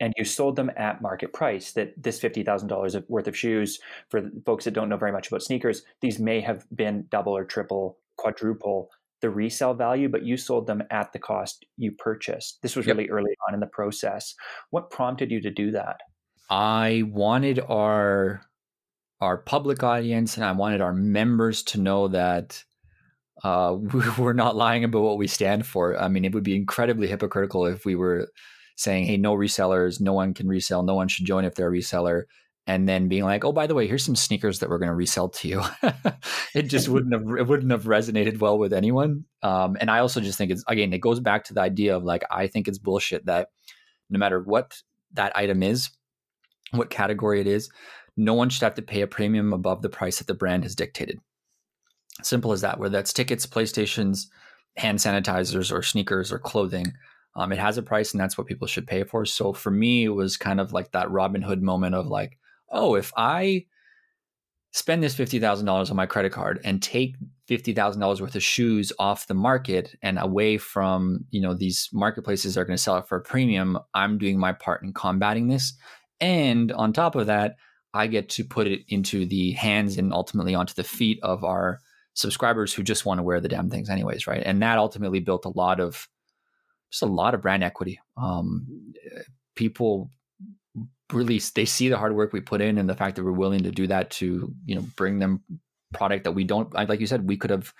and 0.00 0.14
you 0.16 0.24
sold 0.24 0.56
them 0.56 0.70
at 0.76 1.02
market 1.02 1.32
price 1.32 1.72
that 1.72 1.92
this 2.02 2.18
$50,000 2.18 3.04
worth 3.08 3.28
of 3.28 3.36
shoes 3.36 3.78
for 4.08 4.30
folks 4.46 4.64
that 4.64 4.72
don't 4.72 4.88
know 4.88 4.96
very 4.96 5.12
much 5.12 5.28
about 5.28 5.42
sneakers 5.42 5.82
these 6.00 6.18
may 6.18 6.40
have 6.40 6.66
been 6.74 7.06
double 7.10 7.36
or 7.36 7.44
triple 7.44 7.98
quadruple 8.16 8.90
the 9.20 9.30
resale 9.30 9.74
value 9.74 10.08
but 10.08 10.24
you 10.24 10.36
sold 10.36 10.66
them 10.66 10.82
at 10.90 11.12
the 11.12 11.18
cost 11.18 11.66
you 11.76 11.92
purchased. 11.92 12.60
This 12.62 12.76
was 12.76 12.86
yep. 12.86 12.96
really 12.96 13.10
early 13.10 13.32
on 13.46 13.54
in 13.54 13.60
the 13.60 13.66
process. 13.66 14.34
What 14.70 14.90
prompted 14.90 15.30
you 15.30 15.40
to 15.42 15.50
do 15.50 15.70
that? 15.72 16.00
I 16.48 17.04
wanted 17.06 17.60
our 17.60 18.42
our 19.20 19.36
public 19.36 19.82
audience 19.82 20.36
and 20.36 20.46
i 20.46 20.52
wanted 20.52 20.80
our 20.80 20.94
members 20.94 21.62
to 21.62 21.78
know 21.78 22.08
that 22.08 22.64
uh, 23.44 23.76
we're 24.18 24.32
not 24.32 24.56
lying 24.56 24.82
about 24.82 25.02
what 25.02 25.18
we 25.18 25.26
stand 25.26 25.66
for. 25.66 25.98
I 25.98 26.08
mean 26.08 26.24
it 26.24 26.34
would 26.34 26.44
be 26.44 26.56
incredibly 26.56 27.06
hypocritical 27.06 27.66
if 27.66 27.84
we 27.84 27.94
were 27.94 28.28
saying, 28.80 29.04
hey, 29.04 29.18
no 29.18 29.34
resellers, 29.34 30.00
no 30.00 30.14
one 30.14 30.32
can 30.32 30.48
resell, 30.48 30.82
no 30.82 30.94
one 30.94 31.06
should 31.06 31.26
join 31.26 31.44
if 31.44 31.54
they're 31.54 31.68
a 31.68 31.76
reseller. 31.76 32.22
And 32.66 32.88
then 32.88 33.08
being 33.08 33.24
like, 33.24 33.44
oh, 33.44 33.52
by 33.52 33.66
the 33.66 33.74
way, 33.74 33.86
here's 33.86 34.04
some 34.04 34.16
sneakers 34.16 34.60
that 34.60 34.70
we're 34.70 34.78
going 34.78 34.88
to 34.88 34.94
resell 34.94 35.28
to 35.28 35.48
you. 35.48 35.62
it 36.54 36.62
just 36.62 36.88
wouldn't 36.88 37.12
have 37.12 37.22
it 37.38 37.46
wouldn't 37.46 37.72
have 37.72 37.84
resonated 37.84 38.38
well 38.38 38.58
with 38.58 38.72
anyone. 38.72 39.24
Um, 39.42 39.76
and 39.80 39.90
I 39.90 39.98
also 39.98 40.20
just 40.20 40.38
think 40.38 40.50
it's 40.50 40.64
again, 40.66 40.94
it 40.94 41.00
goes 41.00 41.20
back 41.20 41.44
to 41.44 41.54
the 41.54 41.60
idea 41.60 41.94
of 41.94 42.04
like 42.04 42.22
I 42.30 42.46
think 42.46 42.68
it's 42.68 42.78
bullshit 42.78 43.26
that 43.26 43.48
no 44.08 44.18
matter 44.18 44.40
what 44.40 44.80
that 45.12 45.36
item 45.36 45.62
is, 45.62 45.90
what 46.70 46.88
category 46.88 47.40
it 47.40 47.46
is, 47.46 47.68
no 48.16 48.32
one 48.32 48.48
should 48.48 48.62
have 48.62 48.74
to 48.76 48.82
pay 48.82 49.02
a 49.02 49.06
premium 49.06 49.52
above 49.52 49.82
the 49.82 49.90
price 49.90 50.18
that 50.18 50.26
the 50.26 50.34
brand 50.34 50.62
has 50.62 50.74
dictated. 50.74 51.18
Simple 52.22 52.52
as 52.52 52.62
that. 52.62 52.78
Whether 52.78 52.96
that's 52.96 53.12
tickets, 53.12 53.46
PlayStations, 53.46 54.26
hand 54.76 55.00
sanitizers, 55.00 55.70
or 55.70 55.82
sneakers 55.82 56.32
or 56.32 56.38
clothing, 56.38 56.92
um, 57.36 57.52
it 57.52 57.58
has 57.58 57.78
a 57.78 57.82
price, 57.82 58.12
and 58.12 58.20
that's 58.20 58.36
what 58.36 58.46
people 58.46 58.66
should 58.66 58.86
pay 58.86 59.04
for. 59.04 59.24
So 59.24 59.52
for 59.52 59.70
me, 59.70 60.04
it 60.04 60.10
was 60.10 60.36
kind 60.36 60.60
of 60.60 60.72
like 60.72 60.92
that 60.92 61.10
Robin 61.10 61.42
Hood 61.42 61.62
moment 61.62 61.94
of 61.94 62.06
like, 62.06 62.38
oh, 62.70 62.94
if 62.94 63.12
I 63.16 63.66
spend 64.72 65.02
this 65.02 65.14
fifty 65.14 65.38
thousand 65.38 65.66
dollars 65.66 65.90
on 65.90 65.96
my 65.96 66.06
credit 66.06 66.32
card 66.32 66.60
and 66.64 66.82
take 66.82 67.16
fifty 67.46 67.72
thousand 67.72 68.00
dollars 68.00 68.20
worth 68.20 68.34
of 68.34 68.42
shoes 68.42 68.92
off 68.98 69.26
the 69.26 69.34
market 69.34 69.96
and 70.02 70.18
away 70.18 70.58
from 70.58 71.24
you 71.30 71.40
know 71.40 71.54
these 71.54 71.88
marketplaces 71.92 72.54
that 72.54 72.60
are 72.60 72.64
going 72.64 72.76
to 72.76 72.82
sell 72.82 72.96
it 72.96 73.08
for 73.08 73.18
a 73.18 73.22
premium, 73.22 73.78
I'm 73.94 74.18
doing 74.18 74.38
my 74.38 74.52
part 74.52 74.82
in 74.82 74.92
combating 74.92 75.48
this. 75.48 75.74
And 76.20 76.70
on 76.72 76.92
top 76.92 77.14
of 77.14 77.26
that, 77.26 77.56
I 77.94 78.06
get 78.06 78.28
to 78.30 78.44
put 78.44 78.66
it 78.66 78.82
into 78.88 79.24
the 79.26 79.52
hands 79.52 79.98
and 79.98 80.12
ultimately 80.12 80.54
onto 80.54 80.74
the 80.74 80.84
feet 80.84 81.18
of 81.22 81.44
our 81.44 81.80
subscribers 82.14 82.74
who 82.74 82.82
just 82.82 83.06
want 83.06 83.18
to 83.18 83.22
wear 83.22 83.40
the 83.40 83.48
damn 83.48 83.70
things 83.70 83.88
anyways, 83.88 84.26
right? 84.26 84.42
And 84.44 84.62
that 84.62 84.78
ultimately 84.78 85.20
built 85.20 85.44
a 85.44 85.56
lot 85.56 85.80
of 85.80 86.08
just 86.90 87.02
a 87.02 87.06
lot 87.06 87.34
of 87.34 87.42
brand 87.42 87.64
equity. 87.64 88.00
Um, 88.16 88.92
people 89.54 90.10
really 91.12 91.40
they 91.54 91.64
see 91.64 91.88
the 91.88 91.98
hard 91.98 92.14
work 92.14 92.32
we 92.32 92.40
put 92.40 92.60
in 92.60 92.78
and 92.78 92.88
the 92.88 92.94
fact 92.94 93.16
that 93.16 93.24
we're 93.24 93.32
willing 93.32 93.64
to 93.64 93.70
do 93.70 93.86
that 93.86 94.10
to 94.10 94.54
you 94.64 94.74
know 94.76 94.84
bring 94.96 95.18
them 95.18 95.42
product 95.92 96.22
that 96.22 96.32
we 96.32 96.44
don't 96.44 96.72
like 96.72 97.00
you 97.00 97.06
said 97.06 97.26
we 97.26 97.36
could 97.36 97.50
have 97.50 97.74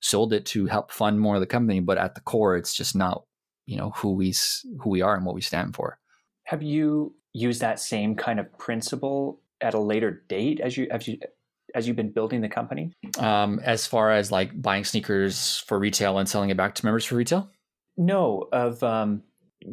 sold 0.00 0.32
it 0.32 0.44
to 0.44 0.66
help 0.66 0.90
fund 0.90 1.20
more 1.20 1.36
of 1.36 1.40
the 1.40 1.46
company 1.46 1.78
but 1.78 1.98
at 1.98 2.16
the 2.16 2.20
core 2.20 2.56
it's 2.56 2.74
just 2.74 2.96
not 2.96 3.22
you 3.66 3.76
know 3.76 3.90
who 3.96 4.12
we 4.12 4.34
who 4.80 4.90
we 4.90 5.02
are 5.02 5.16
and 5.16 5.24
what 5.24 5.34
we 5.34 5.40
stand 5.40 5.74
for. 5.74 5.98
Have 6.44 6.62
you 6.62 7.14
used 7.32 7.60
that 7.60 7.80
same 7.80 8.14
kind 8.14 8.38
of 8.38 8.58
principle 8.58 9.40
at 9.60 9.74
a 9.74 9.80
later 9.80 10.24
date 10.28 10.60
as 10.60 10.76
you 10.76 10.86
as 10.90 11.08
you 11.08 11.18
as 11.74 11.86
you've 11.88 11.96
been 11.96 12.12
building 12.12 12.40
the 12.40 12.48
company? 12.48 12.92
Um 13.18 13.60
as 13.64 13.86
far 13.86 14.12
as 14.12 14.30
like 14.30 14.60
buying 14.60 14.84
sneakers 14.84 15.58
for 15.66 15.78
retail 15.78 16.18
and 16.18 16.28
selling 16.28 16.50
it 16.50 16.56
back 16.56 16.74
to 16.76 16.84
members 16.84 17.04
for 17.04 17.16
retail 17.16 17.50
no 17.96 18.48
of 18.52 18.82
um 18.82 19.22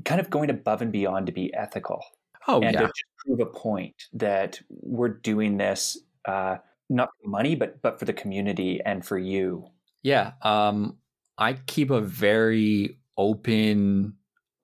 kind 0.05 0.22
of 0.22 0.30
going 0.30 0.49
above 0.49 0.82
and 0.82 0.91
beyond 0.91 1.26
to 1.26 1.32
be 1.32 1.53
ethical. 1.53 2.03
Oh 2.47 2.61
and 2.61 2.74
yeah. 2.74 2.88
to 2.88 2.93
prove 3.26 3.39
a 3.39 3.45
point 3.45 3.95
that 4.13 4.59
we're 4.69 5.09
doing 5.09 5.57
this 5.57 5.97
uh 6.26 6.57
not 6.89 7.09
for 7.22 7.30
money 7.30 7.55
but 7.55 7.82
but 7.82 7.99
for 7.99 8.05
the 8.05 8.13
community 8.13 8.80
and 8.86 9.05
for 9.05 9.17
you. 9.17 9.67
Yeah 10.03 10.34
um 10.41 10.97
i 11.38 11.53
keep 11.53 11.89
a 11.91 12.01
very 12.01 12.97
open 13.17 14.15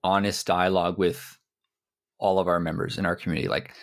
honest 0.04 0.46
dialogue 0.46 0.98
with 0.98 1.38
all 2.18 2.38
of 2.38 2.48
our 2.48 2.60
members 2.60 2.98
in 2.98 3.06
our 3.06 3.16
community. 3.16 3.48
Like 3.48 3.74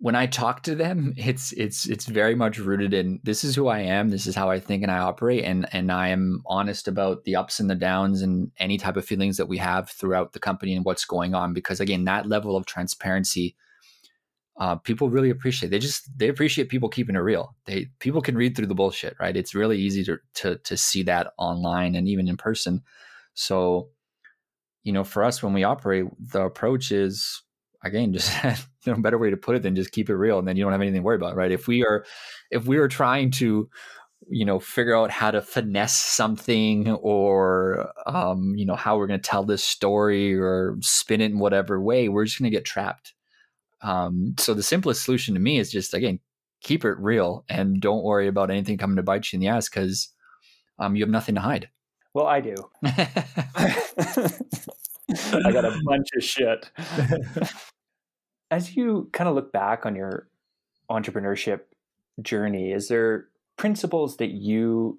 when 0.00 0.14
i 0.14 0.26
talk 0.26 0.62
to 0.62 0.74
them 0.74 1.12
it's 1.16 1.52
it's 1.52 1.86
it's 1.88 2.06
very 2.06 2.34
much 2.34 2.58
rooted 2.58 2.92
in 2.94 3.20
this 3.22 3.44
is 3.44 3.54
who 3.54 3.68
i 3.68 3.78
am 3.78 4.08
this 4.08 4.26
is 4.26 4.34
how 4.34 4.50
i 4.50 4.58
think 4.58 4.82
and 4.82 4.90
i 4.90 4.98
operate 4.98 5.44
and 5.44 5.66
and 5.72 5.92
i 5.92 6.08
am 6.08 6.42
honest 6.46 6.88
about 6.88 7.24
the 7.24 7.36
ups 7.36 7.60
and 7.60 7.70
the 7.70 7.74
downs 7.74 8.22
and 8.22 8.50
any 8.58 8.78
type 8.78 8.96
of 8.96 9.04
feelings 9.04 9.36
that 9.36 9.46
we 9.46 9.58
have 9.58 9.90
throughout 9.90 10.32
the 10.32 10.40
company 10.40 10.74
and 10.74 10.84
what's 10.84 11.04
going 11.04 11.34
on 11.34 11.52
because 11.52 11.80
again 11.80 12.04
that 12.04 12.26
level 12.26 12.56
of 12.56 12.66
transparency 12.66 13.54
uh, 14.60 14.76
people 14.76 15.08
really 15.08 15.30
appreciate. 15.30 15.70
They 15.70 15.78
just 15.78 16.06
they 16.18 16.28
appreciate 16.28 16.68
people 16.68 16.90
keeping 16.90 17.16
it 17.16 17.20
real. 17.20 17.56
They 17.64 17.86
people 17.98 18.20
can 18.20 18.36
read 18.36 18.54
through 18.54 18.66
the 18.66 18.74
bullshit, 18.74 19.16
right? 19.18 19.34
It's 19.34 19.54
really 19.54 19.78
easy 19.78 20.04
to 20.04 20.18
to 20.34 20.58
to 20.58 20.76
see 20.76 21.02
that 21.04 21.32
online 21.38 21.94
and 21.94 22.06
even 22.06 22.28
in 22.28 22.36
person. 22.36 22.82
So, 23.32 23.88
you 24.82 24.92
know, 24.92 25.02
for 25.02 25.24
us 25.24 25.42
when 25.42 25.54
we 25.54 25.64
operate, 25.64 26.04
the 26.18 26.42
approach 26.42 26.92
is 26.92 27.42
again 27.82 28.12
just 28.12 28.32
no 28.86 28.94
better 28.96 29.18
way 29.18 29.30
to 29.30 29.36
put 29.36 29.56
it 29.56 29.62
than 29.62 29.76
just 29.76 29.92
keep 29.92 30.10
it 30.10 30.16
real, 30.16 30.38
and 30.38 30.46
then 30.46 30.56
you 30.56 30.62
don't 30.62 30.72
have 30.72 30.80
anything 30.80 31.00
to 31.00 31.04
worry 31.04 31.16
about, 31.16 31.36
right? 31.36 31.52
If 31.52 31.66
we 31.68 31.84
are 31.84 32.04
if 32.50 32.66
we 32.66 32.78
are 32.78 32.88
trying 32.88 33.30
to 33.32 33.68
you 34.28 34.44
know 34.44 34.60
figure 34.60 34.96
out 34.96 35.10
how 35.10 35.30
to 35.30 35.40
finesse 35.40 35.96
something 35.96 36.90
or 36.90 37.90
um, 38.06 38.54
you 38.56 38.66
know 38.66 38.76
how 38.76 38.96
we're 38.96 39.06
going 39.06 39.20
to 39.20 39.28
tell 39.28 39.44
this 39.44 39.64
story 39.64 40.38
or 40.38 40.76
spin 40.80 41.20
it 41.20 41.30
in 41.30 41.38
whatever 41.38 41.80
way 41.80 42.08
we're 42.08 42.26
just 42.26 42.38
going 42.38 42.50
to 42.50 42.56
get 42.56 42.66
trapped 42.66 43.14
um, 43.80 44.34
so 44.38 44.52
the 44.52 44.62
simplest 44.62 45.04
solution 45.04 45.32
to 45.32 45.40
me 45.40 45.58
is 45.58 45.72
just 45.72 45.94
again 45.94 46.20
keep 46.60 46.84
it 46.84 46.98
real 46.98 47.44
and 47.48 47.80
don't 47.80 48.04
worry 48.04 48.28
about 48.28 48.50
anything 48.50 48.76
coming 48.78 48.96
to 48.96 49.02
bite 49.02 49.32
you 49.32 49.36
in 49.36 49.40
the 49.40 49.48
ass 49.48 49.68
because 49.68 50.10
um, 50.78 50.94
you 50.96 51.02
have 51.02 51.10
nothing 51.10 51.34
to 51.34 51.40
hide. 51.40 51.68
Well, 52.14 52.26
I 52.26 52.40
do. 52.40 52.54
I 52.82 52.92
got 55.52 55.64
a 55.64 55.80
bunch 55.84 56.08
of 56.16 56.24
shit. 56.24 56.70
As 58.50 58.76
you 58.76 59.08
kind 59.12 59.28
of 59.28 59.34
look 59.34 59.52
back 59.52 59.86
on 59.86 59.94
your 59.94 60.28
entrepreneurship 60.90 61.60
journey, 62.20 62.72
is 62.72 62.88
there 62.88 63.28
principles 63.56 64.16
that 64.16 64.30
you 64.30 64.98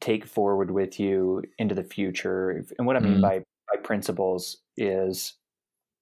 take 0.00 0.26
forward 0.26 0.70
with 0.70 0.98
you 0.98 1.42
into 1.58 1.74
the 1.74 1.84
future? 1.84 2.64
And 2.78 2.86
what 2.86 2.96
I 2.96 3.00
mean 3.00 3.18
mm. 3.18 3.22
by 3.22 3.44
by 3.72 3.80
principles 3.82 4.58
is 4.76 5.34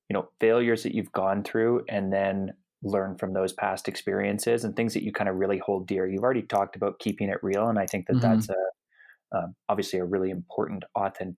you 0.08 0.14
know 0.14 0.28
failures 0.40 0.82
that 0.82 0.94
you've 0.94 1.12
gone 1.12 1.42
through 1.42 1.84
and 1.88 2.12
then 2.12 2.52
learn 2.82 3.16
from 3.16 3.32
those 3.32 3.52
past 3.52 3.88
experiences 3.88 4.64
and 4.64 4.76
things 4.76 4.92
that 4.94 5.02
you 5.02 5.12
kind 5.12 5.28
of 5.28 5.36
really 5.36 5.58
hold 5.58 5.86
dear 5.86 6.06
you've 6.06 6.22
already 6.22 6.42
talked 6.42 6.76
about 6.76 6.98
keeping 6.98 7.28
it 7.28 7.42
real 7.42 7.68
and 7.68 7.78
i 7.78 7.86
think 7.86 8.06
that 8.06 8.16
mm-hmm. 8.16 8.34
that's 8.34 8.48
a 8.50 9.36
um, 9.36 9.54
obviously 9.68 9.98
a 9.98 10.04
really 10.04 10.30
important 10.30 10.84
authentic 10.94 11.36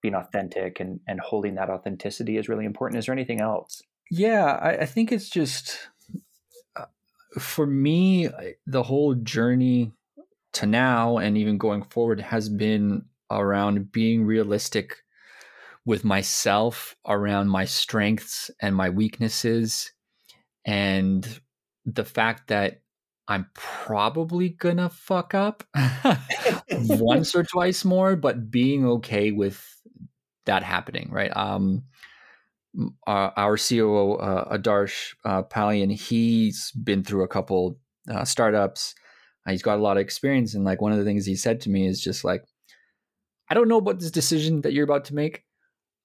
being 0.00 0.14
authentic 0.14 0.80
and 0.80 1.00
and 1.06 1.20
holding 1.20 1.56
that 1.56 1.68
authenticity 1.68 2.36
is 2.36 2.48
really 2.48 2.64
important 2.64 2.98
is 2.98 3.06
there 3.06 3.12
anything 3.12 3.40
else 3.40 3.82
yeah 4.10 4.58
i, 4.62 4.78
I 4.78 4.86
think 4.86 5.12
it's 5.12 5.28
just 5.28 5.78
uh, 6.76 6.86
for 7.38 7.66
me 7.66 8.28
the 8.66 8.82
whole 8.82 9.14
journey 9.14 9.92
to 10.54 10.66
now 10.66 11.18
and 11.18 11.36
even 11.36 11.58
going 11.58 11.82
forward 11.82 12.20
has 12.20 12.48
been 12.48 13.04
around 13.30 13.92
being 13.92 14.24
realistic 14.24 14.96
with 15.84 16.04
myself 16.04 16.96
around 17.06 17.48
my 17.48 17.64
strengths 17.64 18.50
and 18.60 18.74
my 18.74 18.90
weaknesses 18.90 19.92
and 20.64 21.40
the 21.86 22.04
fact 22.04 22.48
that 22.48 22.80
I'm 23.26 23.46
probably 23.54 24.50
gonna 24.50 24.88
fuck 24.88 25.34
up 25.34 25.62
once 26.72 27.34
or 27.34 27.42
twice 27.42 27.84
more, 27.84 28.16
but 28.16 28.50
being 28.50 28.86
okay 28.86 29.32
with 29.32 29.62
that 30.46 30.62
happening, 30.62 31.10
right? 31.10 31.34
Um, 31.36 31.84
our, 33.06 33.32
our 33.36 33.56
COO, 33.56 34.14
uh, 34.14 34.56
Adarsh 34.56 35.14
uh, 35.24 35.42
Palian, 35.42 35.92
he's 35.92 36.70
been 36.72 37.02
through 37.02 37.24
a 37.24 37.28
couple 37.28 37.78
uh, 38.10 38.24
startups. 38.24 38.94
Uh, 39.46 39.52
he's 39.52 39.62
got 39.62 39.78
a 39.78 39.82
lot 39.82 39.96
of 39.96 40.00
experience, 40.00 40.54
and 40.54 40.64
like 40.64 40.80
one 40.80 40.92
of 40.92 40.98
the 40.98 41.04
things 41.04 41.26
he 41.26 41.36
said 41.36 41.60
to 41.62 41.70
me 41.70 41.86
is 41.86 42.00
just 42.00 42.24
like, 42.24 42.44
I 43.50 43.54
don't 43.54 43.68
know 43.68 43.78
about 43.78 43.98
this 44.00 44.10
decision 44.10 44.62
that 44.62 44.72
you're 44.72 44.84
about 44.84 45.06
to 45.06 45.14
make, 45.14 45.44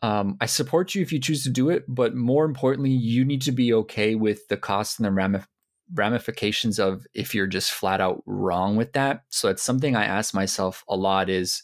um, 0.03 0.35
I 0.41 0.47
support 0.47 0.93
you 0.93 1.01
if 1.01 1.13
you 1.13 1.19
choose 1.19 1.43
to 1.43 1.49
do 1.49 1.69
it, 1.69 1.85
but 1.87 2.13
more 2.13 2.43
importantly, 2.43 2.91
you 2.91 3.23
need 3.23 3.41
to 3.43 3.53
be 3.53 3.73
okay 3.73 4.15
with 4.15 4.49
the 4.49 4.57
cost 4.57 4.99
and 4.99 5.05
the 5.05 5.45
ramifications 5.93 6.77
of 6.77 7.07
if 7.13 7.33
you're 7.33 7.47
just 7.47 7.71
flat 7.71 8.01
out 8.01 8.21
wrong 8.25 8.75
with 8.75 8.91
that. 8.93 9.23
So 9.29 9.47
it's 9.47 9.63
something 9.63 9.95
I 9.95 10.03
ask 10.03 10.33
myself 10.33 10.83
a 10.89 10.97
lot 10.97 11.29
is 11.29 11.63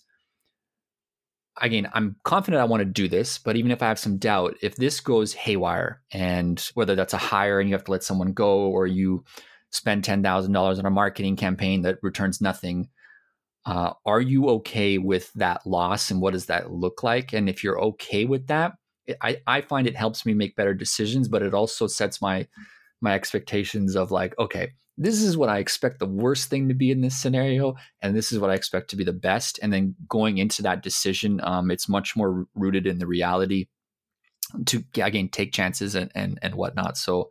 again, 1.61 1.89
I'm 1.93 2.15
confident 2.23 2.61
I 2.61 2.65
want 2.65 2.81
to 2.81 2.85
do 2.85 3.07
this, 3.07 3.37
but 3.37 3.55
even 3.55 3.71
if 3.71 3.81
I 3.81 3.87
have 3.87 3.99
some 3.99 4.17
doubt, 4.17 4.55
if 4.61 4.75
this 4.75 4.99
goes 4.99 5.33
haywire 5.33 6.01
and 6.11 6.59
whether 6.73 6.95
that's 6.95 7.13
a 7.13 7.17
hire 7.17 7.59
and 7.59 7.69
you 7.69 7.75
have 7.75 7.83
to 7.85 7.91
let 7.91 8.03
someone 8.03 8.33
go 8.33 8.61
or 8.67 8.87
you 8.87 9.23
spend 9.71 10.03
$10,000 10.03 10.79
on 10.79 10.85
a 10.85 10.89
marketing 10.89 11.35
campaign 11.35 11.81
that 11.83 11.99
returns 12.01 12.41
nothing, 12.41 12.89
uh, 13.65 13.93
are 14.05 14.21
you 14.21 14.49
okay 14.49 14.97
with 14.97 15.31
that 15.33 15.65
loss 15.65 16.11
and 16.11 16.21
what 16.21 16.33
does 16.33 16.47
that 16.47 16.71
look 16.71 17.03
like? 17.03 17.33
And 17.33 17.49
if 17.49 17.63
you're 17.63 17.79
okay 17.81 18.25
with 18.25 18.47
that, 18.47 18.73
I, 19.21 19.37
I 19.45 19.61
find 19.61 19.87
it 19.87 19.95
helps 19.95 20.25
me 20.25 20.33
make 20.33 20.55
better 20.55 20.73
decisions, 20.73 21.27
but 21.27 21.41
it 21.41 21.53
also 21.53 21.87
sets 21.87 22.21
my 22.21 22.47
my 23.01 23.13
expectations 23.13 23.95
of 23.95 24.11
like, 24.11 24.37
okay, 24.37 24.71
this 24.99 25.21
is 25.21 25.37
what 25.37 25.47
I 25.47 25.59
expect 25.59 25.99
the 25.99 26.05
worst 26.05 26.49
thing 26.49 26.67
to 26.67 26.73
be 26.73 26.91
in 26.91 26.99
this 26.99 27.19
scenario, 27.19 27.75
and 28.01 28.13
this 28.13 28.33
is 28.33 28.39
what 28.39 28.49
I 28.49 28.55
expect 28.55 28.89
to 28.89 28.97
be 28.97 29.05
the 29.05 29.13
best. 29.13 29.57
And 29.63 29.71
then 29.71 29.95
going 30.09 30.37
into 30.37 30.61
that 30.63 30.83
decision, 30.83 31.39
um, 31.43 31.71
it's 31.71 31.87
much 31.87 32.17
more 32.17 32.45
rooted 32.53 32.85
in 32.85 32.99
the 32.99 33.07
reality 33.07 33.67
to 34.65 34.83
again 35.01 35.29
take 35.29 35.53
chances 35.53 35.95
and 35.95 36.11
and 36.13 36.37
and 36.41 36.55
whatnot. 36.55 36.97
So 36.97 37.29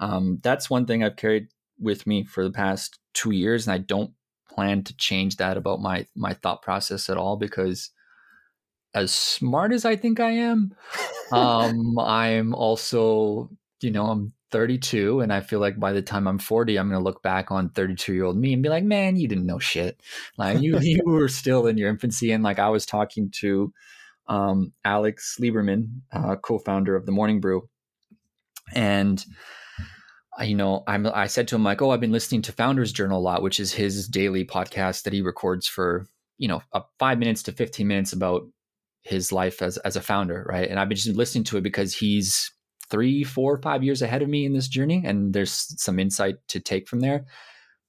um, 0.00 0.40
that's 0.42 0.68
one 0.68 0.84
thing 0.84 1.04
I've 1.04 1.16
carried 1.16 1.46
with 1.78 2.08
me 2.08 2.24
for 2.24 2.42
the 2.42 2.50
past 2.50 2.98
two 3.14 3.30
years, 3.30 3.68
and 3.68 3.74
I 3.74 3.78
don't 3.78 4.10
plan 4.50 4.82
to 4.82 4.96
change 4.96 5.36
that 5.36 5.56
about 5.56 5.80
my 5.80 6.06
my 6.16 6.34
thought 6.34 6.60
process 6.60 7.08
at 7.08 7.16
all 7.16 7.36
because 7.36 7.90
as 8.94 9.12
smart 9.12 9.72
as 9.72 9.84
I 9.84 9.94
think 9.94 10.18
I 10.18 10.32
am, 10.32 10.74
um, 11.32 11.98
I'm 12.00 12.52
also, 12.52 13.50
you 13.80 13.92
know, 13.92 14.06
I'm 14.06 14.32
32 14.50 15.20
and 15.20 15.32
I 15.32 15.40
feel 15.40 15.60
like 15.60 15.78
by 15.78 15.92
the 15.92 16.02
time 16.02 16.26
I'm 16.26 16.38
40, 16.38 16.78
I'm 16.78 16.88
going 16.88 17.00
to 17.00 17.04
look 17.04 17.22
back 17.22 17.50
on 17.50 17.70
32 17.70 18.14
year 18.14 18.24
old 18.24 18.36
me 18.36 18.52
and 18.52 18.62
be 18.62 18.68
like, 18.68 18.84
man, 18.84 19.16
you 19.16 19.28
didn't 19.28 19.46
know 19.46 19.58
shit. 19.58 20.00
Like 20.38 20.60
you, 20.60 20.78
you 20.80 21.02
were 21.04 21.28
still 21.28 21.66
in 21.66 21.78
your 21.78 21.90
infancy. 21.90 22.32
And 22.32 22.44
like 22.44 22.58
I 22.58 22.68
was 22.68 22.86
talking 22.86 23.30
to 23.40 23.72
um, 24.28 24.72
Alex 24.84 25.36
Lieberman, 25.40 25.88
uh, 26.12 26.36
co-founder 26.36 26.96
of 26.96 27.06
the 27.06 27.12
Morning 27.12 27.40
Brew. 27.40 27.68
And 28.74 29.24
you 30.40 30.54
know, 30.54 30.82
I'm 30.86 31.06
I 31.06 31.28
said 31.28 31.48
to 31.48 31.54
him 31.54 31.64
like, 31.64 31.80
"Oh, 31.80 31.90
I've 31.90 32.00
been 32.00 32.12
listening 32.12 32.42
to 32.42 32.52
Founders 32.52 32.92
Journal 32.92 33.20
a 33.20 33.22
lot, 33.22 33.42
which 33.42 33.58
is 33.58 33.72
his 33.72 34.06
daily 34.06 34.44
podcast 34.44 35.04
that 35.04 35.12
he 35.12 35.22
records 35.22 35.66
for, 35.66 36.06
you 36.36 36.48
know, 36.48 36.60
5 36.98 37.18
minutes 37.18 37.42
to 37.44 37.52
15 37.52 37.86
minutes 37.86 38.12
about 38.12 38.42
his 39.02 39.32
life 39.32 39.62
as 39.62 39.78
as 39.78 39.96
a 39.96 40.02
founder, 40.02 40.44
right? 40.48 40.68
And 40.68 40.78
I've 40.78 40.88
been 40.88 40.96
just 40.96 41.16
listening 41.16 41.44
to 41.44 41.56
it 41.56 41.62
because 41.62 41.94
he's 41.94 42.50
three, 42.90 43.24
four, 43.24 43.56
five 43.58 43.82
years 43.82 44.02
ahead 44.02 44.22
of 44.22 44.28
me 44.28 44.44
in 44.44 44.52
this 44.52 44.68
journey, 44.68 45.02
and 45.04 45.32
there's 45.32 45.52
some 45.82 45.98
insight 45.98 46.36
to 46.48 46.60
take 46.60 46.88
from 46.88 47.00
there. 47.00 47.26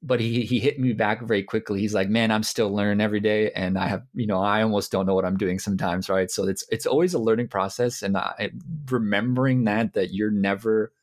But 0.04 0.20
he 0.20 0.44
he 0.44 0.60
hit 0.60 0.80
me 0.80 0.94
back 0.94 1.24
very 1.24 1.44
quickly. 1.44 1.80
He's 1.80 1.94
like, 1.94 2.10
"Man, 2.10 2.32
I'm 2.32 2.44
still 2.44 2.70
learning 2.70 3.02
every 3.02 3.20
day, 3.20 3.52
and 3.52 3.78
I 3.80 3.88
have, 3.88 4.04
you 4.14 4.28
know, 4.28 4.42
I 4.42 4.62
almost 4.62 4.92
don't 4.92 5.08
know 5.08 5.16
what 5.16 5.26
I'm 5.26 5.38
doing 5.38 5.60
sometimes, 5.60 6.10
right? 6.10 6.30
So 6.30 6.48
it's 6.48 6.64
it's 6.70 6.86
always 6.86 7.14
a 7.16 7.20
learning 7.20 7.48
process, 7.48 8.04
and 8.04 8.16
I, 8.18 8.52
remembering 8.92 9.64
that 9.66 9.94
that 9.94 10.14
you're 10.14 10.32
never 10.32 10.94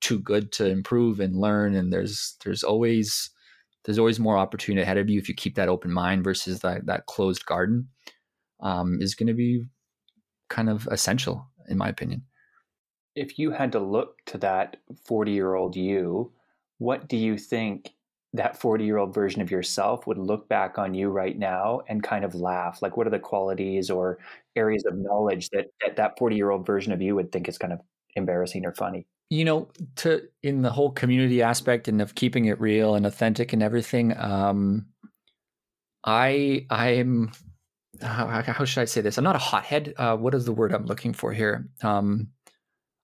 too 0.00 0.18
good 0.18 0.50
to 0.52 0.66
improve 0.66 1.20
and 1.20 1.36
learn 1.36 1.74
and 1.74 1.92
there's 1.92 2.36
there's 2.44 2.62
always 2.62 3.30
there's 3.84 3.98
always 3.98 4.18
more 4.18 4.38
opportunity 4.38 4.82
ahead 4.82 4.98
of 4.98 5.08
you 5.08 5.18
if 5.18 5.28
you 5.28 5.34
keep 5.34 5.54
that 5.54 5.68
open 5.68 5.92
mind 5.92 6.24
versus 6.24 6.60
that 6.60 6.86
that 6.86 7.06
closed 7.06 7.44
garden 7.46 7.88
um, 8.60 8.98
is 9.00 9.14
going 9.14 9.26
to 9.26 9.34
be 9.34 9.62
kind 10.48 10.68
of 10.68 10.88
essential 10.90 11.46
in 11.68 11.78
my 11.78 11.88
opinion 11.88 12.22
if 13.14 13.38
you 13.38 13.50
had 13.50 13.72
to 13.72 13.80
look 13.80 14.18
to 14.26 14.38
that 14.38 14.76
40 15.06 15.32
year 15.32 15.54
old 15.54 15.76
you 15.76 16.32
what 16.80 17.08
do 17.08 17.16
you 17.16 17.36
think 17.36 17.90
that 18.32 18.58
40 18.58 18.84
year 18.84 18.96
old 18.96 19.14
version 19.14 19.42
of 19.42 19.50
yourself 19.50 20.06
would 20.06 20.18
look 20.18 20.48
back 20.48 20.78
on 20.78 20.94
you 20.94 21.10
right 21.10 21.38
now 21.38 21.82
and 21.88 22.02
kind 22.02 22.24
of 22.24 22.34
laugh? 22.34 22.80
Like 22.80 22.96
what 22.96 23.06
are 23.06 23.10
the 23.10 23.18
qualities 23.18 23.90
or 23.90 24.18
areas 24.56 24.84
of 24.86 24.96
knowledge 24.96 25.50
that 25.50 25.66
that 25.96 26.18
40 26.18 26.36
year 26.36 26.50
old 26.50 26.66
version 26.66 26.92
of 26.92 27.02
you 27.02 27.14
would 27.14 27.32
think 27.32 27.48
is 27.48 27.58
kind 27.58 27.72
of 27.72 27.80
embarrassing 28.16 28.64
or 28.64 28.72
funny? 28.72 29.06
You 29.28 29.44
know 29.44 29.68
to 29.96 30.22
in 30.42 30.62
the 30.62 30.70
whole 30.70 30.90
community 30.90 31.42
aspect 31.42 31.86
and 31.86 32.00
of 32.00 32.14
keeping 32.14 32.46
it 32.46 32.60
real 32.60 32.94
and 32.94 33.06
authentic 33.06 33.52
and 33.52 33.62
everything 33.62 34.16
um 34.16 34.86
i 36.04 36.66
i'm 36.70 37.30
how, 38.00 38.42
how 38.42 38.64
should 38.64 38.80
i 38.80 38.86
say 38.86 39.02
this? 39.02 39.18
I'm 39.18 39.24
not 39.24 39.36
a 39.36 39.40
hothead. 39.40 39.92
Uh 39.98 40.16
what 40.16 40.34
is 40.34 40.46
the 40.46 40.52
word 40.52 40.72
i'm 40.72 40.86
looking 40.86 41.12
for 41.12 41.32
here? 41.32 41.68
Um 41.82 42.28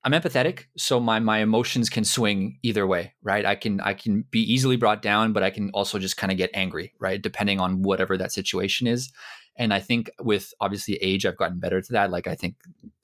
I'm 0.07 0.13
empathetic, 0.13 0.67
so 0.77 1.01
my 1.01 1.19
my 1.19 1.39
emotions 1.39 1.91
can 1.91 2.05
swing 2.05 2.61
either 2.63 2.87
way, 2.87 3.15
right? 3.25 3.45
I 3.45 3.57
can 3.57 3.81
I 3.81 3.93
can 3.93 4.25
be 4.31 4.41
easily 4.41 4.77
brought 4.77 5.03
down, 5.03 5.33
but 5.33 5.43
I 5.43 5.51
can 5.51 5.71
also 5.75 5.99
just 5.99 6.17
kind 6.17 6.31
of 6.31 6.39
get 6.39 6.51
angry, 6.55 6.95
right? 7.01 7.21
Depending 7.21 7.59
on 7.59 7.83
whatever 7.83 8.17
that 8.17 8.31
situation 8.31 8.87
is. 8.87 9.11
And 9.57 9.75
I 9.75 9.81
think 9.81 10.09
with 10.21 10.55
obviously 10.61 10.95
age, 11.03 11.27
I've 11.27 11.37
gotten 11.37 11.59
better 11.59 11.83
to 11.83 11.93
that. 11.95 12.13
Like 12.13 12.29
I 12.29 12.37
think 12.37 12.55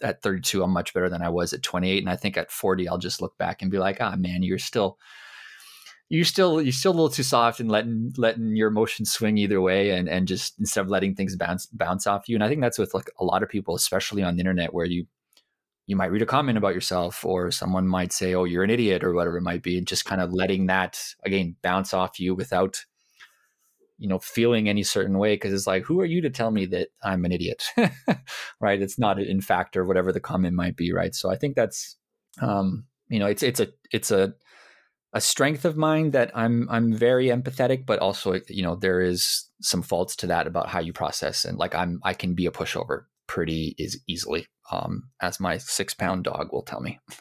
at 0.00 0.22
32, 0.22 0.62
I'm 0.62 0.70
much 0.70 0.94
better 0.94 1.08
than 1.08 1.22
I 1.22 1.28
was 1.28 1.52
at 1.52 1.64
28, 1.64 1.98
and 2.04 2.08
I 2.08 2.14
think 2.14 2.36
at 2.36 2.52
40, 2.52 2.86
I'll 2.88 2.98
just 2.98 3.20
look 3.20 3.36
back 3.36 3.62
and 3.62 3.70
be 3.70 3.80
like, 3.80 4.00
ah, 4.00 4.14
man, 4.14 4.44
you're 4.44 4.58
still 4.58 4.96
you're 6.08 6.24
still 6.24 6.62
you're 6.62 6.70
still 6.70 6.92
a 6.92 6.94
little 6.94 7.08
too 7.08 7.24
soft 7.24 7.58
and 7.58 7.68
letting 7.68 8.12
letting 8.16 8.54
your 8.54 8.68
emotions 8.68 9.10
swing 9.10 9.38
either 9.38 9.60
way 9.60 9.90
and 9.90 10.08
and 10.08 10.28
just 10.28 10.54
instead 10.60 10.82
of 10.82 10.88
letting 10.88 11.16
things 11.16 11.34
bounce 11.34 11.66
bounce 11.66 12.06
off 12.06 12.28
you 12.28 12.36
and 12.36 12.44
i 12.44 12.48
think 12.48 12.60
that's 12.60 12.78
with 12.78 12.92
like 12.92 13.08
a 13.18 13.24
lot 13.24 13.42
of 13.42 13.48
people 13.48 13.74
especially 13.74 14.22
on 14.22 14.34
the 14.34 14.40
internet 14.40 14.74
where 14.74 14.84
you 14.84 15.06
you 15.92 15.96
might 15.96 16.10
read 16.10 16.22
a 16.22 16.26
comment 16.26 16.56
about 16.56 16.74
yourself 16.74 17.22
or 17.22 17.50
someone 17.50 17.86
might 17.86 18.14
say 18.14 18.34
oh 18.34 18.44
you're 18.44 18.64
an 18.64 18.70
idiot 18.70 19.04
or 19.04 19.12
whatever 19.12 19.36
it 19.36 19.42
might 19.42 19.62
be 19.62 19.76
and 19.76 19.86
just 19.86 20.06
kind 20.06 20.22
of 20.22 20.32
letting 20.32 20.64
that 20.64 20.98
again 21.22 21.54
bounce 21.60 21.92
off 21.92 22.18
you 22.18 22.34
without 22.34 22.82
you 23.98 24.08
know 24.08 24.18
feeling 24.18 24.70
any 24.70 24.82
certain 24.82 25.18
way 25.18 25.34
because 25.34 25.52
it's 25.52 25.66
like 25.66 25.84
who 25.84 26.00
are 26.00 26.06
you 26.06 26.22
to 26.22 26.30
tell 26.30 26.50
me 26.50 26.64
that 26.64 26.88
i'm 27.04 27.26
an 27.26 27.32
idiot? 27.32 27.64
Right? 28.58 28.80
It's 28.80 28.98
not 28.98 29.20
in 29.20 29.42
fact 29.42 29.76
or 29.76 29.84
whatever 29.84 30.12
the 30.12 30.20
comment 30.20 30.54
might 30.54 30.76
be 30.76 30.94
right? 30.94 31.14
So 31.14 31.30
i 31.30 31.36
think 31.36 31.56
that's 31.56 31.96
um 32.40 32.84
you 33.10 33.18
know 33.18 33.26
it's 33.26 33.42
it's 33.42 33.60
a 33.60 33.68
it's 33.92 34.10
a 34.10 34.32
a 35.12 35.20
strength 35.20 35.66
of 35.66 35.76
mine 35.76 36.12
that 36.12 36.30
i'm 36.34 36.66
i'm 36.70 36.90
very 36.94 37.26
empathetic 37.26 37.84
but 37.84 37.98
also 37.98 38.40
you 38.48 38.62
know 38.62 38.76
there 38.76 39.02
is 39.02 39.44
some 39.60 39.82
faults 39.82 40.16
to 40.16 40.26
that 40.26 40.46
about 40.46 40.70
how 40.70 40.80
you 40.80 40.94
process 40.94 41.44
and 41.44 41.58
like 41.58 41.74
i'm 41.74 42.00
i 42.02 42.14
can 42.14 42.32
be 42.32 42.46
a 42.46 42.50
pushover 42.50 43.02
pretty 43.26 43.74
is 43.78 44.00
easily, 44.06 44.46
um, 44.70 45.04
as 45.20 45.40
my 45.40 45.58
six 45.58 45.94
pound 45.94 46.24
dog 46.24 46.52
will 46.52 46.62
tell 46.62 46.80
me. 46.80 47.00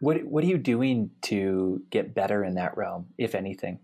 what 0.00 0.24
What 0.24 0.44
are 0.44 0.48
you 0.48 0.58
doing 0.58 1.10
to 1.22 1.82
get 1.90 2.14
better 2.14 2.44
in 2.44 2.54
that 2.54 2.76
realm, 2.76 3.06
if 3.18 3.34
anything? 3.34 3.80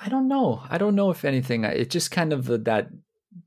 I 0.00 0.08
don't 0.08 0.28
know. 0.28 0.62
I 0.68 0.78
don't 0.78 0.94
know 0.94 1.10
if 1.10 1.24
anything. 1.24 1.64
It's 1.64 1.92
just 1.92 2.10
kind 2.10 2.32
of 2.32 2.46
the, 2.46 2.58
that 2.58 2.88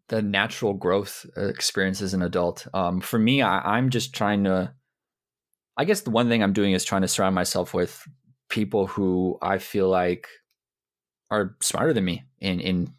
the 0.10 0.22
natural 0.22 0.74
growth 0.74 1.26
experience 1.36 2.02
as 2.02 2.14
an 2.14 2.22
adult. 2.22 2.68
Um, 2.74 3.02
for 3.02 3.18
me, 3.18 3.42
I, 3.42 3.78
I'm 3.78 3.90
just 3.90 4.14
trying 4.14 4.44
to. 4.46 4.74
I 5.80 5.86
guess 5.86 6.02
the 6.02 6.10
one 6.10 6.28
thing 6.28 6.42
I'm 6.42 6.54
doing 6.54 6.74
is 6.74 6.84
trying 6.84 7.04
to 7.04 7.08
surround 7.08 7.36
myself 7.36 7.74
with 7.74 8.08
people 8.50 8.88
who 8.88 9.38
I 9.42 9.60
feel 9.60 9.90
like 9.90 10.28
are 11.30 11.56
smarter 11.62 11.94
than 11.94 12.06
me 12.06 12.24
in 12.40 12.60
in 12.60 12.94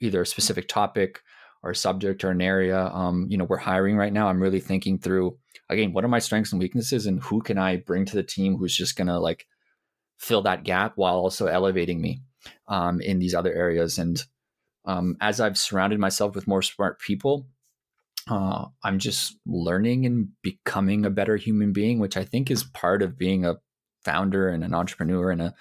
either 0.00 0.22
a 0.22 0.26
specific 0.26 0.68
topic 0.68 1.22
or 1.64 1.70
a 1.70 1.76
subject 1.76 2.22
or 2.22 2.30
an 2.30 2.40
area 2.40 2.86
um, 2.92 3.26
you 3.28 3.36
know 3.36 3.44
we're 3.44 3.56
hiring 3.56 3.96
right 3.96 4.12
now 4.12 4.28
i'm 4.28 4.40
really 4.40 4.60
thinking 4.60 4.98
through 4.98 5.36
again 5.68 5.92
what 5.92 6.04
are 6.04 6.08
my 6.08 6.18
strengths 6.20 6.52
and 6.52 6.60
weaknesses 6.60 7.06
and 7.06 7.20
who 7.22 7.40
can 7.40 7.58
i 7.58 7.76
bring 7.76 8.04
to 8.04 8.14
the 8.14 8.22
team 8.22 8.56
who's 8.56 8.76
just 8.76 8.96
going 8.96 9.08
to 9.08 9.18
like 9.18 9.46
fill 10.18 10.42
that 10.42 10.62
gap 10.62 10.92
while 10.96 11.16
also 11.16 11.46
elevating 11.46 12.00
me 12.00 12.22
um, 12.68 13.00
in 13.00 13.18
these 13.18 13.34
other 13.34 13.52
areas. 13.52 13.98
And 13.98 14.22
um, 14.84 15.16
as 15.20 15.40
i've 15.40 15.58
surrounded 15.58 15.98
myself 15.98 16.34
with 16.34 16.46
more 16.46 16.62
smart 16.62 17.00
people 17.00 17.46
uh, 18.28 18.66
i'm 18.82 18.98
just 18.98 19.38
learning 19.46 20.06
and 20.06 20.28
becoming 20.42 21.04
a 21.04 21.10
better 21.10 21.36
human 21.36 21.72
being 21.72 21.98
which 21.98 22.16
i 22.16 22.24
think 22.24 22.50
is 22.50 22.64
part 22.64 23.02
of 23.02 23.18
being 23.18 23.44
a 23.44 23.56
founder 24.04 24.48
and 24.48 24.62
an 24.62 24.74
entrepreneur 24.74 25.30
and 25.30 25.42
a 25.42 25.54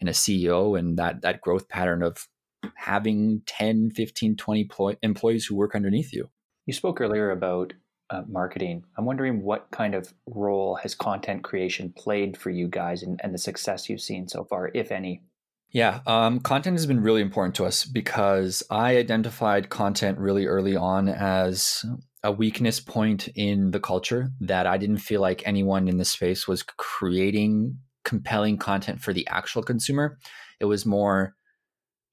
and 0.00 0.08
a 0.08 0.12
ceo 0.12 0.78
and 0.78 0.98
that 0.98 1.22
that 1.22 1.40
growth 1.40 1.68
pattern 1.68 2.02
of 2.02 2.26
having 2.74 3.42
10, 3.46 3.90
15, 3.90 4.36
20 4.36 4.68
employees 5.02 5.46
who 5.46 5.56
work 5.56 5.74
underneath 5.74 6.12
you. 6.12 6.30
You 6.66 6.72
spoke 6.72 7.00
earlier 7.00 7.30
about 7.30 7.72
uh, 8.10 8.22
marketing. 8.28 8.84
I'm 8.96 9.04
wondering 9.04 9.42
what 9.42 9.70
kind 9.70 9.94
of 9.94 10.12
role 10.26 10.76
has 10.76 10.94
content 10.94 11.42
creation 11.42 11.92
played 11.96 12.36
for 12.36 12.50
you 12.50 12.68
guys 12.68 13.02
and, 13.02 13.20
and 13.22 13.34
the 13.34 13.38
success 13.38 13.88
you've 13.88 14.00
seen 14.00 14.28
so 14.28 14.44
far, 14.44 14.70
if 14.74 14.92
any? 14.92 15.22
Yeah, 15.70 16.00
um, 16.06 16.40
content 16.40 16.76
has 16.76 16.86
been 16.86 17.02
really 17.02 17.20
important 17.20 17.54
to 17.56 17.64
us 17.64 17.84
because 17.84 18.62
I 18.70 18.96
identified 18.96 19.68
content 19.68 20.18
really 20.18 20.46
early 20.46 20.76
on 20.76 21.08
as 21.08 21.84
a 22.22 22.32
weakness 22.32 22.80
point 22.80 23.28
in 23.34 23.72
the 23.72 23.80
culture 23.80 24.30
that 24.40 24.66
I 24.66 24.78
didn't 24.78 24.98
feel 24.98 25.20
like 25.20 25.46
anyone 25.46 25.88
in 25.88 25.98
the 25.98 26.04
space 26.04 26.48
was 26.48 26.62
creating 26.62 27.78
compelling 28.04 28.56
content 28.56 29.00
for 29.00 29.12
the 29.12 29.26
actual 29.26 29.62
consumer. 29.62 30.18
It 30.60 30.64
was 30.64 30.86
more 30.86 31.34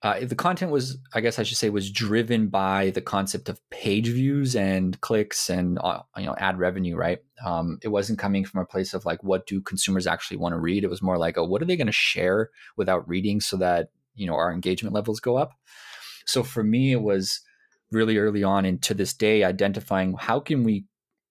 uh, 0.04 0.26
the 0.26 0.36
content 0.36 0.70
was, 0.70 0.97
I 1.14 1.22
guess 1.22 1.39
I 1.39 1.43
should 1.43 1.58
say, 1.58 1.70
was 1.70 1.89
driven 1.89 2.49
by 2.49 2.89
the 2.89 3.01
concept 3.01 3.47
of 3.47 3.62
page 3.70 4.10
views 4.10 4.54
and 4.54 4.99
clicks 4.99 5.49
and 5.49 5.80
uh, 5.82 6.01
you 6.18 6.26
know 6.26 6.36
ad 6.38 6.60
revenue, 6.60 6.97
right? 6.97 7.20
Um, 7.45 7.80
it 7.82 7.88
wasn't 7.88 8.20
coming 8.20 8.43
from 8.43 8.62
a 8.62 8.66
place 8.66 8.93
of 8.93 9.06
like, 9.06 9.24
what 9.24 9.47
do 9.47 9.62
consumers 9.62 10.06
actually 10.06 10.38
want 10.38 10.54
to 10.54 10.60
read? 10.60 10.84
It 10.84 10.89
was 10.89 11.01
more 11.01 11.18
like, 11.18 11.38
oh, 11.38 11.45
what 11.45 11.62
are 11.62 11.66
they 11.66 11.78
going 11.78 11.88
to 11.88 11.93
share 11.93 12.49
without 12.76 13.08
reading 13.08 13.39
so 13.39 13.56
that 13.58 13.91
you 14.16 14.28
know 14.28 14.36
our 14.36 14.51
engagement 14.51 14.93
levels 14.93 15.22
go 15.22 15.38
up. 15.38 15.54
So 16.26 16.43
for 16.43 16.64
me, 16.64 16.91
it 16.91 17.01
was 17.01 17.39
really 17.89 18.18
early 18.18 18.43
on, 18.43 18.66
and 18.66 18.82
to 18.84 18.93
this 18.93 19.14
day, 19.14 19.45
identifying 19.45 20.16
how 20.20 20.41
can 20.41 20.66
we 20.66 20.86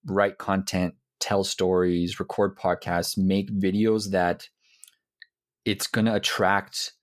write 0.05 0.39
content, 0.39 0.95
tell 1.19 1.43
stories, 1.43 2.19
record 2.19 2.57
podcasts, 2.57 3.19
make 3.19 3.51
videos 3.51 4.09
that 4.11 4.49
it's 5.63 5.85
going 5.85 6.05
to 6.05 6.15
attract 6.15 6.93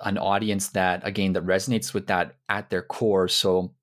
an 0.00 0.18
audience 0.18 0.68
that 0.70 1.06
again 1.06 1.32
that 1.32 1.44
resonates 1.44 1.92
with 1.92 2.06
that 2.06 2.36
at 2.48 2.70
their 2.70 2.82
core. 2.82 3.28
So 3.28 3.74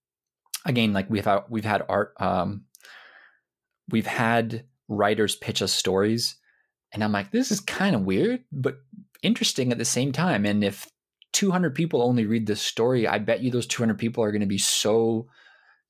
again 0.65 0.93
like 0.93 1.09
we've 1.09 1.25
had 1.25 1.43
we've 1.47 1.65
had 1.65 1.83
art 1.87 2.13
um 2.19 2.63
we've 3.89 4.07
had 4.07 4.65
writers 4.87 5.35
pitch 5.35 5.61
us 5.61 5.71
stories 5.71 6.35
and 6.91 7.03
i'm 7.03 7.11
like 7.11 7.31
this 7.31 7.51
is 7.51 7.59
kind 7.59 7.95
of 7.95 8.01
weird 8.01 8.43
but 8.51 8.77
interesting 9.21 9.71
at 9.71 9.77
the 9.77 9.85
same 9.85 10.11
time 10.11 10.45
and 10.45 10.63
if 10.63 10.89
200 11.33 11.75
people 11.75 12.01
only 12.01 12.25
read 12.25 12.47
this 12.47 12.61
story 12.61 13.07
i 13.07 13.17
bet 13.19 13.41
you 13.41 13.51
those 13.51 13.67
200 13.67 13.97
people 13.97 14.23
are 14.23 14.31
going 14.31 14.41
to 14.41 14.47
be 14.47 14.57
so 14.57 15.27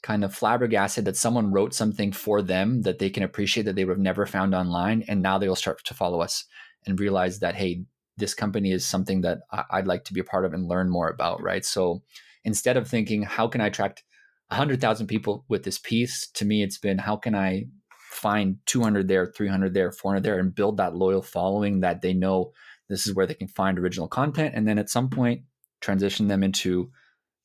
kind 0.04 0.24
of 0.24 0.36
flabbergasted 0.36 1.06
that 1.06 1.18
someone 1.18 1.52
wrote 1.52 1.74
something 1.74 2.12
for 2.12 2.42
them 2.42 2.84
that 2.84 3.00
they 3.00 3.10
can 3.10 3.24
appreciate 3.24 3.64
that 3.64 3.76
they 3.76 3.86
would 3.86 3.94
have 3.94 4.00
never 4.00 4.26
found 4.26 4.54
online 4.54 5.04
and 5.08 5.22
now 5.22 5.38
they'll 5.38 5.56
start 5.56 5.84
to 5.84 5.94
follow 5.94 6.22
us 6.22 6.46
and 6.86 7.00
realize 7.00 7.40
that 7.40 7.56
hey 7.56 7.84
this 8.18 8.34
company 8.34 8.72
is 8.72 8.86
something 8.86 9.22
that 9.22 9.40
I'd 9.70 9.88
like 9.88 10.06
to 10.06 10.14
be 10.14 10.22
a 10.22 10.26
part 10.26 10.46
of 10.46 10.54
and 10.54 10.68
learn 10.68 10.90
more 10.90 11.10
about, 11.10 11.42
right? 11.42 11.66
So 11.66 12.02
instead 12.44 12.78
of 12.78 12.88
thinking, 12.88 13.24
how 13.24 13.48
can 13.48 13.62
I 13.62 13.68
attract 13.68 14.04
100,000 14.50 15.08
people 15.08 15.46
with 15.50 15.64
this 15.64 15.78
piece, 15.78 16.28
to 16.28 16.46
me, 16.46 16.64
it's 16.64 16.78
been, 16.78 16.98
how 16.98 17.18
can 17.18 17.36
I 17.36 17.66
find 18.12 18.58
200 18.68 19.08
there, 19.08 19.26
300 19.26 19.74
there, 19.74 19.92
400 19.92 20.24
there, 20.24 20.40
and 20.40 20.56
build 20.56 20.78
that 20.78 20.96
loyal 20.96 21.22
following 21.22 21.82
that 21.82 22.02
they 22.02 22.14
know 22.14 22.54
this 22.88 23.08
is 23.08 23.16
where 23.16 23.26
they 23.26 23.34
can 23.34 23.48
find 23.48 23.78
original 23.78 24.08
content. 24.08 24.54
And 24.56 24.68
then 24.68 24.78
at 24.78 24.90
some 24.90 25.10
point, 25.10 25.42
transition 25.82 26.28
them 26.28 26.44
into 26.44 26.92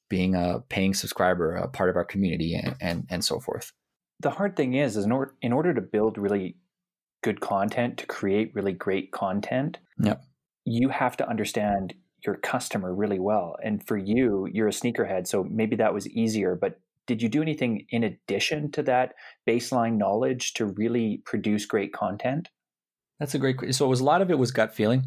being 0.09 0.35
a 0.35 0.61
paying 0.69 0.95
subscriber, 0.95 1.57
a 1.57 1.69
part 1.69 1.91
of 1.91 1.97
our 1.97 2.05
community, 2.05 2.55
and, 2.55 2.77
and, 2.81 3.07
and 3.11 3.25
so 3.25 3.41
forth. 3.41 3.73
The 4.21 4.31
hard 4.31 4.55
thing 4.55 4.75
is, 4.75 4.97
is 4.97 5.05
in 5.05 5.13
order, 5.13 5.35
in 5.41 5.53
order 5.53 5.73
to 5.73 5.81
build 5.81 6.19
really 6.19 6.57
good 7.23 7.41
content, 7.41 7.99
to 7.99 8.07
create 8.07 8.55
really 8.55 8.73
great 8.73 9.11
content, 9.11 9.79
yep 9.99 10.23
you 10.65 10.89
have 10.89 11.17
to 11.19 11.29
understand 11.29 11.95
your 12.25 12.37
customer 12.37 12.95
really 12.95 13.19
well. 13.19 13.57
And 13.63 13.87
for 13.87 13.97
you, 13.97 14.49
you're 14.53 14.69
a 14.69 14.73
sneakerhead, 14.73 15.27
so 15.27 15.45
maybe 15.45 15.77
that 15.77 15.95
was 15.95 16.09
easier. 16.09 16.55
But 16.55 16.79
did 17.07 17.23
you 17.23 17.29
do 17.29 17.43
anything 17.43 17.87
in 17.91 18.05
addition 18.05 18.71
to 18.73 18.83
that 18.85 19.15
baseline 19.49 19.97
knowledge 19.97 20.55
to 20.55 20.67
really 20.67 21.23
produce 21.25 21.67
great 21.67 21.93
content? 21.93 22.49
That's 23.19 23.35
a 23.35 23.39
great. 23.39 23.59
Question. 23.59 23.73
So 23.73 23.87
it 23.87 23.89
was 23.89 24.01
a 24.01 24.05
lot 24.05 24.23
of 24.23 24.31
it 24.31 24.39
was 24.39 24.51
gut 24.51 24.75
feeling, 24.75 25.05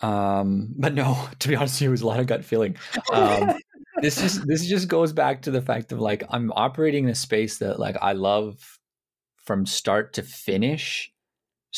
um, 0.00 0.74
but 0.78 0.94
no, 0.94 1.28
to 1.38 1.48
be 1.48 1.56
honest, 1.56 1.76
with 1.76 1.82
you, 1.82 1.88
it 1.88 1.92
was 1.92 2.02
a 2.02 2.06
lot 2.06 2.20
of 2.20 2.26
gut 2.26 2.44
feeling. 2.44 2.76
Um, 3.12 3.54
this 4.02 4.20
just 4.20 4.46
this 4.46 4.66
just 4.66 4.88
goes 4.88 5.12
back 5.12 5.42
to 5.42 5.50
the 5.50 5.62
fact 5.62 5.92
of 5.92 6.00
like 6.00 6.24
I'm 6.30 6.52
operating 6.54 7.04
in 7.04 7.10
a 7.10 7.14
space 7.14 7.58
that 7.58 7.78
like 7.78 7.96
I 8.00 8.12
love 8.12 8.78
from 9.44 9.64
start 9.64 10.14
to 10.14 10.22
finish 10.22 11.12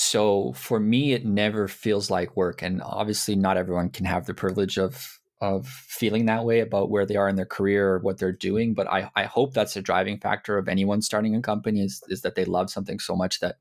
So 0.00 0.52
for 0.52 0.78
me, 0.78 1.12
it 1.12 1.26
never 1.26 1.66
feels 1.66 2.08
like 2.08 2.36
work. 2.36 2.62
And 2.62 2.80
obviously, 2.80 3.34
not 3.34 3.56
everyone 3.56 3.90
can 3.90 4.06
have 4.06 4.26
the 4.26 4.32
privilege 4.32 4.78
of 4.78 5.18
of 5.40 5.66
feeling 5.66 6.26
that 6.26 6.44
way 6.44 6.60
about 6.60 6.88
where 6.88 7.04
they 7.04 7.16
are 7.16 7.28
in 7.28 7.34
their 7.34 7.44
career 7.44 7.94
or 7.94 7.98
what 7.98 8.18
they're 8.18 8.30
doing. 8.30 8.74
But 8.74 8.86
I, 8.86 9.10
I 9.16 9.24
hope 9.24 9.54
that's 9.54 9.74
a 9.74 9.82
driving 9.82 10.20
factor 10.20 10.56
of 10.56 10.68
anyone 10.68 11.02
starting 11.02 11.34
a 11.34 11.42
company 11.42 11.80
is, 11.80 12.00
is 12.08 12.22
that 12.22 12.36
they 12.36 12.44
love 12.44 12.70
something 12.70 13.00
so 13.00 13.16
much 13.16 13.40
that 13.40 13.56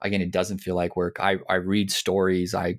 again 0.00 0.22
it 0.22 0.30
doesn't 0.30 0.58
feel 0.58 0.76
like 0.76 0.94
work. 0.94 1.16
I, 1.18 1.38
I 1.48 1.56
read 1.56 1.90
stories, 1.90 2.54
I 2.54 2.78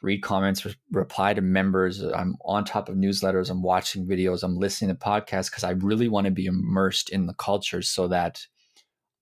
read 0.00 0.22
comments, 0.22 0.64
re- 0.64 0.74
reply 0.92 1.34
to 1.34 1.42
members. 1.42 2.02
I'm 2.02 2.36
on 2.46 2.64
top 2.64 2.88
of 2.88 2.96
newsletters. 2.96 3.50
I'm 3.50 3.62
watching 3.62 4.06
videos. 4.06 4.42
I'm 4.42 4.56
listening 4.56 4.88
to 4.88 4.98
podcasts 4.98 5.50
because 5.50 5.64
I 5.64 5.72
really 5.72 6.08
want 6.08 6.24
to 6.24 6.30
be 6.30 6.46
immersed 6.46 7.10
in 7.10 7.26
the 7.26 7.34
culture 7.34 7.82
so 7.82 8.08
that 8.08 8.46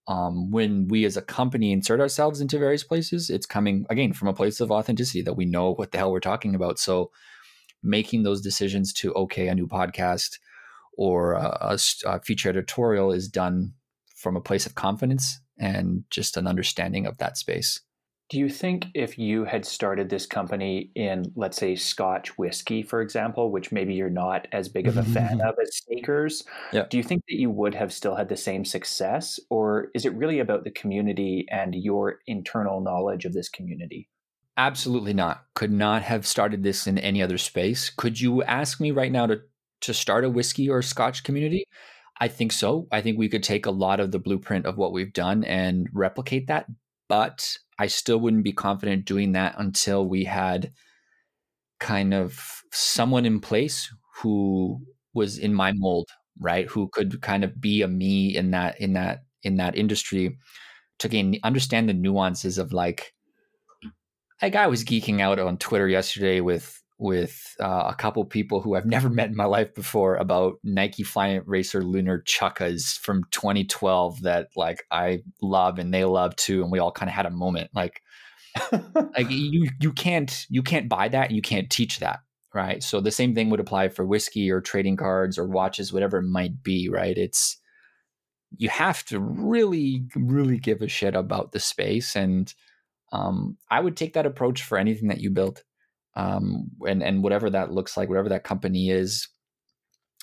um, 0.07 0.50
when 0.50 0.88
we 0.88 1.05
as 1.05 1.16
a 1.16 1.22
company 1.22 1.72
insert 1.72 2.00
ourselves 2.00 2.40
into 2.40 2.59
various 2.59 2.84
places, 2.84 3.30
it's 3.30 3.46
coming 3.46 3.86
again 3.88 4.12
from 4.12 4.28
a 4.28 4.34
place 4.34 4.61
of 4.61 4.70
authenticity 4.70 5.22
that 5.22 5.34
we 5.34 5.44
know 5.44 5.74
what 5.74 5.92
the 5.92 5.98
hell 5.98 6.12
we're 6.12 6.20
talking 6.20 6.55
about. 6.55 6.78
So 6.78 7.11
making 7.82 8.22
those 8.22 8.40
decisions 8.40 8.92
to 8.94 9.12
okay, 9.14 9.48
a 9.48 9.55
new 9.55 9.66
podcast 9.66 10.38
or 10.96 11.32
a, 11.32 11.78
a 12.07 12.20
feature 12.20 12.48
editorial 12.48 13.12
is 13.12 13.28
done 13.28 13.72
from 14.14 14.36
a 14.36 14.40
place 14.40 14.66
of 14.66 14.74
confidence 14.74 15.40
and 15.59 16.05
just 16.11 16.36
an 16.36 16.46
understanding 16.46 17.07
of 17.07 17.18
that 17.18 17.36
space. 17.36 17.80
Do 18.31 18.39
you 18.39 18.49
think 18.49 18.87
if 18.95 19.18
you 19.18 19.45
had 19.45 19.66
started 19.66 20.09
this 20.09 20.27
company 20.27 20.91
in, 20.95 21.31
let's 21.37 21.59
say, 21.59 21.77
Scotch 21.77 22.39
whiskey, 22.39 22.83
for 22.83 23.03
example, 23.03 23.53
which 23.53 23.70
maybe 23.70 23.95
you're 23.95 24.09
not 24.09 24.49
as 24.53 24.68
big 24.68 24.89
of 24.89 24.97
a 24.97 25.03
fan 25.03 25.41
of 25.45 25.55
as 25.61 25.77
sneakers, 25.77 26.43
yeah. 26.72 26.87
do 26.89 26.97
you 26.97 27.03
think 27.03 27.22
that 27.29 27.39
you 27.39 27.51
would 27.51 27.75
have 27.75 27.93
still 27.93 28.16
had 28.16 28.31
the 28.31 28.37
same 28.37 28.64
success? 28.64 29.39
Or 29.51 29.89
is 29.95 30.07
it 30.07 30.14
really 30.14 30.39
about 30.39 30.64
the 30.64 30.70
community 30.70 31.47
and 31.51 31.75
your 31.75 32.20
internal 32.27 32.81
knowledge 32.81 33.27
of 33.27 33.35
this 33.35 33.51
community? 33.51 34.09
Absolutely 34.57 35.12
not. 35.12 35.45
Could 35.55 35.72
not 35.72 36.03
have 36.03 36.27
started 36.27 36.62
this 36.62 36.87
in 36.87 36.97
any 36.99 37.22
other 37.22 37.39
space. 37.39 37.91
Could 37.91 38.20
you 38.20 38.43
ask 38.45 38.81
me 38.81 38.91
right 38.91 39.12
now 39.12 39.27
to, 39.27 39.41
to 39.83 39.93
start 39.93 40.25
a 40.25 40.31
whiskey 40.31 40.70
or 40.70 40.81
Scotch 40.81 41.25
community? 41.25 41.64
I 42.20 42.29
think 42.29 42.53
so. 42.53 42.87
I 42.93 43.01
think 43.01 43.18
we 43.18 43.29
could 43.29 43.43
take 43.43 43.66
a 43.66 43.72
lot 43.72 44.01
of 44.01 44.12
the 44.12 44.20
blueprint 44.20 44.66
of 44.66 44.79
what 44.79 44.93
we've 44.93 45.12
done 45.12 45.45
and 45.45 45.89
replicate 45.93 46.47
that. 46.47 46.66
But 47.09 47.57
I 47.78 47.86
still 47.88 48.18
wouldn't 48.18 48.44
be 48.44 48.52
confident 48.52 49.05
doing 49.05 49.32
that 49.32 49.57
until 49.59 50.07
we 50.07 50.24
had 50.24 50.72
kind 51.80 52.14
of 52.14 52.62
someone 52.72 53.26
in 53.26 53.40
place 53.40 53.92
who 54.22 54.80
was 55.12 55.38
in 55.38 55.55
my 55.55 55.72
mold, 55.72 56.09
right? 56.40 56.66
Who 56.68 56.88
could 56.92 57.20
kind 57.20 57.44
of 57.44 57.61
be 57.61 57.82
a 57.82 57.88
me 57.88 58.36
in 58.36 58.50
that 58.52 58.80
in 58.80 58.94
that 58.94 59.20
in 59.42 59.57
that 59.57 59.76
industry 59.76 60.38
to 61.00 61.09
gain 61.09 61.38
understand 61.42 61.88
the 61.88 61.94
nuances 61.94 62.59
of 62.59 62.72
like 62.72 63.12
like 64.42 64.57
I 64.57 64.66
was 64.66 64.84
geeking 64.84 65.20
out 65.20 65.38
on 65.38 65.59
Twitter 65.59 65.88
yesterday 65.88 66.40
with 66.40 66.82
with 66.99 67.57
uh, 67.61 67.86
a 67.88 67.95
couple 67.95 68.24
people 68.24 68.61
who 68.61 68.74
I've 68.74 68.86
never 68.86 69.09
met 69.11 69.28
in 69.28 69.36
my 69.36 69.45
life 69.45 69.74
before 69.74 70.16
about 70.16 70.55
Nike 70.62 71.03
Fly 71.03 71.40
Racer 71.45 71.82
Lunar 71.82 72.22
Chukkas 72.22 72.99
from 72.99 73.24
2012 73.30 74.22
that 74.22 74.49
like 74.57 74.84
I 74.90 75.22
love 75.42 75.78
and 75.78 75.92
they 75.92 76.05
love 76.05 76.36
too, 76.36 76.62
and 76.62 76.70
we 76.70 76.78
all 76.78 76.92
kind 76.92 77.09
of 77.09 77.14
had 77.14 77.26
a 77.26 77.30
moment 77.30 77.70
like 77.74 78.01
like 78.72 79.30
you 79.30 79.70
you 79.80 79.92
can't 79.92 80.47
you 80.49 80.62
can't 80.62 80.88
buy 80.88 81.09
that 81.09 81.28
and 81.28 81.36
you 81.36 81.42
can't 81.42 81.70
teach 81.70 81.99
that 82.01 82.20
right? 82.55 82.84
So 82.84 83.01
the 83.01 83.11
same 83.11 83.34
thing 83.34 83.51
would 83.51 83.59
apply 83.59 83.88
for 83.88 84.07
whiskey 84.07 84.49
or 84.49 84.61
trading 84.61 84.97
cards 84.97 85.38
or 85.38 85.49
watches 85.49 85.92
whatever 85.92 86.18
it 86.18 86.28
might 86.28 86.62
be 86.62 86.88
right? 86.88 87.18
It's 87.18 87.59
you 88.57 88.68
have 88.68 89.05
to 89.05 89.20
really 89.20 90.05
really 90.14 90.59
give 90.59 90.82
a 90.82 90.88
shit 90.88 91.14
about 91.14 91.53
the 91.53 91.61
space 91.61 92.16
and 92.16 92.55
um, 93.12 93.57
i 93.70 93.80
would 93.80 93.97
take 93.97 94.14
that 94.14 94.26
approach 94.26 94.62
for 94.62 94.78
anything 94.78 95.09
that 95.09 95.20
you 95.20 95.30
build 95.30 95.62
um, 96.16 96.70
and 96.86 97.02
and 97.02 97.22
whatever 97.22 97.50
that 97.50 97.72
looks 97.72 97.96
like, 97.96 98.08
whatever 98.08 98.28
that 98.28 98.44
company 98.44 98.90
is, 98.90 99.28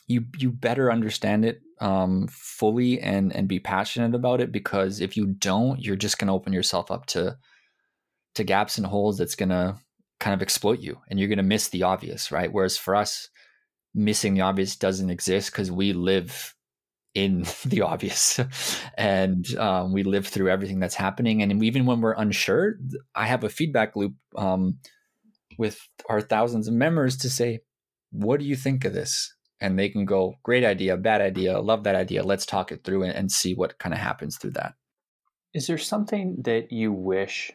you 0.08 0.26
you 0.38 0.52
better 0.52 0.92
understand 0.92 1.46
it 1.46 1.62
um, 1.80 2.28
fully 2.30 3.00
and 3.00 3.36
and 3.36 3.48
be 3.48 3.60
passionate 3.60 4.16
about 4.16 4.42
it 4.42 4.52
because 4.52 5.02
if 5.02 5.18
you 5.18 5.28
don't, 5.28 5.82
you're 5.82 5.96
just 5.96 6.18
going 6.18 6.28
to 6.28 6.34
open 6.34 6.54
yourself 6.54 6.92
up 6.92 7.06
to 7.08 7.38
to 8.36 8.44
gaps 8.44 8.78
and 8.78 8.88
holes 8.88 9.18
that's 9.18 9.36
going 9.36 9.50
to 9.50 9.76
kind 10.20 10.34
of 10.34 10.42
exploit 10.42 10.80
you, 10.80 10.98
and 11.10 11.20
you're 11.20 11.28
going 11.28 11.38
to 11.38 11.44
miss 11.44 11.70
the 11.70 11.84
obvious, 11.84 12.32
right? 12.32 12.52
Whereas 12.52 12.78
for 12.78 12.96
us, 12.96 13.30
missing 13.94 14.36
the 14.36 14.42
obvious 14.42 14.76
doesn't 14.76 15.10
exist 15.10 15.52
because 15.52 15.72
we 15.72 15.94
live 15.94 16.56
in 17.14 17.46
the 17.66 17.82
obvious 17.82 18.40
and 18.98 19.56
um, 19.58 19.92
we 19.92 20.04
live 20.04 20.28
through 20.28 20.50
everything 20.50 20.80
that's 20.80 20.96
happening 20.96 21.42
and 21.42 21.64
even 21.64 21.86
when 21.86 22.00
we're 22.00 22.14
unsure 22.14 22.76
i 23.16 23.26
have 23.26 23.44
a 23.44 23.50
feedback 23.50 23.96
loop 23.96 24.14
um, 24.38 24.78
with 25.62 25.88
our 26.10 26.22
thousands 26.22 26.68
of 26.68 26.74
members 26.74 27.16
to 27.16 27.30
say, 27.30 27.60
what 28.12 28.40
do 28.40 28.48
you 28.48 28.56
think 28.56 28.84
of 28.84 28.94
this? 28.94 29.36
And 29.62 29.78
they 29.78 29.90
can 29.90 30.06
go, 30.06 30.34
great 30.42 30.64
idea, 30.64 30.98
bad 30.98 31.22
idea, 31.22 31.60
love 31.60 31.84
that 31.84 31.94
idea. 31.94 32.24
Let's 32.24 32.48
talk 32.48 32.72
it 32.72 32.84
through 32.84 33.04
and, 33.04 33.32
see 33.32 33.54
what 33.54 33.78
kind 33.78 33.94
of 33.94 34.00
happens 34.00 34.38
through 34.38 34.54
that. 34.54 34.74
Is 35.54 35.68
there 35.68 35.78
something 35.78 36.38
that 36.46 36.72
you 36.72 36.92
wish 36.92 37.52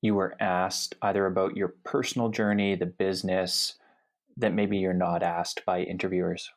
you 0.00 0.14
were 0.14 0.36
asked 0.40 0.94
either 1.02 1.26
about 1.26 1.54
your 1.54 1.74
personal 1.84 2.30
journey, 2.30 2.76
the 2.76 2.86
business, 2.86 3.74
that 4.38 4.54
maybe 4.54 4.78
you're 4.78 4.94
not 4.94 5.22
asked 5.22 5.62
by 5.66 5.82
interviewers? 5.82 6.50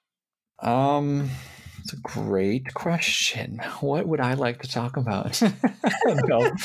Um, 0.60 1.30
it's 1.82 1.92
a 1.92 1.98
great 1.98 2.74
question. 2.74 3.60
What 3.82 4.08
would 4.08 4.22
I 4.22 4.36
like 4.36 4.62
to 4.62 4.70
talk 4.70 4.96
about? 4.96 5.42
no. 6.06 6.50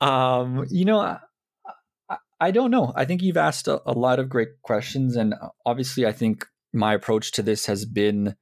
Um, 0.00 0.64
you 0.70 0.84
know, 0.84 1.18
I 2.40 2.50
don't 2.50 2.70
know. 2.70 2.92
I 2.94 3.04
think 3.04 3.22
you've 3.22 3.36
asked 3.36 3.66
a, 3.66 3.80
a, 3.84 3.92
lot 3.92 4.20
of 4.20 4.28
great 4.28 4.62
questions, 4.62 5.16
and 5.16 5.34
uh, 5.34 5.48
obviously, 5.66 6.06
I 6.06 6.12
think 6.12 6.46
my 6.72 6.94
approach 6.94 7.32
to 7.32 7.42
this 7.42 7.66
has 7.66 7.84
been 7.84 8.36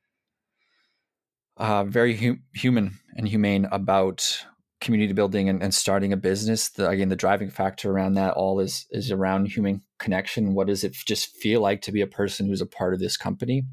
uh, 1.56 1.84
very 1.84 2.16
hu- 2.16 2.38
human 2.54 2.98
and 3.16 3.26
humane 3.26 3.66
about 3.72 4.44
community 4.80 5.14
building 5.14 5.48
and, 5.48 5.62
and 5.62 5.74
starting 5.74 6.12
a 6.12 6.16
business. 6.16 6.68
The, 6.68 6.88
again, 6.88 7.08
the 7.08 7.16
driving 7.16 7.50
factor 7.50 7.90
around 7.90 8.14
that 8.14 8.34
all 8.34 8.60
is 8.60 8.86
is 8.90 9.10
around 9.10 9.46
human 9.46 9.82
connection. 9.98 10.54
What 10.54 10.66
does 10.66 10.84
it 10.84 10.92
just 10.92 11.34
feel 11.36 11.62
like 11.62 11.80
to 11.82 11.92
be 11.92 12.02
a 12.02 12.06
person 12.06 12.46
who's 12.46 12.60
a 12.60 12.66
part 12.66 12.92
of 12.92 13.00
this 13.00 13.16
company? 13.16 13.64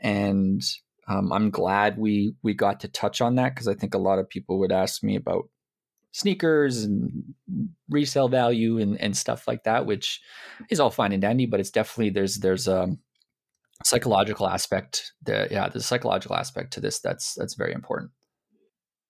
And 0.00 0.62
um, 1.08 1.32
I'm 1.32 1.50
glad 1.50 1.98
we 1.98 2.34
we 2.42 2.54
got 2.54 2.80
to 2.80 2.88
touch 2.88 3.20
on 3.20 3.34
that 3.36 3.54
because 3.54 3.66
I 3.66 3.74
think 3.74 3.94
a 3.94 3.98
lot 3.98 4.20
of 4.20 4.28
people 4.28 4.60
would 4.60 4.72
ask 4.72 5.02
me 5.02 5.16
about 5.16 5.48
sneakers 6.18 6.82
and 6.82 7.22
resale 7.88 8.28
value 8.28 8.78
and, 8.78 9.00
and 9.00 9.16
stuff 9.16 9.46
like 9.46 9.62
that, 9.62 9.86
which 9.86 10.20
is 10.68 10.80
all 10.80 10.90
fine 10.90 11.12
and 11.12 11.22
dandy, 11.22 11.46
but 11.46 11.60
it's 11.60 11.70
definitely 11.70 12.10
there's 12.10 12.38
there's 12.38 12.66
a 12.66 12.96
psychological 13.84 14.48
aspect 14.48 15.12
that 15.22 15.52
yeah, 15.52 15.68
there's 15.68 15.84
a 15.84 15.86
psychological 15.86 16.34
aspect 16.34 16.72
to 16.72 16.80
this 16.80 16.98
that's 16.98 17.34
that's 17.34 17.54
very 17.54 17.72
important. 17.72 18.10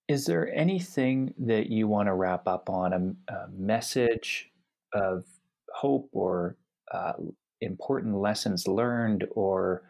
Is 0.06 0.26
there 0.26 0.52
anything 0.54 1.34
that 1.38 1.68
you 1.68 1.88
want 1.88 2.08
to 2.08 2.14
wrap 2.14 2.46
up 2.46 2.68
on 2.68 2.92
a, 2.92 3.32
a 3.32 3.48
message 3.50 4.50
of 4.92 5.24
hope 5.74 6.10
or 6.12 6.56
uh, 6.92 7.12
important 7.60 8.16
lessons 8.16 8.68
learned 8.68 9.26
or 9.30 9.82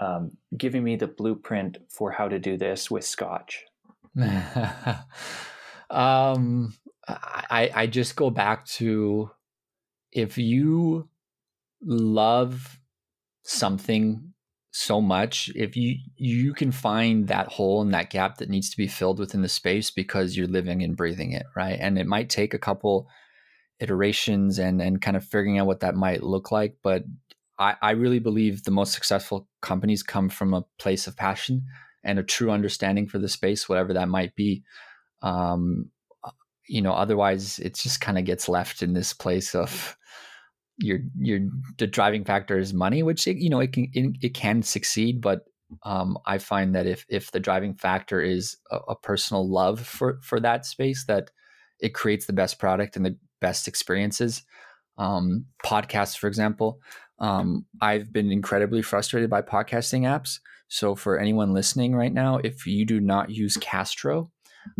um, 0.00 0.32
giving 0.56 0.82
me 0.82 0.96
the 0.96 1.06
blueprint 1.06 1.78
for 1.88 2.10
how 2.10 2.28
to 2.28 2.38
do 2.38 2.56
this 2.56 2.90
with 2.90 3.04
scotch? 3.04 3.64
um, 5.90 6.74
I 7.08 7.70
I 7.74 7.86
just 7.86 8.16
go 8.16 8.30
back 8.30 8.66
to 8.66 9.30
if 10.12 10.38
you 10.38 11.08
love 11.82 12.78
something 13.44 14.32
so 14.72 15.00
much 15.00 15.50
if 15.54 15.74
you 15.74 15.96
you 16.16 16.52
can 16.52 16.70
find 16.70 17.28
that 17.28 17.48
hole 17.48 17.80
and 17.80 17.94
that 17.94 18.10
gap 18.10 18.36
that 18.36 18.50
needs 18.50 18.68
to 18.68 18.76
be 18.76 18.86
filled 18.86 19.18
within 19.18 19.40
the 19.40 19.48
space 19.48 19.90
because 19.90 20.36
you're 20.36 20.46
living 20.46 20.82
and 20.82 20.96
breathing 20.96 21.32
it 21.32 21.46
right? 21.56 21.78
And 21.80 21.98
it 21.98 22.06
might 22.06 22.28
take 22.28 22.52
a 22.52 22.58
couple 22.58 23.08
iterations 23.80 24.58
and 24.58 24.80
and 24.80 25.02
kind 25.02 25.16
of 25.16 25.24
figuring 25.24 25.58
out 25.58 25.66
what 25.66 25.80
that 25.80 25.94
might 25.94 26.22
look 26.22 26.50
like 26.50 26.76
but 26.82 27.04
i 27.58 27.74
i 27.82 27.90
really 27.90 28.18
believe 28.18 28.62
the 28.62 28.70
most 28.70 28.92
successful 28.92 29.48
companies 29.60 30.02
come 30.02 30.28
from 30.28 30.54
a 30.54 30.64
place 30.78 31.06
of 31.06 31.16
passion 31.16 31.62
and 32.02 32.18
a 32.18 32.22
true 32.22 32.50
understanding 32.50 33.06
for 33.06 33.18
the 33.18 33.28
space 33.28 33.68
whatever 33.68 33.92
that 33.92 34.08
might 34.08 34.34
be 34.34 34.62
um, 35.22 35.90
uh, 36.24 36.30
you 36.68 36.82
know, 36.82 36.92
otherwise 36.92 37.58
it 37.58 37.74
just 37.74 38.00
kind 38.00 38.18
of 38.18 38.24
gets 38.24 38.48
left 38.48 38.82
in 38.82 38.92
this 38.92 39.12
place 39.12 39.54
of 39.54 39.96
your 40.78 40.98
your 41.18 41.40
the 41.78 41.86
driving 41.86 42.24
factor 42.24 42.58
is 42.58 42.74
money, 42.74 43.02
which 43.02 43.26
it, 43.26 43.36
you 43.36 43.50
know 43.50 43.60
it 43.60 43.72
can 43.72 43.88
it, 43.92 44.16
it 44.20 44.34
can 44.34 44.62
succeed, 44.62 45.20
but 45.20 45.44
um, 45.82 46.18
I 46.26 46.38
find 46.38 46.74
that 46.74 46.86
if 46.86 47.04
if 47.08 47.30
the 47.30 47.40
driving 47.40 47.74
factor 47.74 48.20
is 48.20 48.56
a, 48.70 48.76
a, 48.88 48.96
personal 48.96 49.50
love 49.50 49.80
for 49.80 50.20
for 50.22 50.38
that 50.40 50.64
space, 50.64 51.04
that 51.06 51.30
it 51.80 51.94
creates 51.94 52.26
the 52.26 52.32
best 52.32 52.58
product 52.58 52.96
and 52.96 53.04
the 53.04 53.16
best 53.40 53.68
experiences. 53.68 54.42
Um, 54.98 55.46
podcasts, 55.64 56.16
for 56.16 56.26
example, 56.26 56.80
um, 57.18 57.66
I've 57.80 58.12
been 58.12 58.30
incredibly 58.30 58.82
frustrated 58.82 59.28
by 59.28 59.42
podcasting 59.42 60.02
apps. 60.02 60.38
So 60.68 60.94
for 60.94 61.18
anyone 61.18 61.52
listening 61.52 61.94
right 61.94 62.12
now, 62.12 62.38
if 62.38 62.66
you 62.66 62.84
do 62.84 63.00
not 63.00 63.30
use 63.30 63.56
Castro, 63.56 64.30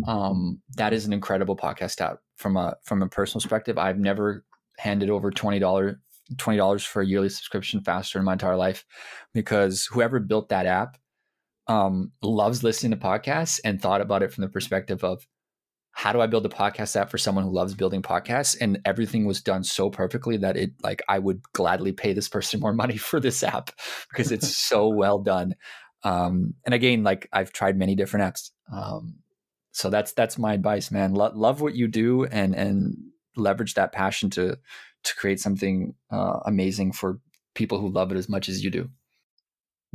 um, 0.07 0.61
that 0.75 0.93
is 0.93 1.05
an 1.05 1.13
incredible 1.13 1.55
podcast 1.55 2.01
app 2.01 2.19
from 2.35 2.57
a 2.57 2.75
from 2.83 3.01
a 3.01 3.09
personal 3.09 3.41
perspective. 3.41 3.77
I've 3.77 3.99
never 3.99 4.45
handed 4.77 5.09
over 5.09 5.31
twenty 5.31 5.59
dollar 5.59 5.99
twenty 6.37 6.57
dollars 6.57 6.83
for 6.83 7.01
a 7.01 7.05
yearly 7.05 7.29
subscription 7.29 7.81
faster 7.81 8.19
in 8.19 8.25
my 8.25 8.33
entire 8.33 8.57
life 8.57 8.85
because 9.33 9.85
whoever 9.85 10.19
built 10.19 10.49
that 10.49 10.65
app 10.65 10.97
um, 11.67 12.11
loves 12.21 12.63
listening 12.63 12.91
to 12.91 12.97
podcasts 12.97 13.59
and 13.63 13.81
thought 13.81 14.01
about 14.01 14.23
it 14.23 14.31
from 14.31 14.41
the 14.43 14.49
perspective 14.49 15.03
of 15.03 15.27
how 15.97 16.13
do 16.13 16.21
I 16.21 16.27
build 16.27 16.45
a 16.45 16.49
podcast 16.49 16.95
app 16.95 17.09
for 17.09 17.17
someone 17.17 17.43
who 17.43 17.51
loves 17.51 17.73
building 17.73 18.03
podcasts? 18.03 18.55
And 18.61 18.79
everything 18.85 19.25
was 19.25 19.41
done 19.41 19.63
so 19.63 19.89
perfectly 19.89 20.37
that 20.37 20.55
it 20.55 20.73
like 20.83 21.01
I 21.09 21.17
would 21.17 21.41
gladly 21.53 21.91
pay 21.91 22.13
this 22.13 22.29
person 22.29 22.59
more 22.59 22.71
money 22.71 22.97
for 22.97 23.19
this 23.19 23.41
app 23.41 23.71
because 24.11 24.31
it's 24.31 24.55
so 24.55 24.89
well 24.89 25.17
done. 25.17 25.55
Um, 26.03 26.53
and 26.65 26.75
again, 26.75 27.03
like 27.03 27.27
I've 27.33 27.51
tried 27.51 27.77
many 27.77 27.95
different 27.95 28.31
apps. 28.31 28.51
Um, 28.71 29.15
so 29.77 29.91
that's 29.91 30.11
that's 30.13 30.39
my 30.39 30.53
advice, 30.53 30.89
man. 30.89 31.13
Lo- 31.13 31.31
love 31.35 31.61
what 31.61 31.75
you 31.75 31.87
do 31.87 32.25
and 32.25 32.55
and 32.55 32.97
leverage 33.35 33.75
that 33.75 33.91
passion 33.91 34.31
to 34.31 34.57
to 35.03 35.15
create 35.15 35.39
something 35.39 35.93
uh, 36.11 36.39
amazing 36.45 36.93
for 36.93 37.19
people 37.53 37.79
who 37.79 37.87
love 37.87 38.11
it 38.11 38.17
as 38.17 38.27
much 38.27 38.49
as 38.49 38.63
you 38.63 38.71
do. 38.71 38.89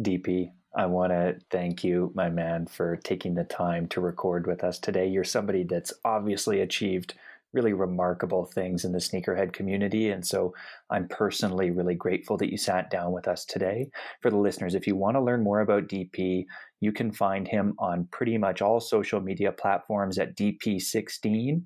DP, 0.01 0.53
I 0.77 0.87
want 0.87 1.11
to 1.11 1.37
thank 1.51 1.83
you, 1.83 2.13
my 2.15 2.31
man, 2.31 2.67
for 2.67 2.95
taking 2.97 3.35
the 3.35 3.43
time 3.43 3.89
to 3.89 4.01
record 4.01 4.47
with 4.47 4.63
us 4.63 4.79
today. 4.79 5.09
You're 5.09 5.25
somebody 5.25 5.65
that's 5.65 5.93
obviously 6.05 6.61
achieved 6.61 7.15
really 7.53 7.73
remarkable 7.73 8.47
things 8.47 8.85
in 8.85 8.93
the 8.93 8.99
sneakerhead 8.99 9.53
community. 9.53 10.11
And 10.11 10.27
so 10.27 10.55
I'm 10.91 11.09
personally 11.09 11.71
really 11.71 11.95
grateful 11.95 12.37
that 12.39 12.51
you 12.51 12.57
sat 12.57 12.91
down 12.91 13.13
with 13.13 13.29
us 13.29 13.45
today. 13.45 13.91
For 14.21 14.31
the 14.31 14.39
listeners, 14.39 14.75
if 14.75 14.87
you 14.87 14.97
want 14.97 15.17
to 15.17 15.23
learn 15.23 15.43
more 15.43 15.61
about 15.61 15.89
DP, 15.89 16.45
you 16.81 16.93
can 16.93 17.13
find 17.13 17.47
him 17.47 17.75
on 17.79 18.09
pretty 18.11 18.39
much 18.39 18.63
all 18.63 18.81
social 18.81 19.21
media 19.21 19.53
platforms 19.53 20.19
at 20.19 20.37
DP16. 20.37 21.63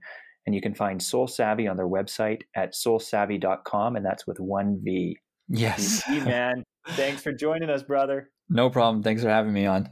And 0.47 0.55
you 0.55 0.61
can 0.61 0.75
find 0.75 1.03
Sole 1.03 1.27
Savy 1.27 1.67
on 1.67 1.77
their 1.77 1.89
website 1.89 2.43
at 2.55 2.73
solesavy.com, 2.73 3.97
and 3.97 4.07
that's 4.07 4.29
with 4.29 4.39
one 4.39 4.81
V. 4.85 5.19
Yes. 5.49 6.05
DP, 6.05 6.25
man. 6.25 6.65
Thanks 6.91 7.23
for 7.23 7.33
joining 7.33 7.69
us, 7.69 7.83
brother. 7.83 8.31
No 8.49 8.71
problem. 8.71 9.03
Thanks 9.03 9.23
for 9.23 9.29
having 9.29 9.53
me 9.53 9.67
on. 9.67 9.89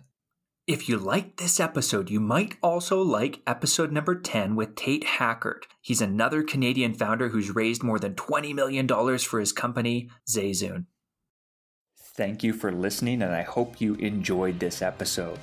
If 0.67 0.89
you 0.89 0.97
liked 0.97 1.37
this 1.37 1.61
episode, 1.61 2.09
you 2.09 2.21
might 2.21 2.57
also 2.63 3.03
like 3.03 3.43
episode 3.47 3.93
number 3.93 4.15
10 4.19 4.57
with 4.57 4.75
Tate 4.75 5.05
Hackert. 5.05 5.65
He's 5.83 6.01
another 6.01 6.43
Canadian 6.43 6.95
founder 6.95 7.29
who's 7.29 7.55
raised 7.55 7.83
more 7.83 7.99
than 7.99 8.15
$20 8.15 8.55
million 8.55 8.89
for 9.19 9.41
his 9.41 9.53
company, 9.53 10.09
Zayzoon. 10.27 10.87
Thank 12.17 12.43
you 12.43 12.55
for 12.55 12.73
listening, 12.73 13.21
and 13.21 13.35
I 13.35 13.43
hope 13.43 13.79
you 13.79 13.97
enjoyed 13.97 14.59
this 14.59 14.81
episode. 14.81 15.39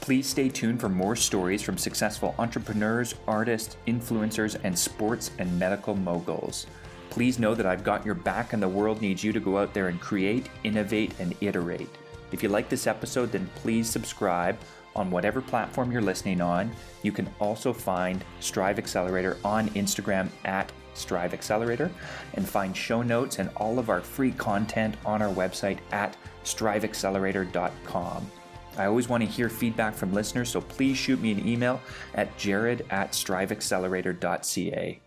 Please 0.00 0.26
stay 0.26 0.48
tuned 0.48 0.80
for 0.80 0.88
more 0.88 1.16
stories 1.16 1.60
from 1.60 1.76
successful 1.76 2.34
entrepreneurs, 2.38 3.14
artists, 3.28 3.76
influencers, 3.86 4.58
and 4.64 4.78
sports 4.78 5.32
and 5.38 5.58
medical 5.58 5.94
moguls. 5.94 6.66
Please 7.10 7.38
know 7.38 7.54
that 7.54 7.66
I've 7.66 7.84
got 7.84 8.06
your 8.06 8.14
back, 8.14 8.54
and 8.54 8.62
the 8.62 8.68
world 8.70 9.02
needs 9.02 9.22
you 9.22 9.34
to 9.34 9.40
go 9.40 9.58
out 9.58 9.74
there 9.74 9.88
and 9.88 10.00
create, 10.00 10.48
innovate, 10.64 11.12
and 11.20 11.34
iterate. 11.42 11.90
If 12.32 12.42
you 12.42 12.48
like 12.48 12.68
this 12.68 12.86
episode, 12.86 13.32
then 13.32 13.48
please 13.56 13.88
subscribe 13.88 14.58
on 14.94 15.10
whatever 15.10 15.40
platform 15.40 15.90
you're 15.92 16.02
listening 16.02 16.40
on. 16.40 16.70
You 17.02 17.12
can 17.12 17.28
also 17.40 17.72
find 17.72 18.24
Strive 18.40 18.78
Accelerator 18.78 19.38
on 19.44 19.68
Instagram 19.70 20.28
at 20.44 20.70
Strive 20.94 21.32
Accelerator 21.32 21.90
and 22.34 22.48
find 22.48 22.76
show 22.76 23.02
notes 23.02 23.38
and 23.38 23.50
all 23.56 23.78
of 23.78 23.88
our 23.88 24.00
free 24.00 24.32
content 24.32 24.96
on 25.04 25.22
our 25.22 25.32
website 25.32 25.78
at 25.92 26.16
striveaccelerator.com. 26.44 28.30
I 28.76 28.86
always 28.86 29.08
want 29.08 29.22
to 29.22 29.28
hear 29.28 29.48
feedback 29.48 29.94
from 29.94 30.14
listeners, 30.14 30.50
so 30.50 30.60
please 30.60 30.96
shoot 30.96 31.20
me 31.20 31.32
an 31.32 31.46
email 31.46 31.80
at 32.14 32.36
jared 32.38 32.86
at 32.90 33.12
striveaccelerator.ca. 33.12 35.00